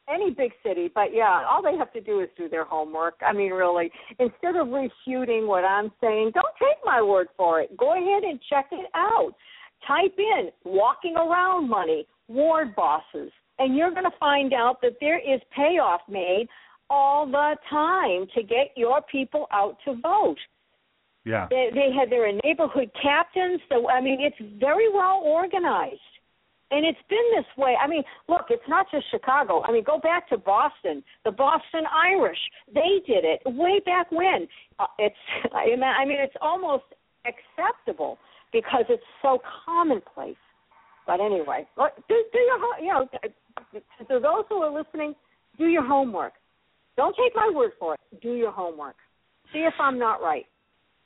any 0.09 0.31
big 0.31 0.53
city, 0.67 0.91
but 0.95 1.13
yeah, 1.13 1.45
all 1.49 1.63
they 1.63 1.77
have 1.77 1.93
to 1.93 2.01
do 2.01 2.21
is 2.21 2.29
do 2.37 2.49
their 2.49 2.65
homework. 2.65 3.15
I 3.27 3.33
mean, 3.33 3.53
really, 3.53 3.91
instead 4.19 4.57
of 4.57 4.69
refuting 4.69 5.47
what 5.47 5.65
I'm 5.65 5.93
saying, 6.01 6.33
don't 6.35 6.55
take 6.59 6.79
my 6.85 7.03
word 7.03 7.29
for 7.37 7.61
it. 7.61 7.77
Go 7.77 7.93
ahead 7.93 8.25
and 8.25 8.41
check 8.49 8.67
it 8.73 8.87
out. 8.95 9.35
Type 9.87 10.15
in 10.19 10.51
walking 10.65 11.17
around 11.17 11.69
money, 11.69 12.07
ward 12.29 12.75
bosses, 12.75 13.31
and 13.59 13.77
you're 13.77 13.91
going 13.91 14.05
to 14.05 14.19
find 14.19 14.55
out 14.55 14.81
that 14.83 14.97
there 15.01 15.19
is 15.19 15.41
payoff 15.55 16.01
made 16.09 16.47
all 16.89 17.27
the 17.27 17.57
time 17.71 18.27
to 18.35 18.43
get 18.43 18.73
your 18.77 19.01
people 19.11 19.47
out 19.53 19.77
to 19.85 19.95
vote. 20.03 20.39
Yeah. 21.25 21.47
They, 21.51 21.71
they 21.73 21.89
had 21.97 22.11
their 22.11 22.31
neighborhood 22.45 22.91
captains. 23.01 23.61
So 23.69 23.89
I 23.89 24.01
mean, 24.01 24.19
it's 24.21 24.37
very 24.59 24.93
well 24.93 25.21
organized. 25.25 26.01
And 26.73 26.87
it's 26.87 26.99
been 27.11 27.19
this 27.37 27.45
way. 27.59 27.77
I 27.81 27.87
mean, 27.87 28.03
look, 28.29 28.47
it's 28.49 28.63
not 28.67 28.87
just 28.91 29.05
Chicago. 29.11 29.63
I 29.63 29.73
mean, 29.73 29.85
go 29.85 29.99
back 29.99 30.27
to 30.31 30.39
Boston. 30.39 31.05
The 31.23 31.31
Boston 31.31 31.85
Irish, 31.95 32.39
they 32.75 33.03
did 33.07 33.25
it 33.25 33.43
way 33.45 33.81
back 33.85 34.11
when. 34.11 34.49
Uh, 34.79 34.87
it's, 34.99 35.15
I 35.55 36.05
mean, 36.07 36.19
it's 36.19 36.35
almost 36.41 36.85
acceptable 37.27 38.19
because 38.55 38.85
it's 38.89 39.03
so 39.21 39.39
commonplace. 39.67 40.37
But 41.07 41.21
anyway, 41.21 41.67
do, 41.77 42.25
do 42.33 42.39
your, 42.39 42.81
you 42.81 42.93
know, 42.93 43.09
to 44.09 44.21
those 44.21 44.45
who 44.49 44.63
are 44.63 44.73
listening, 44.73 45.15
do 45.59 45.67
your 45.67 45.85
homework. 45.85 46.33
Don't 46.97 47.15
take 47.17 47.35
my 47.35 47.51
word 47.55 47.73
for 47.79 47.95
it. 47.95 48.01
Do 48.23 48.35
your 48.35 48.53
homework. 48.53 48.97
See 49.53 49.61
if 49.61 49.75
I'm 49.79 49.99
not 49.99 50.23
right. 50.23 50.47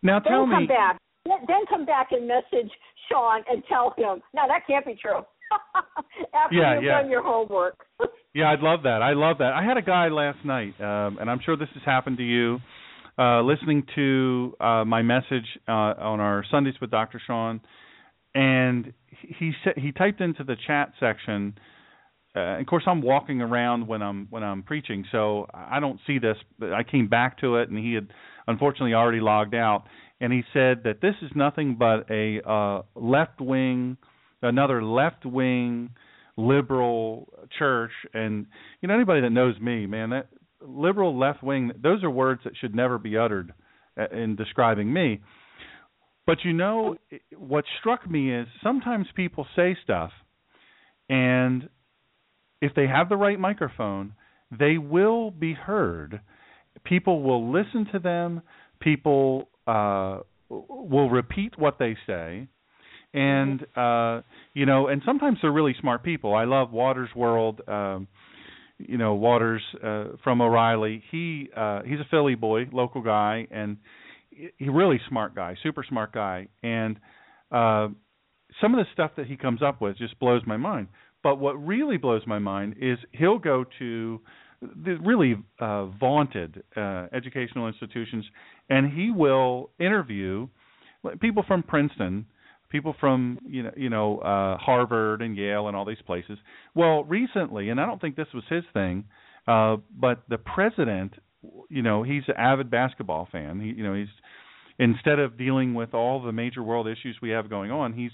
Now 0.03 0.21
then 0.21 0.33
tell 0.33 0.47
come. 0.47 0.67
Back, 0.67 0.99
then 1.25 1.65
come 1.69 1.87
back 1.87 2.09
and 2.13 2.27
message 2.27 2.71
Sean 3.11 3.43
and 3.51 3.63
tell 3.69 3.95
him. 3.97 4.23
No, 4.35 4.43
that 4.49 4.67
can't 4.67 4.85
be 4.85 4.97
true. 5.01 5.21
After 6.35 6.57
yeah, 6.57 6.75
you've 6.75 6.85
yeah. 6.85 7.03
done 7.03 7.11
your 7.11 7.23
homework. 7.23 7.77
yeah, 8.35 8.51
I'd 8.51 8.61
love 8.61 8.83
that. 8.83 9.03
I 9.03 9.13
love 9.13 9.39
that. 9.39 9.53
I 9.53 9.65
had 9.65 9.77
a 9.77 9.83
guy 9.83 10.09
last 10.09 10.45
night, 10.45 10.75
um, 10.81 11.19
and 11.19 11.31
I'm 11.31 11.41
sure 11.45 11.57
this 11.57 11.69
has 11.75 11.83
happened 11.85 12.19
to 12.19 12.25
you. 12.25 12.59
Uh, 13.19 13.41
listening 13.43 13.83
to 13.95 14.55
uh, 14.61 14.85
my 14.85 15.01
message 15.01 15.47
uh, 15.67 15.73
on 15.73 16.21
our 16.21 16.45
Sundays 16.51 16.75
with 16.81 16.91
Dr. 16.91 17.21
Sean, 17.27 17.61
and 18.35 18.93
he 19.11 19.53
said 19.65 19.73
he 19.79 19.91
typed 19.91 20.21
into 20.21 20.45
the 20.45 20.57
chat 20.67 20.93
section. 21.01 21.55
Uh, 22.35 22.61
of 22.61 22.67
course, 22.67 22.85
I'm 22.87 23.01
walking 23.01 23.41
around 23.41 23.87
when 23.87 24.03
I'm 24.03 24.27
when 24.29 24.43
I'm 24.43 24.63
preaching, 24.63 25.07
so 25.11 25.47
I 25.55 25.81
don't 25.81 25.99
see 26.07 26.19
this. 26.19 26.37
But 26.59 26.75
I 26.75 26.83
came 26.83 27.09
back 27.09 27.41
to 27.41 27.57
it, 27.57 27.71
and 27.71 27.79
he 27.79 27.95
had 27.95 28.09
unfortunately 28.47 28.95
already 28.95 29.21
logged 29.21 29.55
out. 29.55 29.85
And 30.21 30.33
he 30.33 30.43
said 30.53 30.83
that 30.85 31.01
this 31.03 31.15
is 31.23 31.31
nothing 31.35 31.77
but 31.79 32.11
a 32.11 32.41
uh, 32.49 32.83
left 32.95 33.41
wing 33.41 33.99
another 34.43 34.83
left 34.83 35.25
wing 35.25 35.91
liberal 36.37 37.33
church 37.59 37.93
and 38.13 38.47
you 38.81 38.89
know 38.89 38.95
anybody 38.95 39.23
that 39.23 39.31
knows 39.31 39.59
me 39.61 39.87
man 39.87 40.11
that 40.11 40.29
liberal 40.61 41.19
left 41.19 41.43
wing 41.43 41.73
those 41.83 42.03
are 42.05 42.11
words 42.11 42.43
that 42.45 42.53
should 42.61 42.75
never 42.75 42.99
be 42.99 43.17
uttered 43.17 43.53
uh, 43.99 44.07
in 44.13 44.37
describing 44.37 44.93
me 44.93 45.21
but 46.27 46.39
you 46.45 46.53
know 46.53 46.97
what 47.37 47.65
struck 47.81 48.09
me 48.09 48.35
is 48.35 48.47
sometimes 48.63 49.07
people 49.15 49.47
say 49.57 49.77
stuff 49.83 50.11
and 51.09 51.69
if 52.61 52.75
they 52.75 52.87
have 52.87 53.09
the 53.09 53.17
right 53.17 53.41
microphone 53.41 54.13
they 54.57 54.77
will 54.77 55.31
be 55.31 55.55
heard 55.55 56.21
people 56.85 57.23
will 57.23 57.53
listen 57.53 57.87
to 57.93 57.99
them. 57.99 58.43
People 58.81 59.49
uh 59.67 60.21
will 60.49 61.11
repeat 61.11 61.59
what 61.59 61.79
they 61.79 61.97
say. 62.07 62.49
And 63.15 63.65
uh 63.77 64.23
you 64.55 64.67
know 64.67 64.89
and 64.89 65.03
sometimes 65.05 65.39
they're 65.43 65.53
really 65.53 65.75
smart 65.81 66.03
people. 66.05 66.35
I 66.35 66.45
love 66.45 66.73
Watters 66.73 67.11
world 67.15 67.61
um 67.69 68.09
you 68.79 68.99
know 68.99 69.15
Watters 69.15 69.63
uh 69.83 70.17
from 70.23 70.41
o'reilly. 70.41 71.03
He 71.11 71.49
uh 71.57 71.83
he's 71.83 72.01
a 72.01 72.07
philly 72.11 72.35
boy 72.35 72.67
local 72.73 73.03
guy 73.03 73.47
and 73.51 73.79
he 74.31 74.69
really 74.69 75.01
smart 75.09 75.35
guy 75.35 75.57
super 75.63 75.85
smart 75.89 76.13
guy. 76.13 76.49
And 76.63 76.99
uh 77.51 77.89
some 78.61 78.75
of 78.75 78.79
the 78.79 78.87
stuff 78.93 79.13
that 79.17 79.27
he 79.27 79.37
comes 79.37 79.63
up 79.63 79.81
with 79.81 79.99
just 79.99 80.19
blows 80.19 80.43
my 80.47 80.57
mind. 80.57 80.89
But 81.23 81.41
what 81.41 81.55
really 81.55 81.97
blows 81.97 82.23
my 82.27 82.39
mind 82.39 82.77
is 82.81 82.99
he'll 83.13 83.39
go 83.39 83.65
to 83.79 84.21
the 84.61 84.97
really 85.05 85.37
uh 85.61 85.87
vaunted 85.87 86.63
uh 86.77 87.07
educational 87.13 87.69
institutions 87.69 88.25
and 88.71 88.93
he 88.93 89.11
will 89.11 89.71
interview 89.79 90.49
people 91.21 91.45
from 91.47 91.63
princeton 91.63 92.27
people 92.71 92.95
from 92.99 93.39
you 93.49 93.63
know 93.63 93.71
you 93.77 93.91
know 93.91 94.19
uh 94.19 94.57
Harvard 94.59 95.23
and 95.23 95.37
Yale 95.37 95.69
and 95.69 95.77
all 95.77 95.85
these 95.85 96.03
places. 96.07 96.39
Well, 96.75 97.05
recently, 97.05 97.71
and 97.71 97.81
I 97.81 97.87
don't 97.87 98.01
think 98.01 98.17
this 98.17 98.29
was 98.35 98.45
his 98.49 98.65
thing, 98.73 99.05
uh 99.47 99.77
but 99.99 100.23
the 100.29 100.39
president, 100.39 101.15
you 101.69 101.83
know, 101.83 102.03
he's 102.03 102.23
an 102.29 102.35
avid 102.37 102.71
basketball 102.71 103.29
fan. 103.31 103.61
He 103.61 103.69
you 103.69 103.85
know, 103.85 103.95
he's 103.95 104.09
instead 104.79 105.19
of 105.19 105.39
dealing 105.39 105.75
with 105.75 105.95
all 105.95 106.23
the 106.23 106.33
major 106.33 106.63
world 106.63 106.87
issues 106.87 107.17
we 107.23 107.31
have 107.31 107.49
going 107.49 107.71
on, 107.71 107.93
he's 107.93 108.11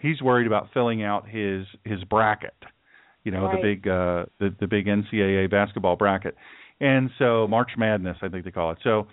he's 0.00 0.20
worried 0.20 0.46
about 0.46 0.68
filling 0.74 1.02
out 1.02 1.28
his 1.28 1.66
his 1.84 2.02
bracket. 2.04 2.54
You 3.24 3.32
know, 3.32 3.44
right. 3.44 3.56
the 3.56 3.62
big 3.62 3.88
uh 3.88 4.24
the 4.38 4.54
the 4.60 4.66
big 4.66 4.86
NCAA 4.86 5.50
basketball 5.50 5.96
bracket. 5.96 6.36
And 6.80 7.10
so 7.18 7.46
March 7.46 7.72
Madness, 7.78 8.16
I 8.22 8.28
think 8.28 8.44
they 8.44 8.50
call 8.50 8.72
it. 8.72 8.78
So 8.82 9.06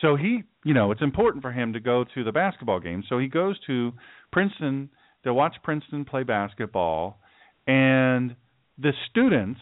so 0.00 0.16
he, 0.16 0.42
you 0.64 0.74
know, 0.74 0.92
it's 0.92 1.02
important 1.02 1.42
for 1.42 1.52
him 1.52 1.72
to 1.74 1.80
go 1.80 2.04
to 2.14 2.24
the 2.24 2.32
basketball 2.32 2.80
game. 2.80 3.02
So 3.08 3.18
he 3.18 3.28
goes 3.28 3.58
to 3.66 3.92
Princeton 4.32 4.88
to 5.24 5.34
watch 5.34 5.56
Princeton 5.62 6.04
play 6.04 6.22
basketball, 6.22 7.20
and 7.66 8.34
the 8.78 8.92
students 9.10 9.60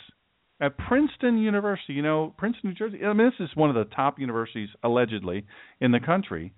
at 0.61 0.77
Princeton 0.79 1.39
University, 1.39 1.95
you 1.95 2.03
know, 2.03 2.35
Princeton, 2.37 2.71
New 2.71 2.75
Jersey. 2.75 3.05
I 3.05 3.13
mean, 3.13 3.31
this 3.39 3.49
is 3.49 3.57
one 3.57 3.71
of 3.71 3.77
the 3.77 3.93
top 3.95 4.19
universities 4.19 4.69
allegedly 4.83 5.45
in 5.81 5.93
the 5.93 6.01
country, 6.01 6.53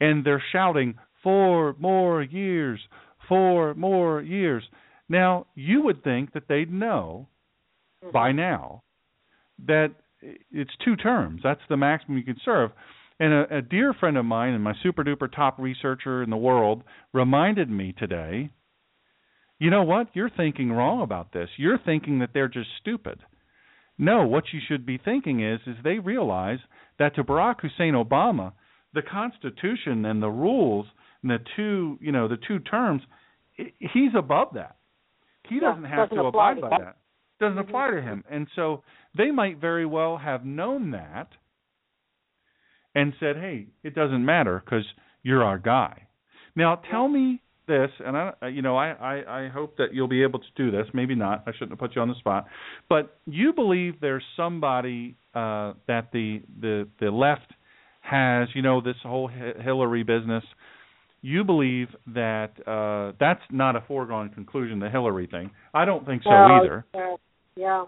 and 0.00 0.24
they're 0.24 0.42
shouting 0.52 0.94
four 1.22 1.74
more 1.78 2.22
years, 2.22 2.80
four 3.28 3.74
more 3.74 4.22
years. 4.22 4.62
Now, 5.08 5.46
you 5.54 5.82
would 5.82 6.02
think 6.02 6.32
that 6.32 6.48
they'd 6.48 6.72
know 6.72 7.28
mm-hmm. 8.02 8.12
by 8.12 8.32
now 8.32 8.82
that 9.66 9.94
it's 10.50 10.70
two 10.84 10.96
terms. 10.96 11.40
That's 11.44 11.60
the 11.68 11.76
maximum 11.76 12.18
you 12.18 12.24
can 12.24 12.40
serve. 12.44 12.70
And 13.18 13.32
a, 13.32 13.58
a 13.58 13.62
dear 13.62 13.94
friend 13.94 14.16
of 14.16 14.24
mine 14.24 14.52
and 14.52 14.62
my 14.62 14.74
super 14.82 15.04
duper 15.04 15.32
top 15.32 15.58
researcher 15.58 16.22
in 16.22 16.30
the 16.30 16.36
world 16.36 16.82
reminded 17.12 17.70
me 17.70 17.94
today 17.96 18.50
you 19.58 19.70
know 19.70 19.84
what? 19.84 20.08
You're 20.12 20.30
thinking 20.30 20.70
wrong 20.70 21.02
about 21.02 21.32
this. 21.32 21.48
You're 21.56 21.78
thinking 21.78 22.18
that 22.18 22.30
they're 22.34 22.48
just 22.48 22.68
stupid. 22.80 23.20
No, 23.98 24.26
what 24.26 24.44
you 24.52 24.60
should 24.66 24.84
be 24.84 24.98
thinking 24.98 25.42
is 25.42 25.60
is 25.66 25.76
they 25.82 25.98
realize 25.98 26.58
that 26.98 27.14
to 27.14 27.24
Barack 27.24 27.60
Hussein 27.62 27.94
Obama, 27.94 28.52
the 28.92 29.02
Constitution 29.02 30.04
and 30.04 30.22
the 30.22 30.28
rules 30.28 30.86
and 31.22 31.30
the 31.30 31.38
two 31.56 31.98
you 32.00 32.12
know 32.12 32.28
the 32.28 32.36
two 32.36 32.58
terms, 32.58 33.02
he's 33.56 34.12
above 34.16 34.48
that. 34.54 34.76
He 35.48 35.60
doesn't 35.60 35.82
yeah, 35.82 35.88
have 35.88 36.10
doesn't 36.10 36.22
to 36.22 36.28
abide 36.28 36.60
by 36.60 36.70
that. 36.70 36.96
Doesn't 37.38 37.58
Mhm. 37.58 37.68
apply 37.68 37.90
to 37.90 38.00
him, 38.02 38.24
and 38.30 38.48
so 38.56 38.82
they 39.14 39.30
might 39.30 39.58
very 39.58 39.84
well 39.86 40.16
have 40.16 40.44
known 40.44 40.90
that 40.92 41.28
and 42.94 43.14
said, 43.20 43.36
"Hey, 43.36 43.66
it 43.82 43.94
doesn't 43.94 44.24
matter 44.24 44.62
because 44.64 44.86
you're 45.22 45.44
our 45.44 45.58
guy." 45.58 46.06
Now, 46.54 46.76
tell 46.76 47.08
me 47.08 47.42
this, 47.66 47.90
and 48.00 48.16
I, 48.16 48.32
you 48.48 48.62
know, 48.62 48.76
I, 48.76 48.90
I, 48.92 49.44
I 49.44 49.48
hope 49.48 49.76
that 49.76 49.92
you'll 49.92 50.08
be 50.08 50.22
able 50.22 50.38
to 50.38 50.46
do 50.54 50.70
this. 50.70 50.86
Maybe 50.94 51.14
not. 51.14 51.42
I 51.46 51.52
shouldn't 51.52 51.72
have 51.72 51.78
put 51.78 51.94
you 51.94 52.00
on 52.02 52.08
the 52.08 52.14
spot, 52.14 52.46
but 52.88 53.18
you 53.26 53.52
believe 53.52 54.00
there's 54.00 54.24
somebody 54.36 55.16
uh, 55.34 55.74
that 55.86 56.10
the 56.12 56.42
the 56.60 56.88
the 57.00 57.10
left 57.10 57.52
has, 58.00 58.48
you 58.54 58.62
know, 58.62 58.80
this 58.80 58.96
whole 59.02 59.26
Hillary 59.28 60.04
business. 60.04 60.44
You 61.22 61.44
believe 61.44 61.88
that 62.14 62.52
uh, 62.66 63.16
that's 63.18 63.42
not 63.50 63.74
a 63.76 63.80
foregone 63.88 64.30
conclusion, 64.30 64.78
the 64.78 64.90
Hillary 64.90 65.26
thing. 65.26 65.50
I 65.74 65.84
don't 65.84 66.06
think 66.06 66.22
so 66.22 66.30
either. 66.30 66.84
yeah. 67.56 67.84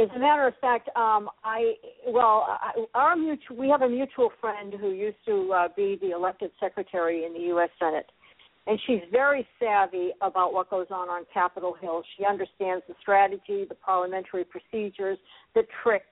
As 0.00 0.08
a 0.14 0.18
matter 0.18 0.46
of 0.46 0.54
fact, 0.60 0.88
um, 0.96 1.28
I 1.44 1.74
well, 2.06 2.46
I, 2.48 2.84
our 2.94 3.16
mutual 3.16 3.56
we 3.56 3.68
have 3.68 3.82
a 3.82 3.88
mutual 3.88 4.30
friend 4.40 4.74
who 4.80 4.90
used 4.90 5.18
to 5.26 5.52
uh, 5.52 5.68
be 5.76 5.98
the 6.00 6.12
elected 6.12 6.50
secretary 6.60 7.24
in 7.24 7.32
the 7.32 7.40
U.S. 7.48 7.70
Senate, 7.78 8.06
and 8.66 8.78
she's 8.86 9.00
very 9.10 9.46
savvy 9.58 10.10
about 10.22 10.52
what 10.52 10.70
goes 10.70 10.86
on 10.90 11.08
on 11.08 11.24
Capitol 11.34 11.74
Hill. 11.80 12.02
She 12.16 12.24
understands 12.24 12.84
the 12.88 12.94
strategy, 13.00 13.66
the 13.68 13.74
parliamentary 13.74 14.44
procedures, 14.44 15.18
the 15.54 15.62
tricks, 15.82 16.06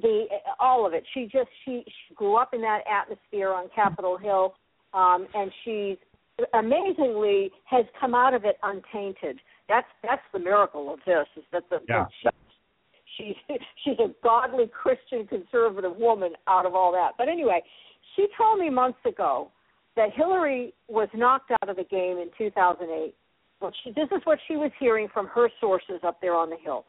the 0.00 0.26
all 0.60 0.86
of 0.86 0.92
it. 0.92 1.04
She 1.14 1.24
just 1.24 1.48
she, 1.64 1.82
she 1.86 2.14
grew 2.14 2.36
up 2.36 2.52
in 2.52 2.60
that 2.60 2.80
atmosphere 2.90 3.52
on 3.52 3.68
Capitol 3.74 4.18
Hill, 4.18 4.54
um, 4.94 5.26
and 5.34 5.50
she's 5.64 5.96
amazingly 6.54 7.50
has 7.64 7.84
come 8.00 8.14
out 8.14 8.34
of 8.34 8.44
it 8.44 8.56
untainted. 8.62 9.38
That's 9.68 9.86
that's 10.02 10.22
the 10.32 10.38
miracle 10.38 10.92
of 10.92 11.00
this 11.06 11.26
is 11.36 11.44
that 11.52 11.68
the 11.70 11.80
Yeah. 11.88 12.06
that 12.24 12.34
she, 13.16 13.36
she's 13.46 13.58
she's 13.84 13.98
a 13.98 14.12
godly 14.22 14.66
Christian 14.68 15.26
conservative 15.26 15.96
woman 15.96 16.32
out 16.46 16.66
of 16.66 16.74
all 16.74 16.92
that. 16.92 17.12
But 17.18 17.28
anyway, 17.28 17.62
she 18.16 18.26
told 18.36 18.58
me 18.58 18.70
months 18.70 18.98
ago 19.04 19.50
that 19.96 20.12
Hillary 20.12 20.74
was 20.88 21.08
knocked 21.14 21.52
out 21.52 21.68
of 21.68 21.76
the 21.76 21.84
game 21.84 22.18
in 22.18 22.30
2008. 22.36 23.14
Well, 23.60 23.72
she, 23.82 23.90
this 23.90 24.08
is 24.10 24.20
what 24.24 24.38
she 24.48 24.56
was 24.56 24.72
hearing 24.78 25.08
from 25.12 25.26
her 25.28 25.48
sources 25.60 26.00
up 26.02 26.20
there 26.20 26.34
on 26.34 26.50
the 26.50 26.56
hill, 26.56 26.84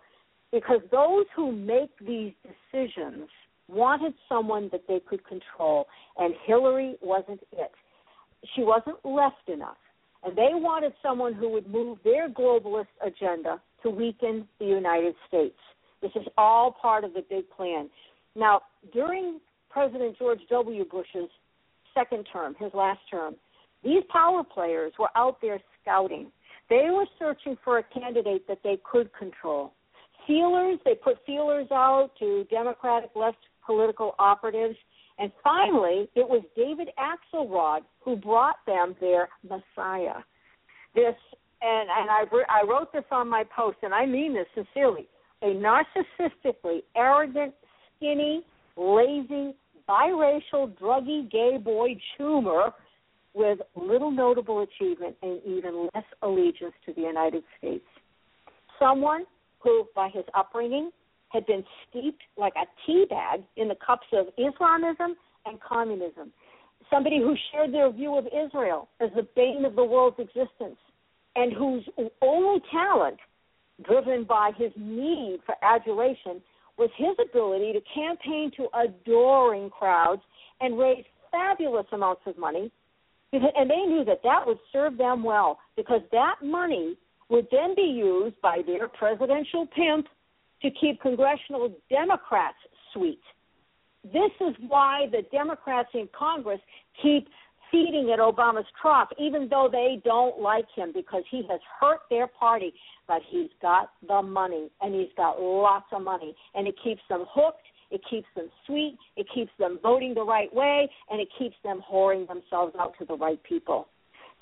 because 0.51 0.81
those 0.91 1.25
who 1.35 1.51
make 1.51 1.91
these 1.99 2.33
decisions 2.43 3.29
wanted 3.67 4.13
someone 4.27 4.69
that 4.71 4.81
they 4.87 4.99
could 5.07 5.25
control, 5.25 5.85
and 6.17 6.33
Hillary 6.45 6.95
wasn't 7.01 7.41
it. 7.51 7.71
She 8.55 8.63
wasn't 8.63 8.97
left 9.03 9.47
enough. 9.47 9.77
And 10.23 10.35
they 10.35 10.49
wanted 10.53 10.93
someone 11.03 11.33
who 11.33 11.49
would 11.49 11.67
move 11.67 11.99
their 12.03 12.29
globalist 12.29 12.87
agenda 13.05 13.61
to 13.83 13.89
weaken 13.89 14.47
the 14.59 14.65
United 14.65 15.15
States. 15.27 15.57
This 16.01 16.11
is 16.15 16.27
all 16.37 16.71
part 16.71 17.03
of 17.03 17.13
the 17.13 17.23
big 17.29 17.49
plan. 17.49 17.89
Now, 18.35 18.61
during 18.91 19.39
President 19.69 20.17
George 20.17 20.39
W. 20.49 20.85
Bush's 20.85 21.29
second 21.93 22.27
term, 22.31 22.55
his 22.59 22.71
last 22.73 22.99
term, 23.09 23.35
these 23.83 24.03
power 24.09 24.43
players 24.43 24.93
were 24.97 25.09
out 25.15 25.37
there 25.41 25.59
scouting. 25.81 26.31
They 26.69 26.87
were 26.89 27.05
searching 27.19 27.57
for 27.63 27.77
a 27.77 27.83
candidate 27.83 28.47
that 28.47 28.59
they 28.63 28.79
could 28.89 29.11
control. 29.13 29.73
Feelers, 30.25 30.79
they 30.83 30.95
put 30.95 31.23
feelers 31.25 31.67
out 31.71 32.09
to 32.19 32.45
Democratic 32.49 33.11
left 33.15 33.37
political 33.65 34.15
operatives. 34.17 34.75
And 35.18 35.32
finally, 35.43 36.09
it 36.16 36.28
was 36.28 36.43
David 36.55 36.89
Axelrod 36.99 37.82
who 38.01 38.16
brought 38.16 38.57
them 38.68 38.95
their 38.99 39.30
Messiah. 39.43 40.22
This, 40.93 41.16
and, 41.61 41.89
and 41.89 42.09
I, 42.09 42.24
I 42.49 42.66
wrote 42.68 42.91
this 42.91 43.05
on 43.11 43.30
my 43.30 43.43
post, 43.55 43.78
and 43.82 43.93
I 43.93 44.05
mean 44.05 44.34
this 44.34 44.47
sincerely 44.53 45.07
a 45.41 45.47
narcissistically 45.47 46.82
arrogant, 46.95 47.53
skinny, 47.97 48.43
lazy, 48.78 49.53
biracial, 49.88 50.74
druggy 50.80 51.30
gay 51.32 51.57
boy 51.57 51.95
Schumer 52.18 52.72
with 53.34 53.59
little 53.76 54.11
notable 54.11 54.61
achievement 54.61 55.16
and 55.22 55.41
even 55.45 55.89
less 55.93 56.05
allegiance 56.24 56.74
to 56.86 56.93
the 56.93 57.01
United 57.01 57.43
States. 57.57 57.86
Someone 58.80 59.26
who, 59.59 59.86
by 59.93 60.09
his 60.09 60.24
upbringing, 60.34 60.89
had 61.30 61.45
been 61.45 61.63
steeped 61.89 62.21
like 62.38 62.53
a 62.55 62.65
tea 62.86 63.05
bag 63.09 63.41
in 63.57 63.67
the 63.67 63.76
cups 63.86 64.07
of 64.13 64.28
Islamism 64.38 65.15
and 65.45 65.59
communism. 65.61 66.32
Somebody 66.89 67.19
who 67.19 67.36
shared 67.51 67.73
their 67.73 67.91
view 67.91 68.15
of 68.17 68.26
Israel 68.28 68.88
as 69.01 69.09
the 69.15 69.28
bane 69.36 69.65
of 69.65 69.76
the 69.76 69.84
world's 69.84 70.19
existence, 70.19 70.78
and 71.36 71.51
whose 71.51 71.84
only 72.21 72.61
talent, 72.71 73.17
driven 73.84 74.23
by 74.23 74.51
his 74.57 74.71
need 74.78 75.39
for 75.45 75.55
adulation, 75.61 76.41
was 76.78 76.89
his 76.97 77.15
ability 77.19 77.73
to 77.73 77.82
campaign 77.93 78.51
to 78.55 78.67
adoring 78.78 79.69
crowds 79.69 80.21
and 80.61 80.78
raise 80.78 81.05
fabulous 81.32 81.86
amounts 81.91 82.21
of 82.26 82.38
money. 82.38 82.71
And 83.34 83.69
they 83.69 83.82
knew 83.88 84.05
that 84.05 84.21
that 84.23 84.45
would 84.45 84.59
serve 84.71 84.97
them 84.97 85.23
well 85.23 85.59
because 85.76 86.01
that 86.11 86.36
money 86.41 86.95
would 87.30 87.47
then 87.51 87.76
be 87.76 87.82
used 87.82 88.39
by 88.41 88.61
their 88.65 88.88
presidential 88.88 89.67
pimp 89.76 90.07
to 90.66 90.72
keep 90.72 90.99
congressional 90.99 91.72
Democrats 91.89 92.57
sweet. 92.91 93.22
This 94.03 94.32
is 94.41 94.55
why 94.68 95.05
the 95.11 95.22
Democrats 95.32 95.89
in 95.93 96.09
Congress 96.18 96.59
keep 97.01 97.28
feeding 97.72 98.11
at 98.11 98.20
Obama's 98.20 98.66
trough, 98.82 99.09
even 99.20 99.47
though 99.47 99.70
they 99.72 100.01
don't 100.03 100.41
like 100.41 100.66
him 100.76 100.91
because 100.93 101.24
he 101.30 101.43
has 101.49 101.59
hurt 101.80 101.99
their 102.09 102.28
party. 102.28 102.74
But 103.07 103.22
he's 103.30 103.49
got 103.61 103.91
the 104.07 104.24
money, 104.24 104.70
and 104.82 104.95
he's 104.95 105.13
got 105.16 105.39
lots 105.39 105.86
of 105.91 106.01
money, 106.01 106.36
and 106.55 106.68
it 106.68 106.76
keeps 106.84 107.01
them 107.09 107.26
hooked. 107.30 107.66
It 107.91 108.01
keeps 108.09 108.28
them 108.36 108.49
sweet. 108.66 108.97
It 109.16 109.28
keeps 109.34 109.51
them 109.59 109.78
voting 109.84 110.16
the 110.16 110.24
right 110.24 110.53
way, 110.53 110.89
and 111.11 111.22
it 111.22 111.28
keeps 111.38 111.55
them 111.63 111.82
whoring 111.91 112.28
themselves 112.28 112.76
out 112.80 112.93
to 112.97 113.05
the 113.05 113.16
right 113.16 113.41
people. 113.43 113.88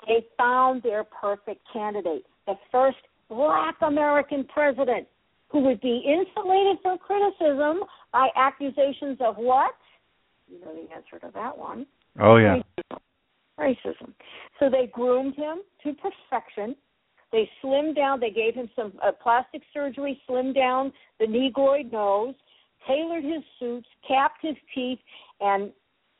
They 0.06 0.24
found 0.38 0.82
their 0.82 1.04
perfect 1.04 1.60
candidate, 1.70 2.24
the 2.46 2.54
first 2.72 2.98
black 3.28 3.76
American 3.82 4.44
president 4.44 5.06
who 5.54 5.60
would 5.60 5.80
be 5.80 6.02
insulated 6.04 6.78
from 6.82 6.98
criticism 6.98 7.84
by 8.12 8.28
accusations 8.34 9.18
of 9.20 9.36
what? 9.36 9.76
You 10.48 10.60
know 10.60 10.74
the 10.74 10.92
answer 10.92 11.20
to 11.20 11.30
that 11.32 11.56
one. 11.56 11.86
Oh 12.20 12.36
yeah. 12.38 12.56
Racism. 13.56 14.12
So 14.58 14.68
they 14.68 14.90
groomed 14.92 15.36
him 15.36 15.58
to 15.84 15.92
perfection. 15.94 16.74
They 17.30 17.48
slimmed 17.62 17.94
down. 17.94 18.18
They 18.18 18.32
gave 18.32 18.56
him 18.56 18.68
some 18.74 18.94
uh, 19.00 19.12
plastic 19.12 19.62
surgery, 19.72 20.20
slimmed 20.28 20.56
down 20.56 20.92
the 21.20 21.26
negroid 21.28 21.92
nose, 21.92 22.34
tailored 22.88 23.22
his 23.22 23.44
suits, 23.60 23.86
capped 24.06 24.42
his 24.42 24.56
teeth, 24.74 24.98
and 25.40 25.70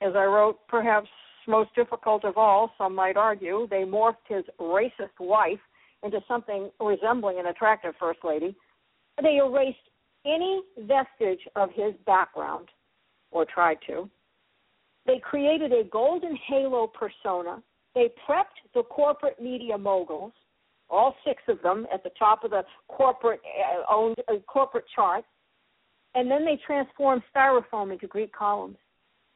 as 0.01 0.13
I 0.15 0.27
wrote, 0.27 0.61
perhaps 0.69 1.09
most 1.49 1.75
difficult 1.75 2.25
of 2.25 2.37
all, 2.37 2.71
some 2.79 2.95
might 2.95 3.17
argue, 3.17 3.67
they 3.69 3.83
morphed 3.83 4.29
his 4.29 4.45
racist 4.61 5.19
wife 5.19 5.59
into 6.05 6.21
something 6.29 6.71
resembling 6.79 7.41
an 7.41 7.47
attractive 7.47 7.95
first 7.99 8.21
lady. 8.23 8.55
They 9.23 9.37
erased 9.37 9.79
any 10.27 10.63
vestige 10.79 11.47
of 11.57 11.71
his 11.73 11.95
background, 12.07 12.69
or 13.31 13.45
tried 13.45 13.79
to. 13.87 14.09
They 15.07 15.19
created 15.19 15.73
a 15.73 15.85
golden 15.85 16.37
halo 16.49 16.87
persona. 16.87 17.63
They 17.95 18.11
prepped 18.27 18.59
the 18.75 18.83
corporate 18.85 19.41
media 19.41 19.77
moguls, 19.77 20.33
all 20.89 21.15
six 21.27 21.43
of 21.49 21.61
them 21.63 21.87
at 21.93 22.03
the 22.03 22.11
top 22.19 22.43
of 22.45 22.51
the 22.51 22.65
corporate 22.89 23.41
uh, 23.45 23.93
owned 23.93 24.17
uh, 24.29 24.37
corporate 24.47 24.87
chart, 24.95 25.25
and 26.15 26.31
then 26.31 26.45
they 26.45 26.59
transformed 26.67 27.23
styrofoam 27.35 27.93
into 27.93 28.07
Greek 28.07 28.33
columns. 28.33 28.77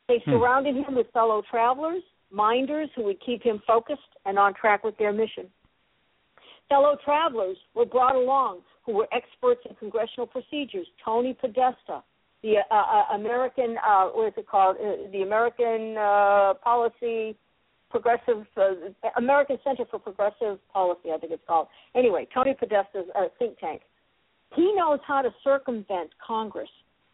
They 0.08 0.22
Hmm. 0.24 0.32
surrounded 0.32 0.74
him 0.74 0.94
with 0.94 1.10
fellow 1.12 1.42
travelers, 1.50 2.02
minders 2.30 2.88
who 2.94 3.04
would 3.04 3.20
keep 3.20 3.42
him 3.42 3.60
focused 3.66 4.00
and 4.24 4.38
on 4.38 4.54
track 4.54 4.84
with 4.84 4.96
their 4.96 5.12
mission. 5.12 5.50
Fellow 6.68 6.96
travelers 7.04 7.58
were 7.74 7.86
brought 7.86 8.16
along 8.16 8.62
who 8.88 8.94
were 8.94 9.08
experts 9.12 9.60
in 9.68 9.76
congressional 9.76 10.26
procedures. 10.26 10.86
Tony 11.04 11.34
Podesta, 11.38 12.02
the 12.42 12.54
uh, 12.70 12.74
uh, 12.74 13.14
American, 13.16 13.76
uh, 13.86 14.06
what 14.06 14.28
is 14.28 14.32
it 14.38 14.48
called? 14.48 14.76
Uh, 14.80 15.10
the 15.12 15.20
American 15.20 15.94
uh, 15.98 16.54
Policy 16.64 17.36
Progressive, 17.90 18.46
uh, 18.56 19.08
American 19.18 19.58
Center 19.62 19.84
for 19.90 19.98
Progressive 19.98 20.58
Policy, 20.72 21.10
I 21.12 21.18
think 21.18 21.32
it's 21.32 21.42
called. 21.46 21.68
Anyway, 21.94 22.26
Tony 22.32 22.54
Podesta's 22.54 23.08
uh, 23.14 23.24
think 23.38 23.58
tank. 23.58 23.82
He 24.56 24.72
knows 24.74 25.00
how 25.06 25.20
to 25.20 25.28
circumvent 25.44 26.08
Congress 26.26 26.70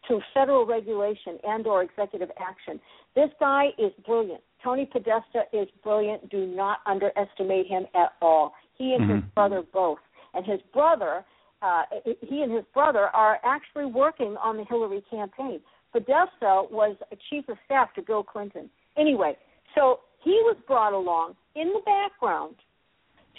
through 0.07 0.21
federal 0.33 0.65
regulation 0.65 1.39
and 1.43 1.67
or 1.67 1.83
executive 1.83 2.29
action. 2.39 2.79
This 3.15 3.31
guy 3.37 3.67
is 3.77 3.91
brilliant. 4.05 4.39
Tony 4.63 4.85
Podesta 4.85 5.43
is 5.51 5.67
brilliant. 5.83 6.29
Do 6.29 6.45
not 6.45 6.77
underestimate 6.85 7.67
him 7.67 7.85
at 7.95 8.13
all. 8.21 8.53
He 8.77 8.93
and 8.93 9.09
his 9.09 9.23
Mhm. 9.23 9.33
brother 9.33 9.61
both. 9.73 9.99
And 10.33 10.45
his 10.45 10.61
brother, 10.73 11.25
uh, 11.61 11.83
he 12.21 12.41
and 12.41 12.51
his 12.51 12.63
brother 12.73 13.07
are 13.13 13.39
actually 13.43 13.85
working 13.85 14.35
on 14.41 14.57
the 14.57 14.65
Hillary 14.65 15.03
campaign. 15.09 15.59
Podesta 15.91 16.63
was 16.69 16.95
a 17.11 17.15
chief 17.29 17.47
of 17.49 17.57
staff 17.65 17.93
to 17.95 18.01
Bill 18.01 18.23
Clinton. 18.23 18.69
Anyway, 18.97 19.37
so 19.73 19.99
he 20.23 20.31
was 20.43 20.57
brought 20.67 20.93
along 20.93 21.35
in 21.55 21.69
the 21.69 21.81
background 21.85 22.55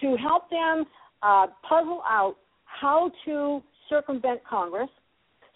to 0.01 0.17
help 0.17 0.49
them 0.51 0.85
uh, 1.23 1.47
puzzle 1.69 2.03
out 2.09 2.37
how 2.64 3.11
to 3.25 3.62
circumvent 3.89 4.41
Congress 4.49 4.89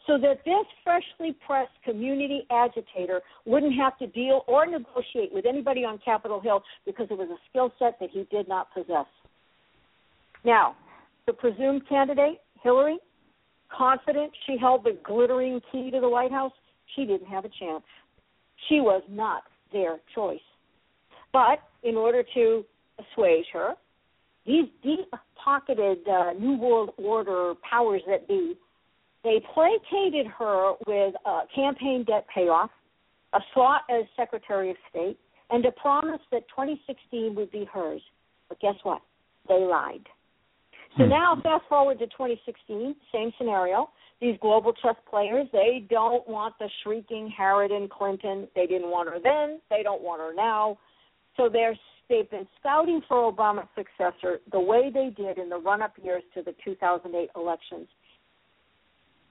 so 0.07 0.19
that 0.19 0.45
this 0.45 0.67
freshly 0.83 1.37
pressed 1.47 1.73
community 1.85 2.47
agitator 2.51 3.21
wouldn't 3.45 3.75
have 3.77 3.97
to 3.99 4.07
deal 4.09 4.45
or 4.49 4.67
negotiate 4.67 5.33
with 5.33 5.47
anybody 5.47 5.85
on 5.85 5.99
Capitol 6.05 6.41
Hill 6.41 6.63
because 6.87 7.07
it 7.11 7.19
was 7.19 7.29
a 7.31 7.37
skill 7.49 7.73
set 7.79 7.99
that 8.01 8.11
he 8.11 8.27
did 8.31 8.49
not 8.49 8.73
possess. 8.73 9.07
Now, 10.45 10.75
the 11.27 11.33
presumed 11.33 11.89
candidate, 11.89 12.41
Hillary, 12.63 12.99
confident 13.77 14.33
she 14.47 14.57
held 14.59 14.85
the 14.85 14.99
glittering 15.05 15.61
key 15.71 15.91
to 15.91 16.01
the 16.01 16.09
White 16.09 16.33
House, 16.33 16.53
she 16.95 17.05
didn't 17.05 17.27
have 17.27 17.45
a 17.45 17.51
chance. 17.59 17.85
She 18.69 18.81
was 18.81 19.03
not 19.09 19.45
their 19.73 19.99
choice. 20.15 20.41
But 21.33 21.61
in 21.83 21.95
order 21.95 22.23
to 22.35 22.65
assuage 22.99 23.47
her, 23.53 23.75
these 24.47 24.67
deep 24.83 25.13
pocketed 25.43 25.99
uh, 26.09 26.33
New 26.33 26.57
World 26.59 26.91
Order 26.99 27.55
powers 27.69 28.03
that 28.07 28.27
be, 28.27 28.55
they 29.23 29.43
placated 29.55 30.27
her 30.39 30.73
with 30.87 31.15
a 31.25 31.41
campaign 31.55 32.05
debt 32.07 32.27
payoff, 32.35 32.71
a 33.33 33.41
slot 33.55 33.83
as 33.91 34.05
Secretary 34.17 34.71
of 34.71 34.77
State, 34.89 35.19
and 35.51 35.65
a 35.67 35.73
promise 35.73 36.21
that 36.33 36.49
2016 36.49 37.35
would 37.35 37.51
be 37.51 37.69
hers. 37.73 38.01
But 38.49 38.61
guess 38.61 38.77
what? 38.83 39.03
They 39.49 39.61
lied. 39.61 40.07
So 40.97 41.05
hmm. 41.05 41.11
now, 41.11 41.41
fast 41.43 41.65
forward 41.69 41.99
to 42.01 42.07
2016, 42.07 42.95
same 43.13 43.33
scenario. 43.39 43.91
These 44.21 44.37
global 44.43 44.73
chess 44.75 44.97
players, 45.09 45.47
they 45.53 45.87
don't 45.89 46.29
want 46.29 46.55
the 46.59 46.69
shrieking 46.83 47.33
Harridan 47.39 47.89
Clinton. 47.89 48.49
They 48.55 48.67
didn't 48.67 48.91
want 48.91 49.09
her 49.09 49.19
then. 49.23 49.61
They 49.71 49.83
don't 49.83 50.03
want 50.03 50.21
her 50.21 50.35
now. 50.35 50.79
So 51.37 51.49
they're 51.51 51.77
they've 52.11 52.29
been 52.29 52.47
scouting 52.59 53.01
for 53.09 53.33
Obama's 53.33 53.69
successor 53.75 54.41
the 54.51 54.61
way 54.61 54.91
they 54.93 55.11
did 55.17 55.39
in 55.39 55.49
the 55.49 55.57
run-up 55.57 55.95
years 56.03 56.25
to 56.35 56.43
the 56.43 56.55
2008 56.65 57.31
elections. 57.37 57.87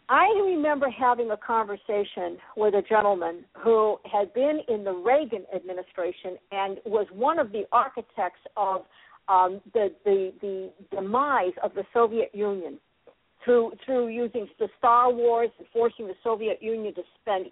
I 0.08 0.26
remember 0.44 0.90
having 0.90 1.30
a 1.30 1.38
conversation 1.38 2.38
with 2.58 2.74
a 2.74 2.82
gentleman 2.82 3.46
who 3.64 3.98
had 4.12 4.34
been 4.34 4.62
in 4.68 4.84
the 4.84 4.94
Reagan 4.94 5.46
administration 5.56 6.38
and 6.52 6.78
was 6.84 7.06
one 7.14 7.38
of 7.38 7.52
the 7.52 7.66
architects 7.72 8.40
of 8.58 8.86
um, 9.30 9.62
the, 9.74 9.90
the 10.06 10.34
the 10.42 10.72
demise 10.92 11.54
of 11.64 11.74
the 11.74 11.84
Soviet 11.94 12.32
Union 12.34 12.80
through 13.46 13.72
through 13.86 14.08
using 14.08 14.48
the 14.60 14.68
Star 14.78 15.12
Wars 15.12 15.50
and 15.58 15.68
forcing 15.72 16.08
the 16.08 16.16
Soviet 16.24 16.62
Union 16.62 16.94
to 16.96 17.04
spend 17.22 17.46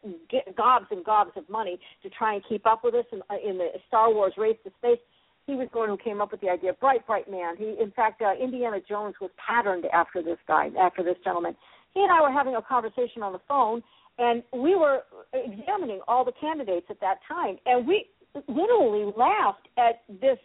gobs 0.57 0.87
and 0.91 1.05
gobs 1.05 1.31
of 1.35 1.47
money 1.49 1.79
to 2.03 2.09
try 2.09 2.33
and 2.33 2.43
keep 2.49 2.65
up 2.65 2.81
with 2.83 2.95
us 2.95 3.05
in, 3.11 3.21
in 3.47 3.57
the 3.57 3.69
Star 3.87 4.13
Wars 4.13 4.33
race 4.37 4.57
to 4.63 4.71
space. 4.79 4.99
He 5.45 5.53
was 5.53 5.69
the 5.71 5.79
one 5.79 5.87
who 5.87 5.97
came 5.97 6.19
up 6.19 6.31
with 6.31 6.41
the 6.41 6.49
idea. 6.49 6.73
Bright, 6.73 7.07
bright 7.07 7.31
man. 7.31 7.55
He, 7.57 7.77
in 7.81 7.91
fact, 7.95 8.21
uh, 8.21 8.33
Indiana 8.33 8.79
Jones 8.87 9.15
was 9.21 9.31
patterned 9.37 9.85
after 9.93 10.21
this 10.21 10.37
guy, 10.45 10.69
after 10.77 11.03
this 11.03 11.15
gentleman. 11.23 11.55
He 11.93 12.01
and 12.01 12.11
I 12.11 12.21
were 12.21 12.31
having 12.31 12.55
a 12.55 12.61
conversation 12.61 13.23
on 13.23 13.31
the 13.31 13.39
phone, 13.47 13.81
and 14.17 14.43
we 14.51 14.75
were 14.75 15.03
examining 15.33 16.01
all 16.05 16.25
the 16.25 16.33
candidates 16.33 16.87
at 16.89 16.99
that 16.99 17.19
time, 17.25 17.57
and 17.65 17.87
we 17.87 18.07
literally 18.49 19.13
laughed 19.15 19.69
at 19.77 20.01
this 20.21 20.37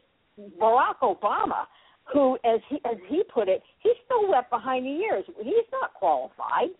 Barack 0.60 1.00
Obama, 1.02 1.66
who, 2.12 2.36
as 2.44 2.60
he 2.68 2.76
as 2.84 2.96
he 3.08 3.22
put 3.32 3.48
it, 3.48 3.62
he's 3.80 3.92
still 4.04 4.28
wet 4.28 4.50
behind 4.50 4.86
the 4.86 4.90
ears. 4.90 5.24
He's 5.42 5.68
not 5.70 5.94
qualified. 5.94 6.70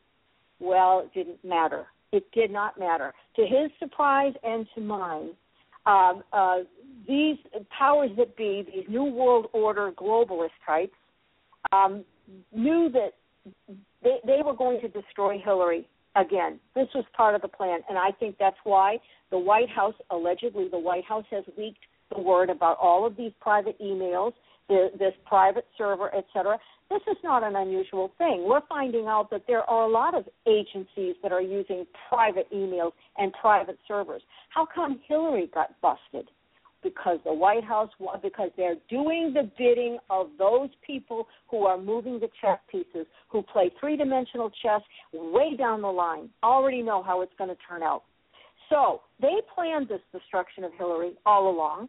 Well, 0.61 1.01
it 1.01 1.15
didn't 1.15 1.45
matter. 1.45 1.87
It 2.13 2.31
did 2.33 2.51
not 2.51 2.79
matter. 2.79 3.13
To 3.37 3.43
his 3.43 3.71
surprise 3.79 4.35
and 4.43 4.67
to 4.75 4.81
mine, 4.81 5.31
um, 5.87 6.23
uh, 6.33 6.59
these 7.09 7.37
powers 7.77 8.11
that 8.17 8.37
be, 8.37 8.65
these 8.73 8.85
New 8.89 9.05
World 9.05 9.47
Order 9.53 9.91
globalist 9.93 10.51
types, 10.65 10.95
um, 11.73 12.05
knew 12.55 12.91
that 12.93 13.15
they, 14.03 14.19
they 14.27 14.43
were 14.45 14.55
going 14.55 14.81
to 14.81 14.89
destroy 14.89 15.39
Hillary 15.39 15.89
again. 16.17 16.61
This 16.75 16.89
was 16.95 17.05
part 17.17 17.35
of 17.35 17.43
the 17.43 17.49
plan, 17.49 17.81
and 17.89 17.99
I 17.99 18.11
think 18.21 18.37
that's 18.39 18.57
why 18.65 18.99
the 19.31 19.39
White 19.39 19.71
House, 19.71 19.95
allegedly, 20.11 20.69
the 20.71 20.79
White 20.79 21.05
House 21.05 21.25
has 21.31 21.45
leaked 21.57 21.85
the 22.15 22.21
word 22.21 22.51
about 22.51 22.79
all 22.81 23.07
of 23.07 23.17
these 23.17 23.33
private 23.41 23.81
emails, 23.81 24.33
this 24.69 25.13
private 25.27 25.67
server, 25.77 26.15
etc. 26.15 26.59
This 26.89 27.03
is 27.11 27.17
not 27.25 27.43
an 27.43 27.57
unusual 27.57 28.13
thing. 28.19 28.45
We're 28.47 28.67
finding 28.69 29.07
out 29.07 29.31
that 29.31 29.43
there 29.47 29.63
are 29.63 29.85
a 29.85 29.91
lot 29.91 30.15
of 30.15 30.25
agencies 30.47 31.15
that 31.23 31.33
are 31.33 31.43
using 31.43 31.87
private 32.09 32.51
emails 32.53 32.93
and 33.19 33.33
private 33.41 33.79
servers. 33.89 34.23
How 34.51 34.67
come 34.67 35.01
Hillary 35.09 35.51
got 35.53 35.81
busted? 35.81 36.31
Because 36.83 37.19
the 37.25 37.33
White 37.33 37.65
House, 37.65 37.91
because 38.23 38.51
they're 38.57 38.77
doing 38.91 39.33
the 39.33 39.51
bidding 39.57 39.99
of 40.11 40.31
those 40.39 40.69
people 40.87 41.29
who 41.49 41.65
are 41.65 41.79
moving 41.81 42.19
the 42.19 42.29
chess 42.41 42.59
pieces, 42.71 43.07
who 43.31 43.43
play 43.43 43.71
three 43.79 43.97
dimensional 43.97 44.51
chess 44.63 44.81
way 45.13 45.57
down 45.57 45.81
the 45.81 45.89
line, 45.89 46.29
already 46.43 46.83
know 46.83 47.03
how 47.03 47.21
it's 47.23 47.33
going 47.39 47.51
to 47.51 47.57
turn 47.69 47.83
out. 47.83 48.03
So 48.69 49.03
they 49.21 49.35
planned 49.55 49.89
this 49.89 50.01
destruction 50.13 50.65
of 50.65 50.73
Hillary 50.79 51.13
all 51.25 51.51
along 51.51 51.89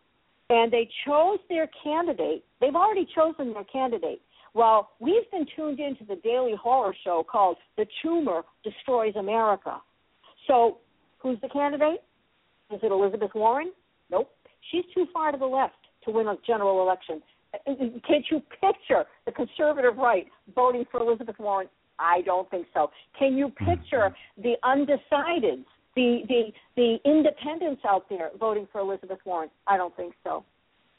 and 0.53 0.71
they 0.71 0.87
chose 1.05 1.39
their 1.49 1.67
candidate. 1.83 2.45
They've 2.61 2.75
already 2.75 3.07
chosen 3.15 3.53
their 3.53 3.63
candidate. 3.63 4.21
Well, 4.53 4.91
we've 4.99 5.29
been 5.31 5.47
tuned 5.55 5.79
into 5.79 6.05
the 6.05 6.17
daily 6.17 6.53
horror 6.61 6.95
show 7.03 7.25
called 7.29 7.57
The 7.75 7.87
Tumor 8.03 8.43
Destroys 8.63 9.15
America. 9.15 9.81
So, 10.47 10.77
who's 11.17 11.41
the 11.41 11.49
candidate? 11.49 12.03
Is 12.71 12.79
it 12.83 12.91
Elizabeth 12.91 13.31
Warren? 13.33 13.71
Nope. 14.11 14.29
She's 14.71 14.83
too 14.93 15.07
far 15.11 15.31
to 15.31 15.37
the 15.39 15.45
left 15.45 15.73
to 16.05 16.11
win 16.11 16.27
a 16.27 16.35
general 16.45 16.83
election. 16.83 17.23
Uh, 17.53 17.71
uh, 17.71 17.75
can't 18.07 18.25
you 18.29 18.41
picture 18.61 19.05
the 19.25 19.31
conservative 19.31 19.97
right 19.97 20.27
voting 20.53 20.85
for 20.91 20.99
Elizabeth 20.99 21.35
Warren? 21.39 21.67
I 21.97 22.21
don't 22.21 22.49
think 22.51 22.67
so. 22.75 22.91
Can 23.17 23.37
you 23.37 23.49
picture 23.49 24.13
mm-hmm. 24.39 24.41
the 24.43 24.55
undecideds 24.63 25.65
the 25.95 26.19
the 26.27 26.51
the 26.75 26.97
independents 27.05 27.81
out 27.87 28.05
there 28.09 28.31
voting 28.39 28.67
for 28.71 28.81
Elizabeth 28.81 29.19
Warren? 29.25 29.49
I 29.67 29.77
don't 29.77 29.95
think 29.95 30.13
so. 30.23 30.43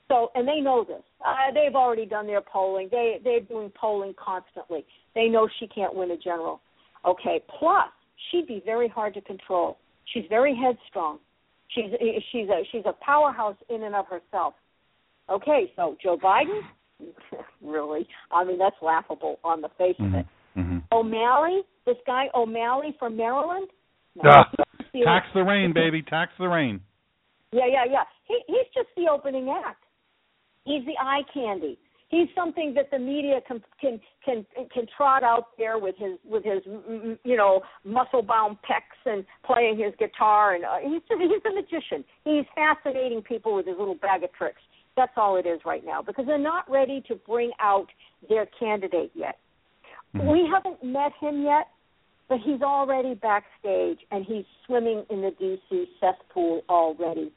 So, 0.08 0.30
and 0.34 0.46
they 0.46 0.60
know 0.60 0.84
this. 0.84 1.02
Uh, 1.24 1.52
they've 1.54 1.74
already 1.74 2.06
done 2.06 2.26
their 2.26 2.42
polling. 2.42 2.88
They 2.90 3.18
they're 3.24 3.40
doing 3.40 3.72
polling 3.78 4.14
constantly. 4.22 4.84
They 5.14 5.28
know 5.28 5.48
she 5.58 5.66
can't 5.66 5.94
win 5.94 6.10
a 6.10 6.16
general. 6.16 6.60
Okay. 7.06 7.42
Plus, 7.58 7.88
she'd 8.30 8.46
be 8.46 8.62
very 8.64 8.88
hard 8.88 9.14
to 9.14 9.20
control. 9.22 9.78
She's 10.12 10.24
very 10.28 10.54
headstrong. 10.54 11.18
She's 11.68 11.90
she's 12.30 12.48
a 12.48 12.62
she's 12.70 12.84
a 12.86 12.92
powerhouse 13.04 13.56
in 13.70 13.82
and 13.82 13.94
of 13.94 14.06
herself. 14.06 14.54
Okay. 15.30 15.72
So 15.74 15.96
Joe 16.02 16.18
Biden, 16.22 16.60
really? 17.62 18.06
I 18.30 18.44
mean, 18.44 18.58
that's 18.58 18.76
laughable 18.82 19.38
on 19.42 19.62
the 19.62 19.70
face 19.78 19.96
mm-hmm. 19.98 20.14
of 20.14 20.20
it. 20.20 20.26
Mm-hmm. 20.56 20.78
O'Malley, 20.92 21.62
this 21.86 21.96
guy 22.06 22.26
O'Malley 22.34 22.94
from 22.98 23.16
Maryland. 23.16 23.68
No, 24.22 24.44
uh, 25.02 25.04
tax 25.04 25.26
the 25.34 25.42
rain, 25.42 25.72
baby. 25.74 26.02
Tax 26.02 26.32
the 26.38 26.48
rain. 26.48 26.80
Yeah, 27.52 27.66
yeah, 27.70 27.84
yeah. 27.90 28.04
He, 28.26 28.38
he's 28.46 28.66
just 28.74 28.88
the 28.96 29.10
opening 29.10 29.48
act. 29.48 29.84
He's 30.64 30.84
the 30.86 30.94
eye 31.00 31.22
candy. 31.32 31.78
He's 32.08 32.28
something 32.34 32.74
that 32.74 32.90
the 32.90 32.98
media 32.98 33.40
can 33.46 33.62
can 33.80 34.00
can 34.24 34.46
can 34.72 34.86
trot 34.96 35.22
out 35.24 35.48
there 35.58 35.78
with 35.78 35.96
his 35.98 36.18
with 36.24 36.44
his 36.44 36.62
you 37.24 37.36
know 37.36 37.60
muscle 37.84 38.22
bound 38.22 38.58
pecs 38.58 39.10
and 39.10 39.24
playing 39.44 39.78
his 39.78 39.92
guitar 39.98 40.54
and 40.54 40.64
uh, 40.64 40.76
he's 40.82 41.02
he's 41.08 41.42
a 41.44 41.54
magician. 41.54 42.04
He's 42.24 42.44
fascinating 42.54 43.22
people 43.22 43.54
with 43.54 43.66
his 43.66 43.76
little 43.78 43.96
bag 43.96 44.22
of 44.22 44.32
tricks. 44.34 44.60
That's 44.96 45.12
all 45.16 45.36
it 45.36 45.46
is 45.46 45.60
right 45.66 45.84
now 45.84 46.02
because 46.02 46.26
they're 46.26 46.38
not 46.38 46.70
ready 46.70 47.02
to 47.08 47.16
bring 47.16 47.50
out 47.60 47.86
their 48.28 48.46
candidate 48.60 49.10
yet. 49.14 49.38
Mm-hmm. 50.14 50.28
We 50.28 50.48
haven't 50.52 50.84
met 50.84 51.12
him 51.20 51.42
yet, 51.42 51.66
but 52.28 52.38
he's 52.44 52.62
already 52.62 53.14
backstage 53.14 53.98
and 54.10 54.24
he's 54.24 54.44
swimming 54.66 55.04
in 55.10 55.20
the 55.20 55.30
DC 55.40 55.84
cesspool 56.00 56.62
already. 56.68 57.32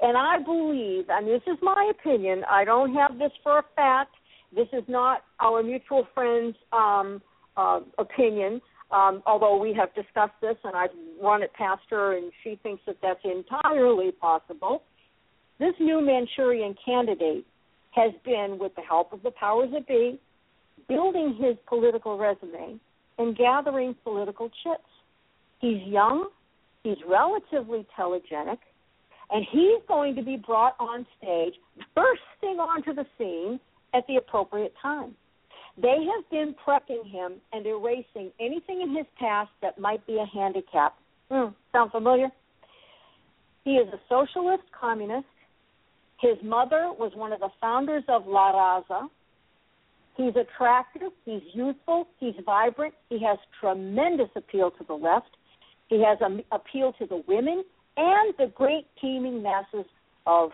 And 0.00 0.16
I 0.16 0.38
believe, 0.44 1.06
and 1.08 1.26
this 1.26 1.42
is 1.46 1.56
my 1.62 1.90
opinion, 1.98 2.44
I 2.48 2.64
don't 2.64 2.94
have 2.94 3.18
this 3.18 3.32
for 3.42 3.58
a 3.58 3.64
fact. 3.74 4.14
This 4.54 4.68
is 4.72 4.84
not 4.88 5.22
our 5.40 5.62
mutual 5.62 6.06
friend's 6.14 6.56
um, 6.72 7.20
uh, 7.56 7.80
opinion, 7.98 8.60
um, 8.90 9.22
although 9.26 9.56
we 9.56 9.74
have 9.74 9.94
discussed 9.94 10.38
this 10.40 10.56
and 10.64 10.76
I've 10.76 10.90
run 11.20 11.42
it 11.42 11.52
past 11.54 11.82
her 11.90 12.16
and 12.16 12.30
she 12.44 12.58
thinks 12.62 12.82
that 12.86 12.96
that's 13.02 13.20
entirely 13.24 14.12
possible. 14.12 14.82
This 15.58 15.74
new 15.80 16.04
Manchurian 16.04 16.74
candidate 16.84 17.46
has 17.92 18.12
been, 18.24 18.58
with 18.60 18.74
the 18.76 18.82
help 18.82 19.14
of 19.14 19.22
the 19.22 19.30
powers 19.30 19.70
that 19.72 19.88
be, 19.88 20.20
building 20.86 21.36
his 21.40 21.56
political 21.66 22.18
resume 22.18 22.78
and 23.18 23.36
gathering 23.36 23.94
political 24.04 24.50
chips. 24.62 24.88
He's 25.60 25.82
young, 25.86 26.28
he's 26.82 26.98
relatively 27.08 27.86
telegenic, 27.98 28.58
and 29.30 29.46
he's 29.50 29.80
going 29.88 30.14
to 30.16 30.22
be 30.22 30.36
brought 30.36 30.76
on 30.78 31.06
stage, 31.18 31.54
bursting 31.94 32.58
onto 32.60 32.94
the 32.94 33.06
scene 33.18 33.58
at 33.94 34.06
the 34.06 34.16
appropriate 34.16 34.74
time. 34.80 35.14
They 35.80 36.06
have 36.14 36.30
been 36.30 36.54
prepping 36.66 37.10
him 37.10 37.34
and 37.52 37.66
erasing 37.66 38.30
anything 38.40 38.80
in 38.80 38.96
his 38.96 39.06
past 39.18 39.50
that 39.60 39.78
might 39.78 40.06
be 40.06 40.18
a 40.18 40.26
handicap. 40.26 40.94
Mm, 41.30 41.54
sound 41.72 41.90
familiar? 41.90 42.28
He 43.64 43.72
is 43.72 43.88
a 43.92 44.00
socialist 44.08 44.62
communist. 44.78 45.26
His 46.20 46.36
mother 46.42 46.92
was 46.98 47.12
one 47.14 47.32
of 47.32 47.40
the 47.40 47.50
founders 47.60 48.04
of 48.08 48.26
La 48.26 48.52
Raza. 48.52 49.08
He's 50.16 50.34
attractive, 50.34 51.12
he's 51.24 51.42
youthful, 51.52 52.08
he's 52.18 52.34
vibrant, 52.44 52.94
he 53.10 53.22
has 53.22 53.38
tremendous 53.60 54.30
appeal 54.34 54.70
to 54.72 54.84
the 54.84 54.94
left, 54.94 55.36
he 55.88 56.02
has 56.02 56.18
an 56.20 56.42
appeal 56.52 56.94
to 56.98 57.06
the 57.06 57.22
women 57.28 57.62
and 57.96 58.34
the 58.38 58.46
great 58.54 58.86
teeming 59.00 59.42
masses 59.42 59.84
of 60.26 60.50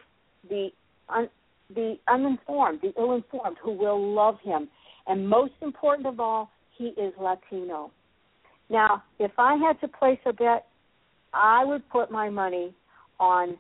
the 0.49 0.69
un, 1.09 1.29
the 1.75 1.97
uninformed, 2.09 2.81
the 2.83 2.93
ill-informed, 2.99 3.57
who 3.63 3.73
will 3.73 4.15
love 4.15 4.37
him. 4.43 4.69
And 5.07 5.29
most 5.29 5.55
important 5.63 6.07
of 6.07 6.21
all, 6.21 6.51
he 6.77 6.89
is 6.89 7.13
Latino. 7.21 7.91
Now, 8.69 9.03
if 9.19 9.33
I 9.39 9.57
had 9.57 9.81
to 9.81 9.89
place 9.89 10.19
a 10.27 10.33
bet, 10.33 10.67
I 11.33 11.65
would 11.65 11.89
put 11.89 12.11
my 12.11 12.29
money 12.29 12.75
on 13.19 13.57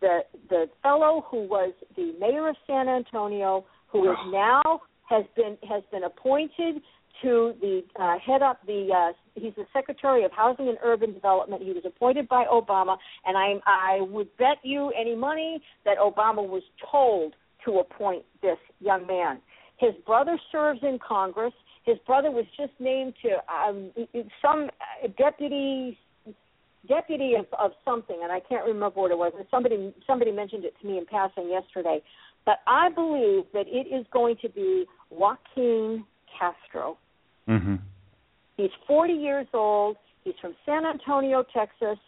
the 0.00 0.20
the 0.48 0.66
fellow 0.82 1.24
who 1.30 1.46
was 1.48 1.72
the 1.96 2.14
mayor 2.20 2.48
of 2.48 2.56
San 2.66 2.88
Antonio, 2.88 3.64
who 3.88 4.10
is 4.10 4.18
now 4.30 4.82
has 5.12 5.24
been 5.36 5.56
has 5.68 5.82
been 5.90 6.04
appointed 6.04 6.82
to 7.20 7.52
the 7.60 7.82
uh, 8.00 8.18
head 8.18 8.42
up 8.42 8.58
the 8.66 8.88
uh, 8.94 9.12
he's 9.34 9.54
the 9.56 9.66
secretary 9.72 10.24
of 10.24 10.32
housing 10.32 10.68
and 10.68 10.78
urban 10.82 11.12
development 11.12 11.62
he 11.62 11.72
was 11.72 11.84
appointed 11.84 12.26
by 12.28 12.44
obama 12.46 12.96
and 13.26 13.36
i 13.36 13.54
i 13.66 14.00
would 14.00 14.28
bet 14.38 14.56
you 14.62 14.90
any 14.98 15.14
money 15.14 15.60
that 15.84 15.98
obama 15.98 16.46
was 16.46 16.62
told 16.90 17.34
to 17.64 17.78
appoint 17.78 18.24
this 18.40 18.58
young 18.80 19.06
man 19.06 19.38
his 19.76 19.92
brother 20.06 20.38
serves 20.50 20.80
in 20.82 20.98
congress 21.06 21.52
his 21.84 21.96
brother 22.06 22.30
was 22.30 22.44
just 22.56 22.72
named 22.78 23.12
to 23.22 23.30
um, 23.52 23.90
some 24.40 24.70
deputy 25.18 25.98
deputy 26.88 27.34
of, 27.34 27.46
of 27.58 27.72
something, 27.84 28.18
and 28.22 28.32
I 28.32 28.40
can't 28.40 28.64
remember 28.66 29.00
what 29.00 29.10
it 29.10 29.18
was. 29.18 29.32
Somebody 29.50 29.92
somebody 30.06 30.32
mentioned 30.32 30.64
it 30.64 30.74
to 30.80 30.86
me 30.86 30.98
in 30.98 31.06
passing 31.06 31.50
yesterday. 31.50 32.02
But 32.44 32.58
I 32.66 32.90
believe 32.90 33.44
that 33.52 33.66
it 33.68 33.86
is 33.86 34.04
going 34.12 34.36
to 34.42 34.48
be 34.48 34.84
Joaquin 35.12 36.04
Castro. 36.38 36.98
Mm-hmm. 37.48 37.76
He's 38.56 38.70
40 38.86 39.12
years 39.12 39.46
old. 39.52 39.96
He's 40.24 40.34
from 40.40 40.54
San 40.64 40.84
Antonio, 40.86 41.44
Texas. 41.54 41.98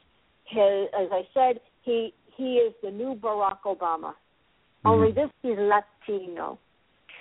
His, 0.47 0.89
as 0.99 1.09
I 1.11 1.23
said, 1.33 1.61
he 1.83 2.13
he 2.37 2.57
is 2.57 2.75
the 2.83 2.91
new 2.91 3.15
Barack 3.15 3.59
Obama. 3.65 4.13
Mm-hmm. 4.13 4.89
Only 4.89 5.13
this 5.13 5.31
he's 5.43 5.57
Latino. 5.57 6.59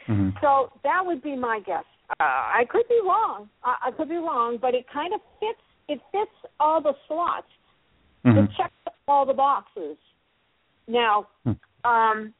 Mm-hmm. 0.08 0.30
So 0.42 0.72
that 0.84 1.06
would 1.06 1.22
be 1.22 1.36
my 1.36 1.60
guess. 1.66 1.86
Uh, 2.20 2.24
I 2.24 2.64
could 2.70 2.88
be 2.90 3.00
wrong. 3.04 3.50
I, 3.64 3.88
I 3.88 3.92
could 3.92 4.10
be 4.10 4.16
wrong, 4.16 4.58
but 4.62 4.76
it 4.76 4.86
kind 4.92 5.14
of 5.14 5.22
fits. 5.40 5.60
It 5.88 6.00
fits 6.12 6.52
all 6.60 6.82
the 6.82 6.94
slots. 7.08 7.48
Mm-hmm. 8.26 8.40
It 8.40 8.50
checks 8.58 8.74
all 9.08 9.26
the 9.26 9.34
boxes. 9.34 9.98
Now, 10.88 11.28
Hmm. 11.44 11.52
um, 11.86 12.34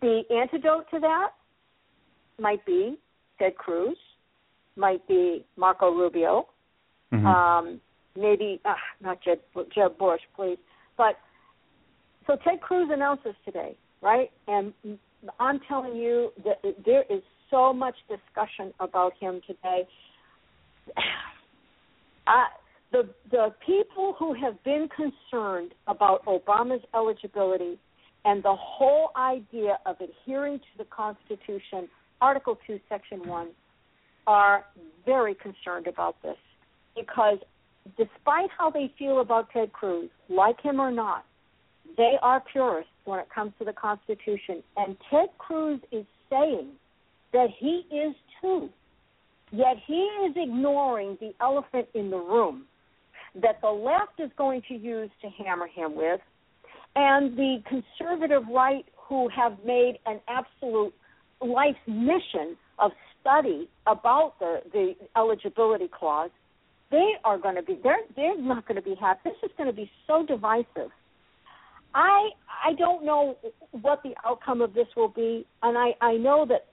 the 0.00 0.22
antidote 0.30 0.86
to 0.90 1.00
that 1.00 1.30
might 2.38 2.64
be 2.64 2.98
Ted 3.38 3.56
Cruz, 3.56 3.96
might 4.76 5.06
be 5.06 5.44
Marco 5.56 5.90
Rubio, 5.90 6.48
Mhm. 7.12 7.26
um, 7.26 7.80
maybe 8.16 8.60
uh, 8.64 8.74
not 9.00 9.20
Jeb, 9.20 9.40
Jeb 9.74 9.96
Bush, 9.98 10.20
please. 10.34 10.58
But 10.96 11.18
so 12.26 12.36
Ted 12.36 12.60
Cruz 12.60 12.90
announced 12.90 13.24
this 13.24 13.36
today, 13.44 13.76
right? 14.00 14.30
And 14.48 14.72
I'm 15.38 15.60
telling 15.60 15.96
you 15.96 16.32
that 16.44 16.60
there 16.84 17.04
is 17.08 17.22
so 17.50 17.72
much 17.72 17.94
discussion 18.08 18.72
about 18.80 19.12
him 19.14 19.40
today. 19.46 19.86
I, 22.26 22.46
the 22.92 23.08
the 23.30 23.54
people 23.64 24.14
who 24.18 24.32
have 24.34 24.62
been 24.64 24.88
concerned 24.88 25.72
about 25.86 26.24
Obama's 26.24 26.82
eligibility 26.94 27.78
and 28.24 28.42
the 28.42 28.54
whole 28.56 29.10
idea 29.16 29.78
of 29.84 29.96
adhering 30.00 30.58
to 30.58 30.78
the 30.78 30.84
Constitution, 30.84 31.88
Article 32.20 32.58
Two, 32.66 32.80
Section 32.88 33.26
One, 33.26 33.48
are 34.26 34.64
very 35.04 35.34
concerned 35.34 35.86
about 35.86 36.16
this 36.22 36.36
because 36.96 37.38
despite 37.96 38.50
how 38.56 38.70
they 38.70 38.92
feel 38.98 39.20
about 39.20 39.50
Ted 39.50 39.72
Cruz, 39.72 40.10
like 40.28 40.60
him 40.60 40.80
or 40.80 40.90
not, 40.90 41.24
they 41.96 42.14
are 42.22 42.42
purists 42.52 42.90
when 43.04 43.20
it 43.20 43.26
comes 43.34 43.52
to 43.58 43.64
the 43.64 43.72
Constitution. 43.72 44.62
And 44.76 44.96
Ted 45.10 45.28
Cruz 45.38 45.80
is 45.92 46.06
saying 46.30 46.68
that 47.32 47.48
he 47.58 47.84
is 47.94 48.14
too. 48.40 48.70
Yet 49.52 49.76
he 49.86 50.00
is 50.26 50.34
ignoring 50.36 51.18
the 51.20 51.32
elephant 51.40 51.88
in 51.94 52.10
the 52.10 52.16
room 52.16 52.64
that 53.40 53.60
the 53.60 53.68
left 53.68 54.18
is 54.18 54.30
going 54.36 54.62
to 54.68 54.74
use 54.74 55.10
to 55.20 55.28
hammer 55.28 55.66
him 55.66 55.94
with, 55.94 56.20
and 56.96 57.36
the 57.36 57.62
conservative 57.68 58.42
right 58.50 58.86
who 58.96 59.28
have 59.28 59.56
made 59.64 59.98
an 60.06 60.20
absolute 60.28 60.94
life's 61.44 61.78
mission 61.86 62.56
of 62.78 62.90
study 63.20 63.68
about 63.86 64.34
the, 64.38 64.60
the 64.72 64.94
eligibility 65.16 65.88
clause, 65.88 66.30
they 66.90 67.12
are 67.24 67.38
going 67.38 67.56
to 67.56 67.62
be 67.62 67.78
they're 67.82 67.96
they're 68.14 68.40
not 68.40 68.66
going 68.68 68.76
to 68.76 68.82
be 68.82 68.94
happy. 68.94 69.20
This 69.24 69.50
is 69.50 69.50
going 69.56 69.68
to 69.68 69.76
be 69.76 69.90
so 70.06 70.24
divisive. 70.26 70.90
I 71.94 72.30
I 72.64 72.74
don't 72.78 73.04
know 73.04 73.36
what 73.72 74.02
the 74.02 74.14
outcome 74.24 74.60
of 74.60 74.74
this 74.74 74.86
will 74.96 75.08
be, 75.08 75.46
and 75.62 75.76
I 75.78 75.92
I 76.00 76.16
know 76.16 76.46
that 76.48 76.66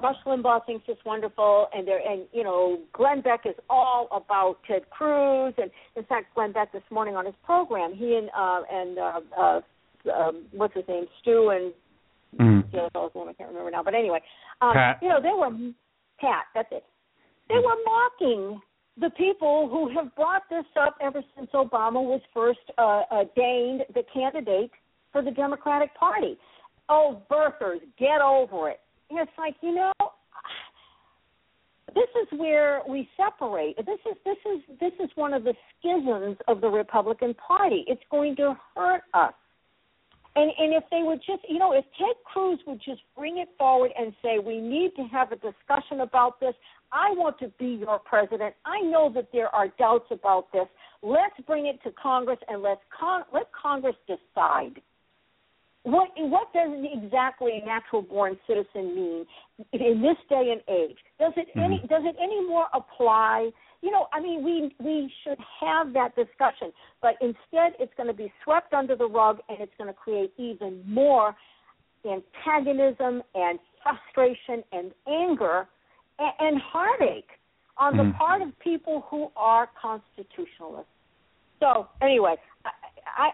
Rush 0.00 0.16
Limbaugh 0.26 0.66
thinks 0.66 0.84
it's 0.88 1.04
wonderful, 1.04 1.68
and 1.74 1.86
there 1.86 2.00
and 2.00 2.22
you 2.32 2.44
know 2.44 2.78
Glenn 2.92 3.20
Beck 3.20 3.40
is 3.46 3.54
all 3.68 4.08
about 4.10 4.58
Ted 4.66 4.88
Cruz, 4.90 5.54
and 5.58 5.70
in 5.96 6.04
fact 6.04 6.34
Glenn 6.34 6.52
Beck 6.52 6.72
this 6.72 6.82
morning 6.90 7.16
on 7.16 7.26
his 7.26 7.34
program, 7.44 7.94
he 7.94 8.16
and 8.16 8.30
uh, 8.36 8.62
and 8.70 8.98
uh, 8.98 9.20
uh, 9.38 9.60
um, 10.12 10.44
what's 10.52 10.74
his 10.74 10.84
name, 10.88 11.06
Stu 11.20 11.50
and 11.50 11.72
Mhm. 12.36 12.70
the 12.70 12.80
other 12.80 12.90
fellow's 12.90 13.14
name 13.14 13.28
I 13.28 13.32
can't 13.32 13.48
remember 13.48 13.70
now, 13.70 13.82
but 13.82 13.94
anyway, 13.94 14.22
um, 14.60 14.72
Pat. 14.72 14.98
you 15.02 15.08
know 15.08 15.20
they 15.20 15.32
were 15.32 15.50
Pat, 16.18 16.46
that's 16.54 16.70
it. 16.72 16.84
They 17.48 17.58
were 17.58 17.76
mocking 17.84 18.60
the 18.96 19.10
people 19.10 19.68
who 19.68 19.88
have 19.88 20.14
brought 20.14 20.48
this 20.48 20.64
up 20.80 20.96
ever 21.00 21.22
since 21.36 21.50
Obama 21.52 22.02
was 22.02 22.20
first 22.32 22.60
uh, 22.78 23.02
ordained 23.10 23.84
the 23.94 24.04
candidate 24.12 24.70
for 25.12 25.20
the 25.22 25.30
Democratic 25.30 25.94
Party. 25.94 26.38
Oh, 26.88 27.22
birthers, 27.30 27.80
get 27.98 28.20
over 28.20 28.70
it. 28.70 28.80
And 29.10 29.18
it's 29.18 29.32
like 29.38 29.56
you 29.60 29.74
know, 29.74 29.92
this 31.94 32.08
is 32.22 32.38
where 32.38 32.82
we 32.88 33.08
separate. 33.16 33.76
This 33.76 33.98
is 34.10 34.16
this 34.24 34.38
is 34.46 34.78
this 34.80 34.92
is 35.00 35.10
one 35.16 35.34
of 35.34 35.44
the 35.44 35.54
schisms 35.78 36.36
of 36.48 36.60
the 36.60 36.68
Republican 36.68 37.34
Party. 37.34 37.84
It's 37.86 38.02
going 38.10 38.36
to 38.36 38.56
hurt 38.76 39.02
us. 39.12 39.34
And 40.36 40.50
and 40.58 40.74
if 40.74 40.84
they 40.90 41.02
would 41.02 41.20
just, 41.24 41.42
you 41.48 41.58
know, 41.58 41.72
if 41.72 41.84
Ted 41.96 42.16
Cruz 42.24 42.58
would 42.66 42.80
just 42.84 43.02
bring 43.16 43.38
it 43.38 43.48
forward 43.56 43.92
and 43.96 44.12
say 44.22 44.38
we 44.38 44.60
need 44.60 44.90
to 44.96 45.02
have 45.04 45.30
a 45.32 45.36
discussion 45.36 46.00
about 46.00 46.40
this. 46.40 46.54
I 46.92 47.10
want 47.10 47.38
to 47.40 47.48
be 47.58 47.80
your 47.80 47.98
president. 47.98 48.54
I 48.64 48.80
know 48.80 49.10
that 49.14 49.28
there 49.32 49.48
are 49.48 49.66
doubts 49.78 50.06
about 50.12 50.52
this. 50.52 50.66
Let's 51.02 51.34
bring 51.44 51.66
it 51.66 51.82
to 51.82 51.90
Congress 52.00 52.38
and 52.48 52.62
let's 52.62 52.80
con- 52.98 53.24
let 53.32 53.50
Congress 53.52 53.96
decide. 54.06 54.80
What 55.82 56.08
what 56.16 56.52
does 56.54 56.70
exactly 57.04 57.60
a 57.62 57.66
natural 57.66 58.00
born 58.00 58.38
citizen 58.46 58.94
mean 58.94 59.26
in 59.72 60.00
this 60.00 60.16
day 60.30 60.52
and 60.52 60.62
age? 60.68 60.96
Does 61.18 61.32
it 61.36 61.48
any 61.56 61.76
mm-hmm. 61.76 61.86
does 61.88 62.02
it 62.04 62.16
any 62.22 62.46
more 62.46 62.66
apply? 62.72 63.50
You 63.84 63.90
know, 63.90 64.06
I 64.14 64.18
mean, 64.26 64.42
we 64.42 64.54
we 64.82 65.12
should 65.22 65.38
have 65.60 65.92
that 65.92 66.16
discussion, 66.16 66.72
but 67.02 67.16
instead, 67.20 67.70
it's 67.78 67.92
going 67.98 68.06
to 68.06 68.18
be 68.24 68.32
swept 68.42 68.72
under 68.72 68.96
the 68.96 69.06
rug, 69.06 69.36
and 69.50 69.58
it's 69.60 69.76
going 69.76 69.88
to 69.88 69.98
create 70.06 70.32
even 70.38 70.82
more 70.86 71.36
antagonism 72.16 73.22
and 73.34 73.58
frustration 73.82 74.64
and 74.72 74.86
anger 75.06 75.68
and, 76.18 76.32
and 76.46 76.54
heartache 76.72 77.28
on 77.76 77.90
the 77.98 78.04
Mhm. 78.04 78.16
part 78.16 78.40
of 78.40 78.58
people 78.70 78.96
who 79.10 79.30
are 79.36 79.66
constitutionalists. 79.86 80.90
So, 81.60 81.88
anyway, 82.00 82.36
I, 82.64 82.70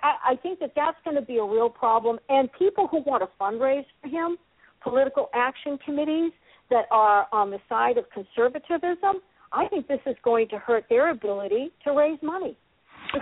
I, 0.03 0.13
I 0.33 0.37
think 0.43 0.59
that 0.59 0.73
that's 0.75 1.01
going 1.05 1.17
to 1.17 1.23
be 1.23 1.39
a 1.39 1.45
real 1.45 1.71
problem, 1.71 2.19
and 2.29 2.53
people 2.55 2.89
who 2.89 2.99
want 3.11 3.23
to 3.23 3.31
fundraise 3.41 3.87
for 4.01 4.09
him, 4.09 4.37
political 4.81 5.31
action 5.33 5.79
committees 5.79 6.33
that 6.71 6.87
are 6.91 7.29
on 7.31 7.51
the 7.51 7.61
side 7.69 7.99
of 7.99 8.05
conservatism. 8.11 9.23
I 9.53 9.67
think 9.69 9.89
this 9.89 10.01
is 10.07 10.17
going 10.23 10.49
to 10.49 10.59
hurt 10.59 10.85
their 10.89 11.11
ability 11.11 11.71
to 11.85 11.93
raise 11.93 12.19
money. 12.23 12.57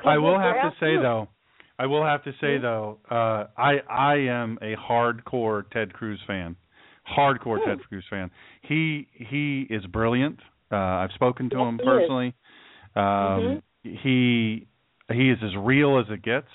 I 0.05 0.19
will 0.19 0.39
have 0.39 0.61
to 0.63 0.71
say 0.79 0.97
though, 0.97 1.29
I 1.79 1.87
will 1.87 2.05
have 2.05 2.23
to 2.25 2.33
say 2.41 2.59
Mhm. 2.59 2.63
though, 2.63 2.99
uh, 3.11 3.47
I 3.57 3.79
I 3.89 4.15
am 4.17 4.59
a 4.61 4.75
hardcore 4.77 5.69
Ted 5.71 5.93
Cruz 5.95 6.21
fan, 6.27 6.57
hardcore 7.07 7.59
Hmm. 7.63 7.69
Ted 7.71 7.89
Cruz 7.89 8.05
fan. 8.09 8.31
He 8.63 9.09
he 9.13 9.63
is 9.71 9.85
brilliant. 9.87 10.41
Uh, 10.71 10.77
I've 10.77 11.13
spoken 11.13 11.49
to 11.51 11.57
Yes, 11.59 11.67
him 11.69 11.79
he 11.79 11.85
personally. 11.85 12.35
Um, 12.97 13.63
He 13.85 14.67
he 15.11 15.31
is 15.31 15.39
as 15.43 15.57
real 15.57 15.99
as 15.99 16.07
it 16.11 16.23
gets. 16.23 16.49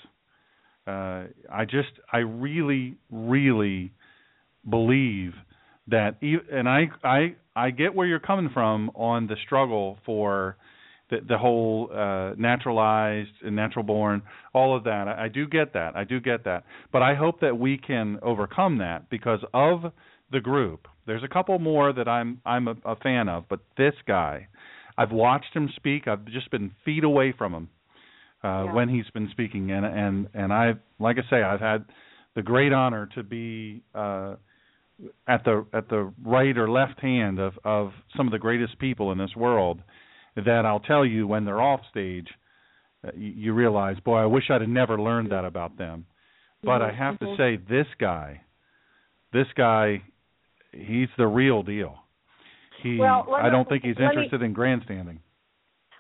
Uh, 0.86 1.24
I 1.50 1.66
just 1.66 2.00
I 2.12 2.18
really 2.20 2.96
really 3.10 3.92
believe 4.70 5.34
that 5.88 6.16
and 6.22 6.68
I 6.70 6.90
I 7.04 7.36
I 7.56 7.70
get 7.72 7.94
where 7.94 8.08
you're 8.08 8.20
coming 8.20 8.50
from 8.54 8.90
on 8.96 9.28
the 9.28 9.36
struggle 9.46 9.98
for 10.06 10.58
the, 11.10 11.18
the 11.28 11.38
whole 11.38 11.90
uh, 11.94 12.34
naturalized 12.38 13.30
and 13.44 13.56
natural 13.56 13.84
born, 13.84 14.22
all 14.54 14.76
of 14.76 14.86
that. 14.86 15.08
I, 15.08 15.26
I 15.26 15.28
do 15.28 15.48
get 15.48 15.74
that. 15.74 15.96
I 15.96 16.04
do 16.06 16.20
get 16.20 16.46
that. 16.46 16.64
But 16.92 17.02
I 17.02 17.14
hope 17.16 17.42
that 17.42 17.58
we 17.60 17.78
can 17.78 18.18
overcome 18.24 18.78
that 18.80 19.10
because 19.10 19.42
of 19.54 19.92
the 20.32 20.40
group. 20.40 20.88
There's 21.06 21.24
a 21.24 21.28
couple 21.28 21.60
more 21.60 21.92
that 21.94 22.08
I'm 22.08 22.42
I'm 22.46 22.68
a, 22.68 22.76
a 22.86 22.96
fan 22.96 23.28
of, 23.30 23.44
but 23.50 23.60
this 23.78 23.94
guy, 24.08 24.48
I've 24.98 25.12
watched 25.12 25.54
him 25.54 25.70
speak. 25.76 26.08
I've 26.08 26.26
just 26.26 26.50
been 26.50 26.72
feet 26.86 27.04
away 27.04 27.34
from 27.38 27.54
him 27.54 27.70
uh, 28.44 28.48
Yeah. 28.66 28.74
when 28.74 28.90
he's 28.90 29.10
been 29.14 29.30
speaking, 29.32 29.72
and 29.72 29.86
and 29.86 30.28
and 30.34 30.54
I 30.54 30.74
like 31.00 31.18
I 31.18 31.30
say 31.30 31.44
I've 31.44 31.60
had 31.60 31.86
the 32.36 32.42
great 32.42 32.72
honor 32.74 33.08
to 33.16 33.22
be 33.24 33.84
uh, 33.94 34.36
at 35.28 35.44
the 35.44 35.66
at 35.74 35.90
the 35.90 36.12
right 36.26 36.58
or 36.58 36.70
left 36.70 37.00
hand 37.00 37.40
of 37.40 37.54
of 37.64 37.92
some 38.16 38.28
of 38.28 38.32
the 38.32 38.40
greatest 38.40 38.78
people 38.80 39.12
in 39.12 39.18
this 39.18 39.36
world. 39.36 39.82
That 40.36 40.66
I'll 40.66 40.80
tell 40.80 41.06
you 41.06 41.28
when 41.28 41.46
they're 41.46 41.62
off 41.62 41.82
stage, 41.92 42.28
uh, 43.06 43.12
you, 43.16 43.34
you 43.36 43.54
realize, 43.54 44.00
boy, 44.00 44.18
I 44.18 44.26
wish 44.26 44.46
I'd 44.50 44.62
have 44.62 44.70
never 44.70 45.00
learned 45.00 45.32
that 45.32 45.46
about 45.46 45.78
them. 45.78 46.06
But 46.64 46.82
I 46.82 46.92
have 46.92 47.20
to 47.20 47.26
mhm. 47.26 47.38
say, 47.38 47.64
this 47.70 47.86
guy, 48.00 48.42
this 49.34 49.48
guy, 49.56 50.02
he's 50.72 51.10
the 51.18 51.28
real 51.28 51.62
deal. 51.62 51.98
He, 52.82 52.98
Well, 52.98 53.28
I 53.36 53.50
don't 53.50 53.68
think 53.68 53.84
he's 53.84 53.96
let 54.00 54.16
me- 54.16 54.24
interested 54.24 54.42
in 54.42 54.54
grandstanding. 54.54 55.20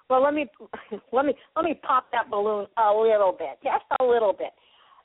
Well, 0.10 0.22
let 0.22 0.34
me 0.34 0.45
let 1.12 1.26
me 1.26 1.34
let 1.56 1.66
me 1.66 1.80
pop 1.82 2.06
that 2.12 2.30
balloon 2.30 2.68
a 2.78 2.91
little 2.93 3.32
bit, 3.38 3.58
just 3.64 3.86
a 3.99 4.04
little 4.04 4.34
bit. 4.34 4.51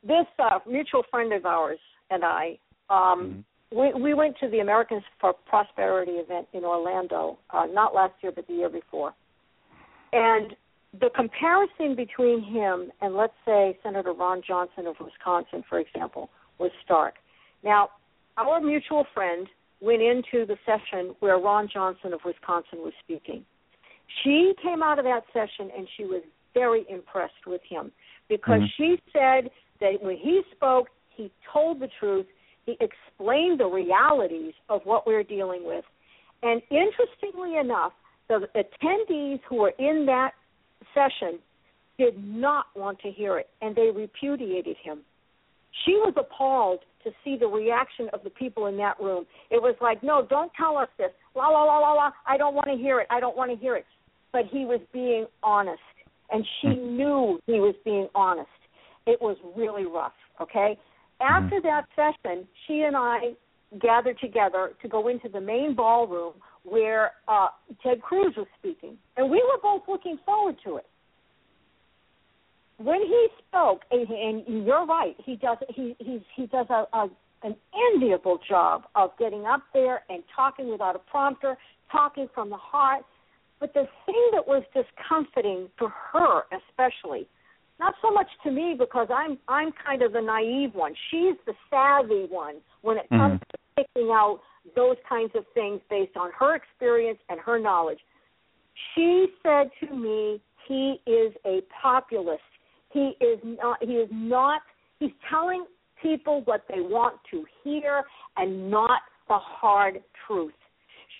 This 0.03 0.27
uh, 0.39 0.59
mutual 0.67 1.03
friend 1.11 1.33
of 1.33 1.45
ours 1.45 1.79
and 2.11 2.25
I, 2.25 2.59
um, 2.91 3.45
we 3.75 3.93
we 3.93 4.15
went 4.15 4.37
to 4.41 4.49
the 4.49 4.61
Americans 4.61 5.03
for 5.21 5.33
Prosperity 5.33 6.13
event 6.13 6.49
in 6.53 6.65
Orlando, 6.65 7.39
uh, 7.51 7.67
not 7.67 7.95
last 7.95 8.15
year 8.23 8.33
but 8.35 8.47
the 8.47 8.55
year 8.55 8.69
before, 8.69 9.15
and 10.13 10.55
the 11.01 11.11
comparison 11.15 11.95
between 11.95 12.43
him 12.43 12.91
and 13.01 13.15
let's 13.15 13.35
say 13.45 13.79
Senator 13.83 14.13
Ron 14.13 14.43
Johnson 14.47 14.87
of 14.87 14.97
Wisconsin, 15.01 15.63
for 15.69 15.79
example, 15.81 16.31
was 16.59 16.71
stark. 16.83 17.15
Now, 17.63 17.91
our 18.39 18.61
mutual 18.61 19.05
friend 19.13 19.47
went 19.81 20.01
into 20.01 20.47
the 20.47 20.57
session 20.65 21.15
where 21.21 21.39
Ron 21.39 21.69
Johnson 21.73 22.13
of 22.13 22.21
Wisconsin 22.25 22.79
was 22.79 22.93
speaking. 23.05 23.45
She 24.25 24.55
came 24.63 24.83
out 24.83 24.99
of 24.99 25.05
that 25.05 25.25
session 25.33 25.71
and 25.77 25.87
she 25.97 26.05
was 26.05 26.23
very 26.55 26.87
impressed 26.89 27.47
with 27.47 27.61
him 27.69 27.93
because 28.29 28.63
Mhm. 28.63 28.73
she 28.77 29.03
said 29.13 29.51
that 29.81 30.03
when 30.03 30.17
he 30.17 30.43
spoke, 30.53 30.91
he 31.11 31.31
told 31.45 31.81
the 31.81 31.89
truth. 31.89 32.27
He 32.69 32.77
explained 32.81 33.61
the 33.61 33.67
realities 33.67 34.53
of 34.69 34.83
what 34.85 35.07
we're 35.07 35.23
dealing 35.23 35.65
with. 35.65 35.87
And 36.43 36.61
interestingly 36.71 37.57
enough, 37.57 37.93
the 38.29 38.47
attendees 38.55 39.41
who 39.49 39.57
were 39.57 39.73
in 39.79 40.05
that 40.05 40.33
session 40.93 41.39
did 41.97 42.23
not 42.23 42.67
want 42.77 43.01
to 43.01 43.11
hear 43.11 43.39
it 43.39 43.49
and 43.63 43.75
they 43.75 43.91
repudiated 43.91 44.77
him. 44.85 44.99
She 45.87 45.93
was 45.93 46.13
appalled 46.19 46.81
to 47.05 47.11
see 47.25 47.39
the 47.41 47.47
reaction 47.47 48.11
of 48.13 48.23
the 48.23 48.29
people 48.29 48.67
in 48.67 48.77
that 48.77 49.01
room. 49.01 49.25
It 49.51 49.63
was 49.63 49.75
like, 49.81 50.03
no, 50.03 50.27
don't 50.29 50.53
tell 50.55 50.77
us 50.77 50.89
this. 50.99 51.09
La 51.35 51.49
la 51.49 51.65
la 51.65 51.79
la 51.79 51.95
la. 51.95 52.11
I 52.27 52.37
don't 52.37 52.55
want 52.55 52.69
to 52.69 52.77
hear 52.77 53.01
it. 53.01 53.07
I 53.09 53.19
don't 53.19 53.37
want 53.37 53.51
to 53.51 53.57
hear 53.57 53.77
it. 53.77 53.87
But 54.31 54.43
he 54.53 54.67
was 54.67 54.81
being 54.93 55.25
honest, 55.43 55.81
and 56.31 56.45
she 56.61 56.69
hmm. 56.69 56.97
knew 56.99 57.41
he 57.47 57.61
was 57.61 57.75
being 57.83 58.09
honest. 58.15 58.51
It 59.07 59.23
was 59.23 59.39
really 59.57 59.87
rough. 59.87 60.13
Okay. 60.39 60.77
After 61.21 61.61
that 61.63 61.87
session, 61.97 62.47
she 62.67 62.83
and 62.83 62.97
I 62.97 63.33
gathered 63.81 64.19
together 64.21 64.71
to 64.81 64.89
go 64.89 65.09
into 65.09 65.29
the 65.29 65.41
main 65.41 65.75
ballroom 65.75 66.35
where 66.63 67.13
uh, 67.27 67.49
Ted 67.83 68.01
Cruz 68.03 68.35
was 68.37 68.47
speaking, 68.59 68.97
and 69.17 69.31
we 69.31 69.37
were 69.39 69.61
both 69.63 69.83
looking 69.89 70.19
forward 70.25 70.57
to 70.65 70.77
it 70.77 70.87
when 72.79 73.01
he 73.01 73.27
spoke, 73.49 73.83
and, 73.91 74.09
and 74.09 74.65
you're 74.65 74.87
right, 74.87 75.17
he 75.25 75.37
does 75.37 75.59
he 75.69 75.97
he 75.99 76.25
he 76.35 76.47
does 76.47 76.67
a, 76.71 76.85
a 76.93 77.09
an 77.43 77.55
enviable 77.95 78.39
job 78.49 78.83
of 78.97 79.11
getting 79.19 79.47
up 79.47 79.63
there 79.73 80.03
and 80.09 80.23
talking 80.35 80.71
without 80.71 80.97
a 80.97 80.99
prompter, 80.99 81.57
talking 81.93 82.29
from 82.35 82.51
the 82.51 82.57
heart. 82.57 83.05
But 83.61 83.75
the 83.75 83.87
thing 84.07 84.31
that 84.33 84.47
was 84.47 84.63
discomforting 84.75 85.69
to 85.81 85.89
her, 86.13 86.43
especially, 86.53 87.29
not 87.81 87.95
so 88.03 88.11
much 88.11 88.29
to 88.45 88.51
me 88.51 88.75
because 88.79 89.09
I'm 89.15 89.39
I'm 89.49 89.71
kind 89.85 90.03
of 90.03 90.13
the 90.13 90.21
naive 90.21 90.75
one. 90.75 90.95
She's 91.11 91.37
the 91.47 91.55
savvy 91.71 92.27
one 92.29 92.57
when 92.83 92.99
it 92.99 93.09
comes 93.09 93.41
mm-hmm. 93.41 93.83
to 93.83 93.85
picking 93.95 94.11
out 94.11 94.41
those 94.77 94.97
kinds 95.09 95.33
of 95.35 95.45
things 95.55 95.81
based 95.89 96.17
on 96.17 96.31
her 96.39 96.55
experience 96.55 97.19
and 97.29 97.41
her 97.41 97.59
knowledge. 97.59 97.99
She 98.95 99.27
said 99.43 99.71
to 99.81 99.95
me, 99.95 100.41
"He 100.67 101.01
is 101.07 101.33
a 101.47 101.61
populist. 101.81 102.43
He 102.91 103.17
is 103.21 103.39
not. 103.45 103.83
He 103.83 103.95
is 103.95 104.09
not. 104.13 104.63
He's 104.99 105.13
telling 105.31 105.65
people 106.03 106.43
what 106.45 106.65
they 106.69 106.81
want 106.81 107.17
to 107.31 107.45
hear 107.63 108.03
and 108.37 108.71
not 108.71 109.03
the 109.29 109.39
hard 109.39 110.03
truth." 110.27 110.53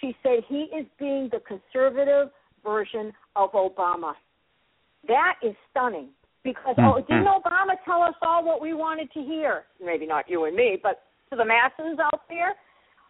She 0.01 0.17
said 0.23 0.45
he 0.49 0.63
is 0.77 0.87
being 0.99 1.29
the 1.31 1.41
conservative 1.41 2.31
version 2.65 3.13
of 3.37 3.51
Obama. 3.53 4.15
That 5.07 5.35
is 5.43 5.55
stunning 5.71 6.09
because 6.45 6.75
oh, 6.79 7.01
didn't 7.09 7.27
Obama 7.27 7.75
tell 7.85 8.03
us 8.03 8.15
all 8.23 8.45
what 8.45 8.61
we 8.61 8.75
wanted 8.75 9.11
to 9.13 9.21
hear? 9.21 9.65
Maybe 9.85 10.07
not 10.07 10.29
you 10.29 10.45
and 10.45 10.57
me, 10.57 10.79
but 10.83 11.03
to 11.31 11.37
the 11.37 11.45
masses 11.45 11.99
out 12.03 12.23
there. 12.29 12.55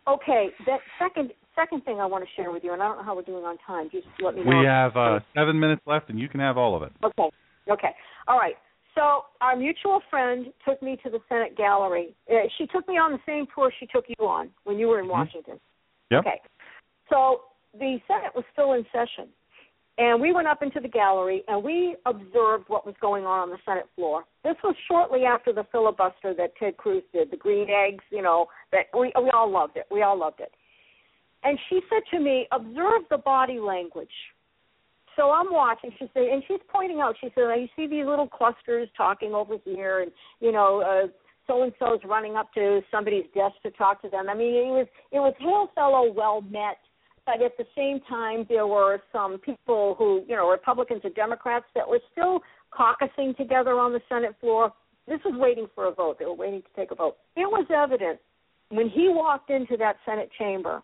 Okay, 0.07 0.49
that 0.67 0.81
second 0.99 1.33
second 1.55 1.85
thing 1.85 2.01
I 2.01 2.07
want 2.07 2.25
to 2.25 2.31
share 2.41 2.51
with 2.51 2.65
you, 2.65 2.73
and 2.73 2.83
I 2.83 2.89
don't 2.89 2.99
know 2.99 3.05
how 3.05 3.17
we're 3.17 3.23
doing 3.23 3.45
on 3.45 3.59
time. 3.67 3.89
Just 3.93 4.07
let 4.23 4.35
me 4.35 4.45
know. 4.45 4.59
We 4.61 4.67
have 4.67 4.97
uh, 4.97 5.21
seven 5.35 5.59
minutes 5.59 5.83
left, 5.87 6.09
and 6.09 6.19
you 6.19 6.29
can 6.29 6.41
have 6.41 6.57
all 6.57 6.77
of 6.77 6.83
it. 6.83 6.93
Okay. 7.05 7.31
Okay. 7.71 7.91
All 8.27 8.39
right. 8.39 8.55
So 8.95 9.27
our 9.41 9.55
mutual 9.55 10.01
friend 10.11 10.47
took 10.67 10.83
me 10.83 10.99
to 11.05 11.11
the 11.11 11.19
Senate 11.29 11.57
gallery. 11.57 12.15
Uh, 12.31 12.49
she 12.57 12.67
took 12.67 12.89
me 12.89 12.95
on 12.95 13.13
the 13.13 13.19
same 13.27 13.47
tour 13.55 13.73
she 13.79 13.87
took 13.87 14.07
you 14.09 14.27
on 14.27 14.51
when 14.65 14.79
you 14.79 14.89
were 14.89 14.99
in 14.99 15.09
Washington. 15.09 15.61
Yep. 16.11 16.21
Okay. 16.21 16.41
So 17.11 17.43
the 17.75 17.99
Senate 18.09 18.33
was 18.35 18.45
still 18.53 18.73
in 18.73 18.85
session. 18.91 19.29
And 19.99 20.23
we 20.23 20.33
went 20.33 20.47
up 20.47 20.63
into 20.63 20.79
the 20.79 20.89
gallery 20.89 21.43
and 21.49 21.63
we 21.63 21.97
observed 22.07 22.65
what 22.69 22.87
was 22.87 22.95
going 23.01 23.25
on 23.25 23.41
on 23.41 23.51
the 23.51 23.59
Senate 23.67 23.87
floor. 23.97 24.23
This 24.45 24.55
was 24.63 24.77
shortly 24.87 25.25
after 25.25 25.53
the 25.53 25.65
filibuster 25.73 26.35
that 26.35 26.53
Ted 26.57 26.77
Cruz 26.77 27.03
did, 27.13 27.33
the 27.33 27.37
green 27.37 27.67
eggs, 27.69 28.05
you 28.11 28.23
know, 28.23 28.47
that 28.71 28.85
we 28.97 29.13
we 29.21 29.31
all 29.31 29.51
loved 29.51 29.77
it. 29.77 29.87
We 29.91 30.03
all 30.03 30.17
loved 30.17 30.39
it. 30.39 30.53
And 31.43 31.59
she 31.69 31.81
said 31.91 32.03
to 32.17 32.23
me, 32.23 32.47
"Observe 32.53 33.03
the 33.11 33.19
body 33.19 33.59
language." 33.59 34.09
So 35.17 35.33
I'm 35.33 35.53
watching. 35.53 35.91
She 35.99 36.09
said, 36.15 36.23
and 36.23 36.45
she's 36.47 36.61
pointing 36.69 37.01
out. 37.01 37.17
She 37.21 37.29
said, 37.35 37.43
"You 37.59 37.69
see 37.75 37.89
these 37.89 38.07
little 38.07 38.29
clusters 38.29 38.89
talking 38.97 39.35
over 39.35 39.57
here, 39.65 40.01
and 40.03 40.13
you 40.39 40.53
know, 40.53 41.11
so 41.49 41.63
and 41.65 41.73
so's 41.81 41.99
running 42.05 42.37
up 42.37 42.53
to 42.55 42.83
somebody's 42.93 43.27
desk 43.35 43.57
to 43.65 43.73
talk 43.73 44.01
to 44.03 44.09
them. 44.09 44.29
I 44.29 44.35
mean, 44.35 44.55
it 44.55 44.71
was 44.71 44.87
it 45.11 45.19
was 45.19 45.35
hail 45.41 45.71
fellow, 45.75 46.13
well 46.13 46.41
met." 46.43 46.79
But 47.29 47.43
at 47.43 47.59
the 47.59 47.67
same 47.77 48.01
time, 48.09 48.47
there 48.49 48.67
were 48.67 49.03
some 49.13 49.37
people 49.37 49.95
who, 49.99 50.25
you 50.27 50.35
know, 50.35 50.49
Republicans 50.49 51.03
and 51.05 51.15
Democrats 51.15 51.67
that 51.75 51.87
were 51.87 52.01
still 52.11 52.41
caucusing 52.71 53.37
together 53.37 53.79
on 53.79 53.93
the 53.93 54.01
Senate 54.09 54.35
floor. 54.41 54.73
This 55.07 55.21
was 55.27 55.35
waiting 55.37 55.67
for 55.75 55.89
a 55.89 55.93
vote. 55.93 56.19
They 56.19 56.25
were 56.25 56.33
waiting 56.33 56.63
to 56.63 56.69
take 56.75 56.91
a 56.91 56.95
vote. 56.95 57.19
It 57.37 57.43
was 57.43 57.67
evident 57.69 58.19
when 58.71 58.89
he 58.89 59.11
walked 59.11 59.51
into 59.51 59.77
that 59.77 59.97
Senate 60.07 60.31
chamber, 60.39 60.83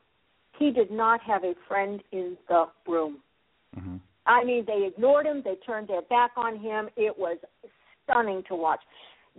he 0.59 0.71
did 0.71 0.91
not 0.91 1.23
have 1.23 1.45
a 1.45 1.55
friend 1.67 2.03
in 2.13 2.37
the 2.47 2.67
room. 2.87 3.21
hmm 3.75 3.97
I 4.27 4.45
mean, 4.45 4.65
they 4.67 4.87
ignored 4.87 5.25
him. 5.25 5.41
They 5.43 5.57
turned 5.67 5.89
their 5.89 6.03
back 6.03 6.33
on 6.37 6.59
him. 6.59 6.91
It 6.97 7.19
was 7.19 7.39
stunning 8.05 8.43
to 8.49 8.55
watch. 8.55 8.81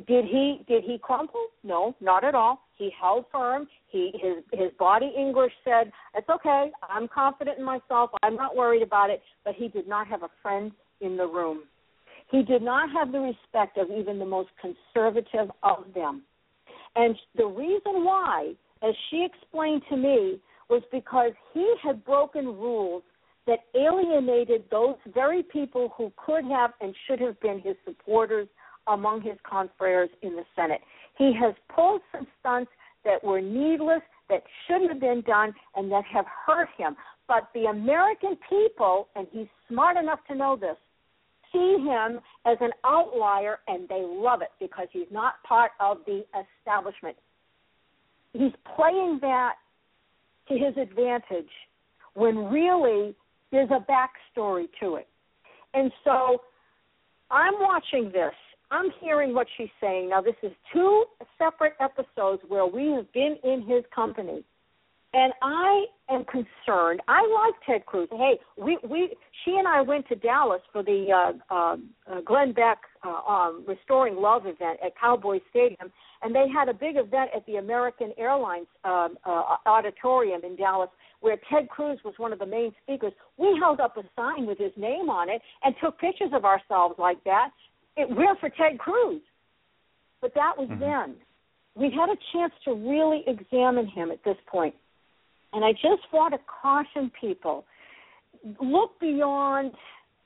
Did 0.08 0.26
he 0.26 0.62
did 0.68 0.84
he 0.84 0.98
crumple? 0.98 1.48
No, 1.64 1.96
not 2.02 2.26
at 2.26 2.36
all. 2.36 2.60
He 2.78 2.91
held 3.00 3.26
firm. 3.32 3.68
He 3.88 4.12
his 4.22 4.43
his 4.52 4.72
body 4.78 5.14
English 5.18 5.54
said, 5.64 5.91
"It's 6.14 6.28
okay. 6.30 6.72
I'm 6.82 7.08
confident 7.08 7.60
in 7.60 7.64
myself. 7.64 8.10
I'm 8.22 8.36
not 8.36 8.56
worried 8.56 8.82
about 8.82 9.10
it." 9.10 9.22
But 9.46 9.56
he 9.56 9.70
did 9.70 9.88
not 9.88 10.08
have 10.08 10.24
a 10.24 10.30
friend 10.41 10.74
in 11.00 11.16
the 11.16 11.26
room. 11.26 11.64
He 12.30 12.43
did 12.43 12.62
not 12.62 12.89
have 12.91 13.14
the 13.14 13.20
respect 13.20 13.78
of 13.78 13.89
even 13.89 14.20
the 14.20 14.26
most 14.26 14.50
conservative 14.60 15.50
of 15.64 15.93
them. 15.93 16.24
And 16.96 17.16
the 17.36 17.46
reason 17.46 18.04
why, 18.04 18.54
as 18.82 18.93
she 19.10 19.24
explained 19.24 19.84
to 19.89 19.96
me, 19.96 20.41
was 20.70 20.82
because 20.91 21.32
he 21.54 21.74
had 21.82 22.04
broken 22.04 22.46
rules 22.46 23.04
that 23.48 23.60
alienated 23.76 24.64
those 24.72 24.96
very 25.14 25.43
people 25.43 25.93
who 25.96 26.12
could 26.18 26.43
have 26.46 26.72
and 26.82 26.96
should 27.06 27.20
have 27.20 27.39
been 27.41 27.60
his 27.60 27.76
supporters 27.86 28.48
among 28.88 29.21
his 29.21 29.38
confreres 29.49 30.09
in 30.21 30.36
the 30.36 30.43
Senate. 30.55 30.81
He 31.17 31.33
has 31.39 31.53
pulled 31.73 32.01
some 32.11 32.27
stunts 32.39 32.71
that 33.03 33.23
were 33.23 33.41
needless, 33.41 34.01
that 34.29 34.43
shouldn't 34.67 34.91
have 34.91 34.99
been 34.99 35.21
done, 35.21 35.53
and 35.75 35.91
that 35.91 36.03
have 36.05 36.25
hurt 36.45 36.69
him. 36.77 36.95
But 37.27 37.49
the 37.53 37.65
American 37.65 38.38
people, 38.49 39.07
and 39.15 39.27
he's 39.31 39.47
smart 39.69 39.97
enough 39.97 40.19
to 40.27 40.36
know 40.36 40.55
this, 40.55 40.77
see 41.51 41.77
him 41.79 42.19
as 42.45 42.57
an 42.61 42.71
outlier 42.83 43.59
and 43.67 43.88
they 43.88 44.03
love 44.03 44.41
it 44.41 44.51
because 44.59 44.88
he's 44.91 45.07
not 45.11 45.36
part 45.47 45.71
of 45.79 45.99
the 46.05 46.23
establishment. 46.59 47.15
He's 48.33 48.51
playing 48.75 49.19
that 49.21 49.53
to 50.49 50.53
his 50.55 50.75
advantage 50.77 51.49
when 52.13 52.45
really 52.45 53.15
there's 53.51 53.69
a 53.71 53.86
backstory 53.89 54.65
to 54.81 54.95
it. 54.95 55.07
And 55.73 55.91
so 56.03 56.41
I'm 57.31 57.53
watching 57.59 58.11
this. 58.11 58.33
I'm 58.76 58.91
hearing 58.99 59.34
what 59.34 59.47
she's 59.55 59.69
saying. 59.80 60.09
Now, 60.09 60.21
this 60.21 60.36
is 60.43 60.51
two 60.73 61.05
separate 61.38 61.73
episodes 61.80 62.41
where 62.47 62.65
we 62.65 62.91
have 62.91 63.11
been 63.13 63.38
in 63.43 63.61
his 63.61 63.84
company. 63.93 64.43
And 65.13 65.32
I 65.41 65.86
am 66.09 66.26
concerned. 66.26 66.99
I 67.07 67.21
like 67.21 67.53
Ted 67.65 67.86
Cruz. 67.86 68.09
Hey, 68.11 68.38
we 68.57 68.78
we 68.84 69.15
she 69.45 69.51
and 69.51 69.65
I 69.65 69.82
went 69.82 70.09
to 70.09 70.15
Dallas 70.15 70.61
for 70.73 70.84
the 70.84 71.07
uh, 71.09 71.53
uh, 71.53 71.78
uh, 72.11 72.21
Glenn 72.26 72.51
Beck 72.51 72.80
uh, 73.05 73.32
um, 73.32 73.63
Restoring 73.65 74.17
Love 74.17 74.41
event 74.45 74.78
at 74.86 74.91
Cowboy 74.99 75.39
Stadium, 75.51 75.89
and 76.21 76.36
they 76.36 76.47
had 76.53 76.67
a 76.67 76.73
big 76.73 76.97
event 76.97 77.30
at 77.34 77.45
the 77.45 77.55
American 77.55 78.11
Airlines 78.17 78.67
um, 78.84 79.17
uh, 79.23 79.55
auditorium 79.65 80.41
in 80.43 80.57
Dallas 80.57 80.89
where 81.21 81.38
Ted 81.49 81.69
Cruz 81.69 81.97
was 82.03 82.13
one 82.17 82.34
of 82.34 82.39
the 82.39 82.45
main 82.45 82.73
speakers. 82.84 83.13
We 83.38 83.57
held 83.59 83.80
up 83.80 83.95
a 83.95 84.03
sign 84.17 84.45
with 84.45 84.57
his 84.57 84.73
name 84.76 85.09
on 85.09 85.30
it 85.30 85.41
and 85.63 85.73
took 85.82 85.97
pictures 85.97 86.32
of 86.34 86.43
ourselves 86.43 86.95
like 86.99 87.23
that. 87.23 87.51
It, 87.98 88.10
we're 88.10 88.36
for 88.39 88.50
Ted 88.50 88.78
Cruz, 88.78 89.22
but 90.22 90.34
that 90.36 90.54
was 90.58 90.70
mm-hmm. 90.70 90.80
then. 90.80 91.16
We 91.76 91.91
had 91.91 92.10
a 92.10 92.18
chance 92.32 92.54
to 92.66 92.74
really 92.74 93.24
examine 93.28 93.88
him 93.88 94.12
at 94.12 94.24
this 94.24 94.38
point 94.48 94.76
and 95.56 95.64
I 95.64 95.72
just 95.72 96.04
want 96.14 96.34
to 96.34 96.39
caution 96.62 97.12
people: 97.20 97.66
look 98.62 99.00
beyond, 99.00 99.72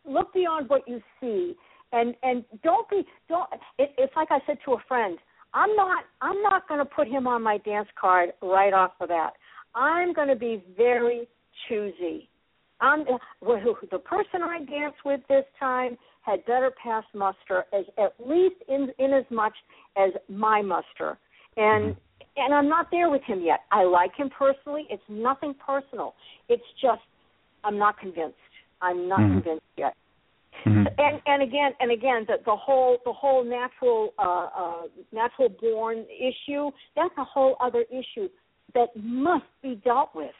look 0.06 0.34
beyond 0.34 0.68
what 0.70 0.88
you 0.88 1.02
see, 1.22 1.56
and 1.94 2.16
and 2.24 2.44
don't 2.64 2.90
be 2.90 3.06
don't. 3.30 3.48
It, 3.78 3.92
it's 3.98 4.14
like 4.16 4.30
I 4.32 4.40
said 4.46 4.58
to 4.66 4.74
a 4.74 4.84
friend. 4.88 5.18
I'm 5.54 5.76
not 5.76 6.04
I'm 6.22 6.42
not 6.42 6.68
going 6.68 6.80
to 6.80 6.86
put 6.86 7.08
him 7.08 7.28
on 7.28 7.44
my 7.44 7.60
dance 7.60 7.88
card 8.00 8.32
right 8.42 8.74
off 8.74 8.92
of 9.00 9.08
that. 9.10 9.32
I'm 9.76 10.14
going 10.14 10.28
to 10.28 10.36
be 10.36 10.64
very 10.76 11.28
choosy. 11.68 12.28
I'm 12.82 13.06
well, 13.42 13.62
the 13.92 14.00
person 14.00 14.42
I 14.42 14.60
dance 14.66 14.96
with 15.06 15.22
this 15.30 15.46
time 15.60 15.98
had 16.22 16.46
better 16.46 16.72
pass 16.82 17.04
muster 17.14 17.66
as 17.74 17.86
at 17.98 18.14
least 18.26 18.56
in 18.68 18.90
in 19.00 19.14
as 19.14 19.26
much 19.30 19.54
as 19.98 20.12
my 20.28 20.62
muster. 20.62 21.18
And 21.58 21.96
mm-hmm 21.96 22.00
and 22.40 22.54
I'm 22.54 22.70
not 22.70 22.88
there 22.92 23.10
with 23.10 23.22
him 23.24 23.42
yet. 23.42 23.62
I 23.72 23.84
like 23.84 24.16
him 24.16 24.30
personally. 24.30 24.88
It's 24.90 25.04
nothing 25.10 25.54
personal. 25.66 26.16
It's 26.48 26.64
just 26.82 27.02
I'm 27.64 27.78
not 27.78 28.00
convinced. 28.00 28.38
I'm 28.82 29.08
not 29.08 29.20
mm-hmm. 29.20 29.42
convinced 29.42 29.66
yet. 29.78 29.96
Mm-hmm. 30.66 30.88
And 30.98 31.22
and 31.26 31.44
again 31.44 31.72
and 31.80 31.92
again 31.92 32.26
the 32.28 32.38
the 32.46 32.56
whole 32.56 32.98
the 33.06 33.14
whole 33.14 33.44
natural 33.44 34.14
uh, 34.18 34.48
uh, 34.58 34.82
natural 35.12 35.50
born 35.50 36.06
issue 36.10 36.70
that's 36.96 37.14
a 37.18 37.24
whole 37.24 37.56
other 37.62 37.86
issue 37.90 38.30
that 38.74 38.88
must 38.96 39.46
be 39.62 39.82
dealt 39.84 40.10
with. 40.14 40.32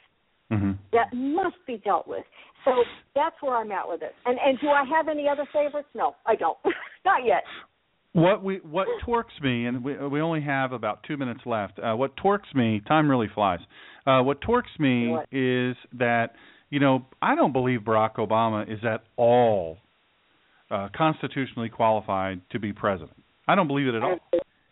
Mm-hmm. 0.52 0.72
That 0.94 1.14
must 1.14 1.58
be 1.68 1.78
dealt 1.78 2.08
with. 2.08 2.24
So 2.66 2.72
that's 3.16 3.36
where 3.42 3.58
I'm 3.58 3.72
at 3.72 3.88
with 3.88 4.02
it. 4.02 4.14
And 4.26 4.38
and 4.44 4.60
do 4.60 4.68
I 4.70 4.84
have 4.96 5.08
any 5.08 5.28
other 5.28 5.48
favorites? 5.54 5.90
No, 5.94 6.16
I 6.26 6.36
don't. 6.36 6.58
not 7.06 7.26
yet. 7.26 7.44
What 8.14 8.44
we 8.44 8.58
what 8.58 8.88
torques 9.06 9.34
me, 9.42 9.66
and 9.66 9.84
we 9.84 9.96
we 10.08 10.20
only 10.20 10.42
have 10.42 10.72
about 10.72 11.04
two 11.08 11.16
minutes 11.16 11.42
left. 11.46 11.80
Uh, 11.80 11.96
what 11.96 12.18
torques 12.18 12.50
me, 12.56 12.82
time 12.88 13.10
really 13.10 13.30
flies. 13.34 13.60
Uh, 14.06 14.22
what 14.22 14.42
torques 14.42 14.72
me 14.80 15.10
what? 15.10 15.28
is 15.32 15.76
that 15.94 16.30
you 16.70 16.80
know 16.80 17.06
I 17.22 17.36
don't 17.36 17.54
believe 17.54 17.82
Barack 17.82 18.16
Obama 18.16 18.72
is 18.72 18.80
at 18.84 19.04
all 19.16 19.78
uh, 20.72 20.90
constitutionally 20.96 21.70
qualified 21.70 22.42
to 22.52 22.60
be 22.60 22.74
president. 22.74 23.18
I 23.48 23.56
don't 23.56 23.68
believe 23.68 23.88
it 23.88 23.96
at 23.96 24.04
all. 24.04 24.18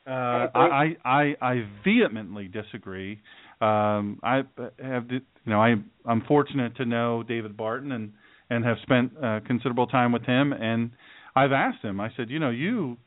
Uh, 0.08 0.48
I, 0.58 0.96
I 1.04 1.36
I 1.42 1.68
vehemently 1.84 2.48
disagree. 2.48 3.20
Um, 3.60 4.20
I 4.24 4.44
have 4.82 5.08
you 5.48 5.54
know 5.54 5.62
I 5.62 5.76
I'm 6.06 6.22
fortunate 6.28 6.76
to 6.76 6.86
know 6.86 7.24
David 7.24 7.56
Barton 7.58 7.94
and 7.94 8.12
and 8.50 8.64
have 8.66 8.78
spent 8.84 9.12
uh, 9.22 9.40
considerable 9.48 9.88
time 9.88 10.12
with 10.12 10.24
him 10.24 10.54
and 10.54 10.92
I've 11.36 11.52
asked 11.52 11.84
him. 11.84 12.00
I 12.00 12.10
said, 12.18 12.30
you 12.30 12.40
know, 12.40 12.50
you 12.50 12.98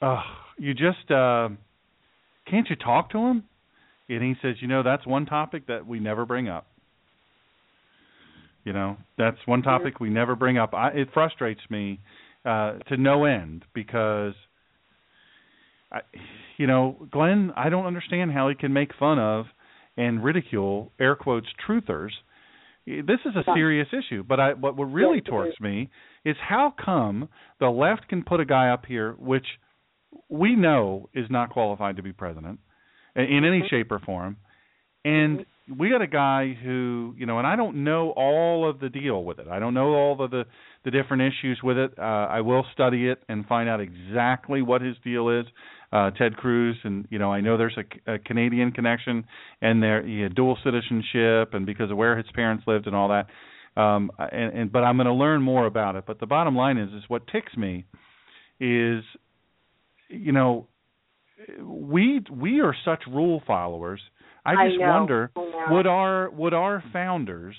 uh, 0.00 0.22
you 0.58 0.74
just 0.74 1.10
uh, 1.10 1.50
can't 2.48 2.68
you 2.70 2.76
talk 2.76 3.10
to 3.10 3.18
him? 3.18 3.44
And 4.08 4.22
he 4.22 4.34
says, 4.42 4.56
you 4.60 4.66
know, 4.66 4.82
that's 4.82 5.06
one 5.06 5.26
topic 5.26 5.66
that 5.68 5.86
we 5.86 6.00
never 6.00 6.24
bring 6.24 6.48
up. 6.48 6.66
You 8.64 8.72
know, 8.72 8.96
that's 9.16 9.38
one 9.46 9.62
topic 9.62 10.00
we 10.00 10.10
never 10.10 10.34
bring 10.34 10.58
up. 10.58 10.74
I, 10.74 10.88
it 10.88 11.08
frustrates 11.14 11.60
me 11.70 12.00
uh, 12.44 12.78
to 12.88 12.96
no 12.96 13.24
end 13.24 13.64
because, 13.72 14.34
I, 15.90 16.00
you 16.58 16.66
know, 16.66 16.96
Glenn, 17.10 17.52
I 17.56 17.68
don't 17.68 17.86
understand 17.86 18.32
how 18.32 18.48
he 18.48 18.54
can 18.54 18.72
make 18.72 18.90
fun 18.98 19.18
of 19.18 19.46
and 19.96 20.22
ridicule 20.22 20.92
air 21.00 21.16
quotes 21.16 21.46
truthers. 21.66 22.10
This 22.86 23.20
is 23.24 23.36
a 23.36 23.44
serious 23.54 23.88
issue, 23.92 24.22
but 24.22 24.40
I, 24.40 24.52
what 24.54 24.72
really 24.76 25.20
torques 25.20 25.60
me 25.60 25.90
is 26.24 26.36
how 26.40 26.74
come 26.82 27.28
the 27.60 27.68
left 27.68 28.08
can 28.08 28.24
put 28.24 28.40
a 28.40 28.44
guy 28.44 28.70
up 28.70 28.86
here, 28.86 29.14
which– 29.18 29.46
we 30.28 30.56
know 30.56 31.08
is 31.14 31.26
not 31.30 31.50
qualified 31.50 31.96
to 31.96 32.02
be 32.02 32.12
president 32.12 32.60
in 33.16 33.22
any 33.44 33.60
mm-hmm. 33.60 33.66
shape 33.70 33.90
or 33.90 33.98
form. 34.00 34.36
And 35.04 35.40
mm-hmm. 35.40 35.78
we 35.78 35.90
got 35.90 36.02
a 36.02 36.06
guy 36.06 36.56
who, 36.62 37.14
you 37.16 37.26
know, 37.26 37.38
and 37.38 37.46
I 37.46 37.56
don't 37.56 37.84
know 37.84 38.10
all 38.10 38.68
of 38.68 38.80
the 38.80 38.88
deal 38.88 39.24
with 39.24 39.38
it. 39.38 39.48
I 39.48 39.58
don't 39.58 39.74
know 39.74 39.94
all 39.94 40.22
of 40.22 40.30
the 40.30 40.44
the 40.84 40.90
different 40.90 41.22
issues 41.22 41.60
with 41.62 41.76
it. 41.76 41.92
Uh, 41.98 42.02
I 42.02 42.40
will 42.40 42.64
study 42.72 43.08
it 43.08 43.22
and 43.28 43.46
find 43.46 43.68
out 43.68 43.80
exactly 43.80 44.62
what 44.62 44.80
his 44.80 44.96
deal 45.04 45.28
is. 45.28 45.44
Uh, 45.92 46.10
Ted 46.12 46.36
Cruz, 46.36 46.76
and 46.84 47.06
you 47.10 47.18
know, 47.18 47.32
I 47.32 47.40
know 47.40 47.56
there's 47.56 47.76
a, 47.76 48.14
a 48.14 48.18
Canadian 48.18 48.70
connection, 48.70 49.24
and 49.60 49.82
there 49.82 50.06
he 50.06 50.20
had 50.20 50.34
dual 50.34 50.56
citizenship, 50.62 51.54
and 51.54 51.66
because 51.66 51.90
of 51.90 51.96
where 51.96 52.16
his 52.16 52.26
parents 52.34 52.64
lived 52.66 52.86
and 52.86 52.94
all 52.94 53.08
that. 53.08 53.26
Um, 53.80 54.10
and, 54.18 54.52
and 54.56 54.72
but 54.72 54.84
I'm 54.84 54.96
going 54.96 55.06
to 55.06 55.12
learn 55.12 55.42
more 55.42 55.66
about 55.66 55.96
it. 55.96 56.04
But 56.06 56.20
the 56.20 56.26
bottom 56.26 56.54
line 56.54 56.78
is, 56.78 56.92
is 56.92 57.02
what 57.08 57.26
ticks 57.26 57.56
me 57.56 57.86
is 58.60 59.02
you 60.10 60.32
know, 60.32 60.66
we 61.62 62.20
we 62.30 62.60
are 62.60 62.74
such 62.84 63.02
rule 63.08 63.42
followers. 63.46 64.00
I 64.44 64.54
just 64.68 64.82
I 64.82 64.88
wonder 64.98 65.30
would 65.70 65.86
our 65.86 66.30
would 66.30 66.54
our 66.54 66.82
founders 66.92 67.54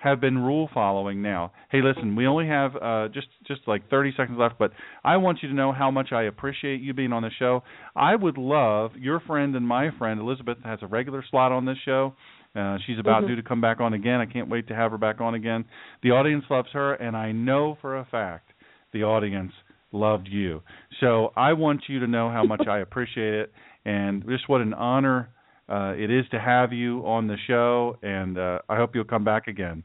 have 0.00 0.20
been 0.20 0.38
rule 0.38 0.68
following 0.72 1.20
now. 1.20 1.52
Hey, 1.70 1.80
listen, 1.82 2.16
we 2.16 2.26
only 2.26 2.46
have 2.46 2.74
uh, 2.74 3.08
just 3.08 3.28
just 3.46 3.60
like 3.66 3.88
30 3.90 4.14
seconds 4.16 4.38
left, 4.38 4.58
but 4.58 4.72
I 5.04 5.18
want 5.18 5.38
you 5.42 5.48
to 5.48 5.54
know 5.54 5.72
how 5.72 5.90
much 5.90 6.10
I 6.10 6.22
appreciate 6.22 6.80
you 6.80 6.94
being 6.94 7.12
on 7.12 7.22
the 7.22 7.30
show. 7.38 7.62
I 7.94 8.16
would 8.16 8.38
love 8.38 8.92
your 8.96 9.20
friend 9.20 9.54
and 9.54 9.66
my 9.66 9.90
friend 9.98 10.18
Elizabeth 10.18 10.58
has 10.64 10.78
a 10.82 10.86
regular 10.86 11.22
slot 11.30 11.52
on 11.52 11.66
this 11.66 11.76
show. 11.84 12.14
Uh, 12.56 12.78
she's 12.86 12.98
about 12.98 13.20
mm-hmm. 13.20 13.28
due 13.28 13.36
to 13.36 13.42
come 13.42 13.60
back 13.60 13.80
on 13.80 13.92
again. 13.92 14.20
I 14.20 14.26
can't 14.26 14.48
wait 14.48 14.68
to 14.68 14.74
have 14.74 14.90
her 14.90 14.98
back 14.98 15.20
on 15.20 15.34
again. 15.34 15.66
The 16.02 16.10
audience 16.10 16.44
loves 16.50 16.68
her, 16.72 16.94
and 16.94 17.16
I 17.16 17.32
know 17.32 17.76
for 17.80 17.98
a 17.98 18.06
fact 18.06 18.50
the 18.92 19.04
audience 19.04 19.52
loved 19.92 20.28
you. 20.28 20.62
So 21.00 21.32
I 21.36 21.52
want 21.52 21.82
you 21.88 22.00
to 22.00 22.06
know 22.06 22.30
how 22.30 22.44
much 22.44 22.66
I 22.66 22.78
appreciate 22.80 23.34
it 23.34 23.52
and 23.84 24.24
just 24.28 24.48
what 24.48 24.60
an 24.60 24.74
honor 24.74 25.28
uh, 25.70 25.94
it 25.96 26.10
is 26.10 26.24
to 26.32 26.40
have 26.40 26.72
you 26.72 27.06
on 27.06 27.28
the 27.28 27.36
show. 27.46 27.96
And 28.02 28.38
uh, 28.38 28.58
I 28.68 28.76
hope 28.76 28.94
you'll 28.94 29.04
come 29.04 29.24
back 29.24 29.46
again. 29.46 29.84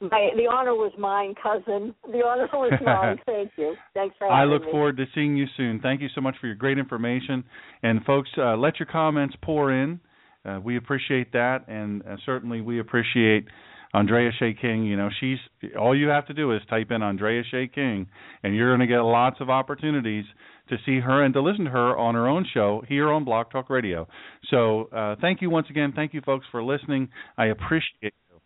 My, 0.00 0.30
the 0.36 0.48
honor 0.52 0.74
was 0.74 0.92
mine, 0.98 1.34
cousin. 1.40 1.94
The 2.10 2.24
honor 2.24 2.48
was 2.52 2.72
mine. 2.84 3.18
Thank 3.26 3.52
you. 3.56 3.74
Thanks 3.94 4.16
for 4.18 4.28
having 4.28 4.36
I 4.36 4.44
look 4.44 4.64
me. 4.64 4.70
forward 4.70 4.96
to 4.96 5.04
seeing 5.14 5.36
you 5.36 5.46
soon. 5.56 5.80
Thank 5.80 6.00
you 6.00 6.08
so 6.14 6.20
much 6.20 6.34
for 6.40 6.46
your 6.46 6.56
great 6.56 6.78
information. 6.78 7.44
And 7.82 8.04
folks, 8.04 8.30
uh, 8.36 8.56
let 8.56 8.78
your 8.80 8.86
comments 8.90 9.36
pour 9.42 9.72
in. 9.72 10.00
Uh, 10.44 10.58
we 10.62 10.76
appreciate 10.76 11.32
that, 11.32 11.68
and 11.68 12.02
uh, 12.02 12.16
certainly 12.26 12.60
we 12.60 12.80
appreciate 12.80 13.46
Andrea 13.94 14.30
Shea 14.38 14.54
King, 14.54 14.84
you 14.84 14.96
know, 14.96 15.10
she's 15.20 15.38
all 15.78 15.96
you 15.96 16.08
have 16.08 16.26
to 16.28 16.34
do 16.34 16.52
is 16.52 16.62
type 16.70 16.90
in 16.90 17.02
Andrea 17.02 17.42
Shea 17.50 17.68
King, 17.68 18.06
and 18.42 18.54
you're 18.54 18.70
going 18.70 18.80
to 18.80 18.92
get 18.92 19.00
lots 19.00 19.36
of 19.40 19.50
opportunities 19.50 20.24
to 20.70 20.76
see 20.86 21.00
her 21.00 21.22
and 21.22 21.34
to 21.34 21.42
listen 21.42 21.66
to 21.66 21.70
her 21.70 21.96
on 21.98 22.14
her 22.14 22.26
own 22.26 22.46
show 22.54 22.82
here 22.88 23.12
on 23.12 23.24
Blog 23.24 23.50
Talk 23.50 23.68
Radio. 23.68 24.08
So 24.50 24.84
uh, 24.84 25.16
thank 25.20 25.42
you 25.42 25.50
once 25.50 25.66
again. 25.68 25.92
Thank 25.94 26.14
you, 26.14 26.22
folks, 26.22 26.46
for 26.50 26.62
listening. 26.62 27.10
I 27.36 27.46
appreciate 27.46 28.14
you. 28.30 28.40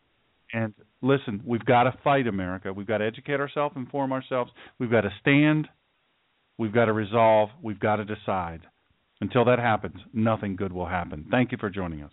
And 0.53 0.75
listen, 1.03 1.43
we've 1.47 1.65
got 1.65 1.85
to 1.85 1.95
fight 2.03 2.27
America. 2.27 2.73
We've 2.73 2.87
got 2.87 2.99
to 2.99 3.07
educate 3.07 3.39
ourselves, 3.39 3.77
inform 3.77 4.13
ourselves. 4.13 4.51
We've 4.81 4.91
got 4.91 5.03
to 5.03 5.11
stand. 5.21 5.69
We've 6.59 6.73
got 6.73 6.87
to 6.87 6.93
resolve. 6.93 7.51
We've 7.63 7.79
got 7.79 7.97
to 7.97 8.05
decide. 8.05 8.63
Until 9.21 9.45
that 9.47 9.59
happens, 9.59 9.97
nothing 10.13 10.57
good 10.57 10.73
will 10.73 10.87
happen. 10.87 11.27
Thank 11.31 11.53
you 11.53 11.59
for 11.59 11.71
joining 11.71 12.03
us. 12.03 12.13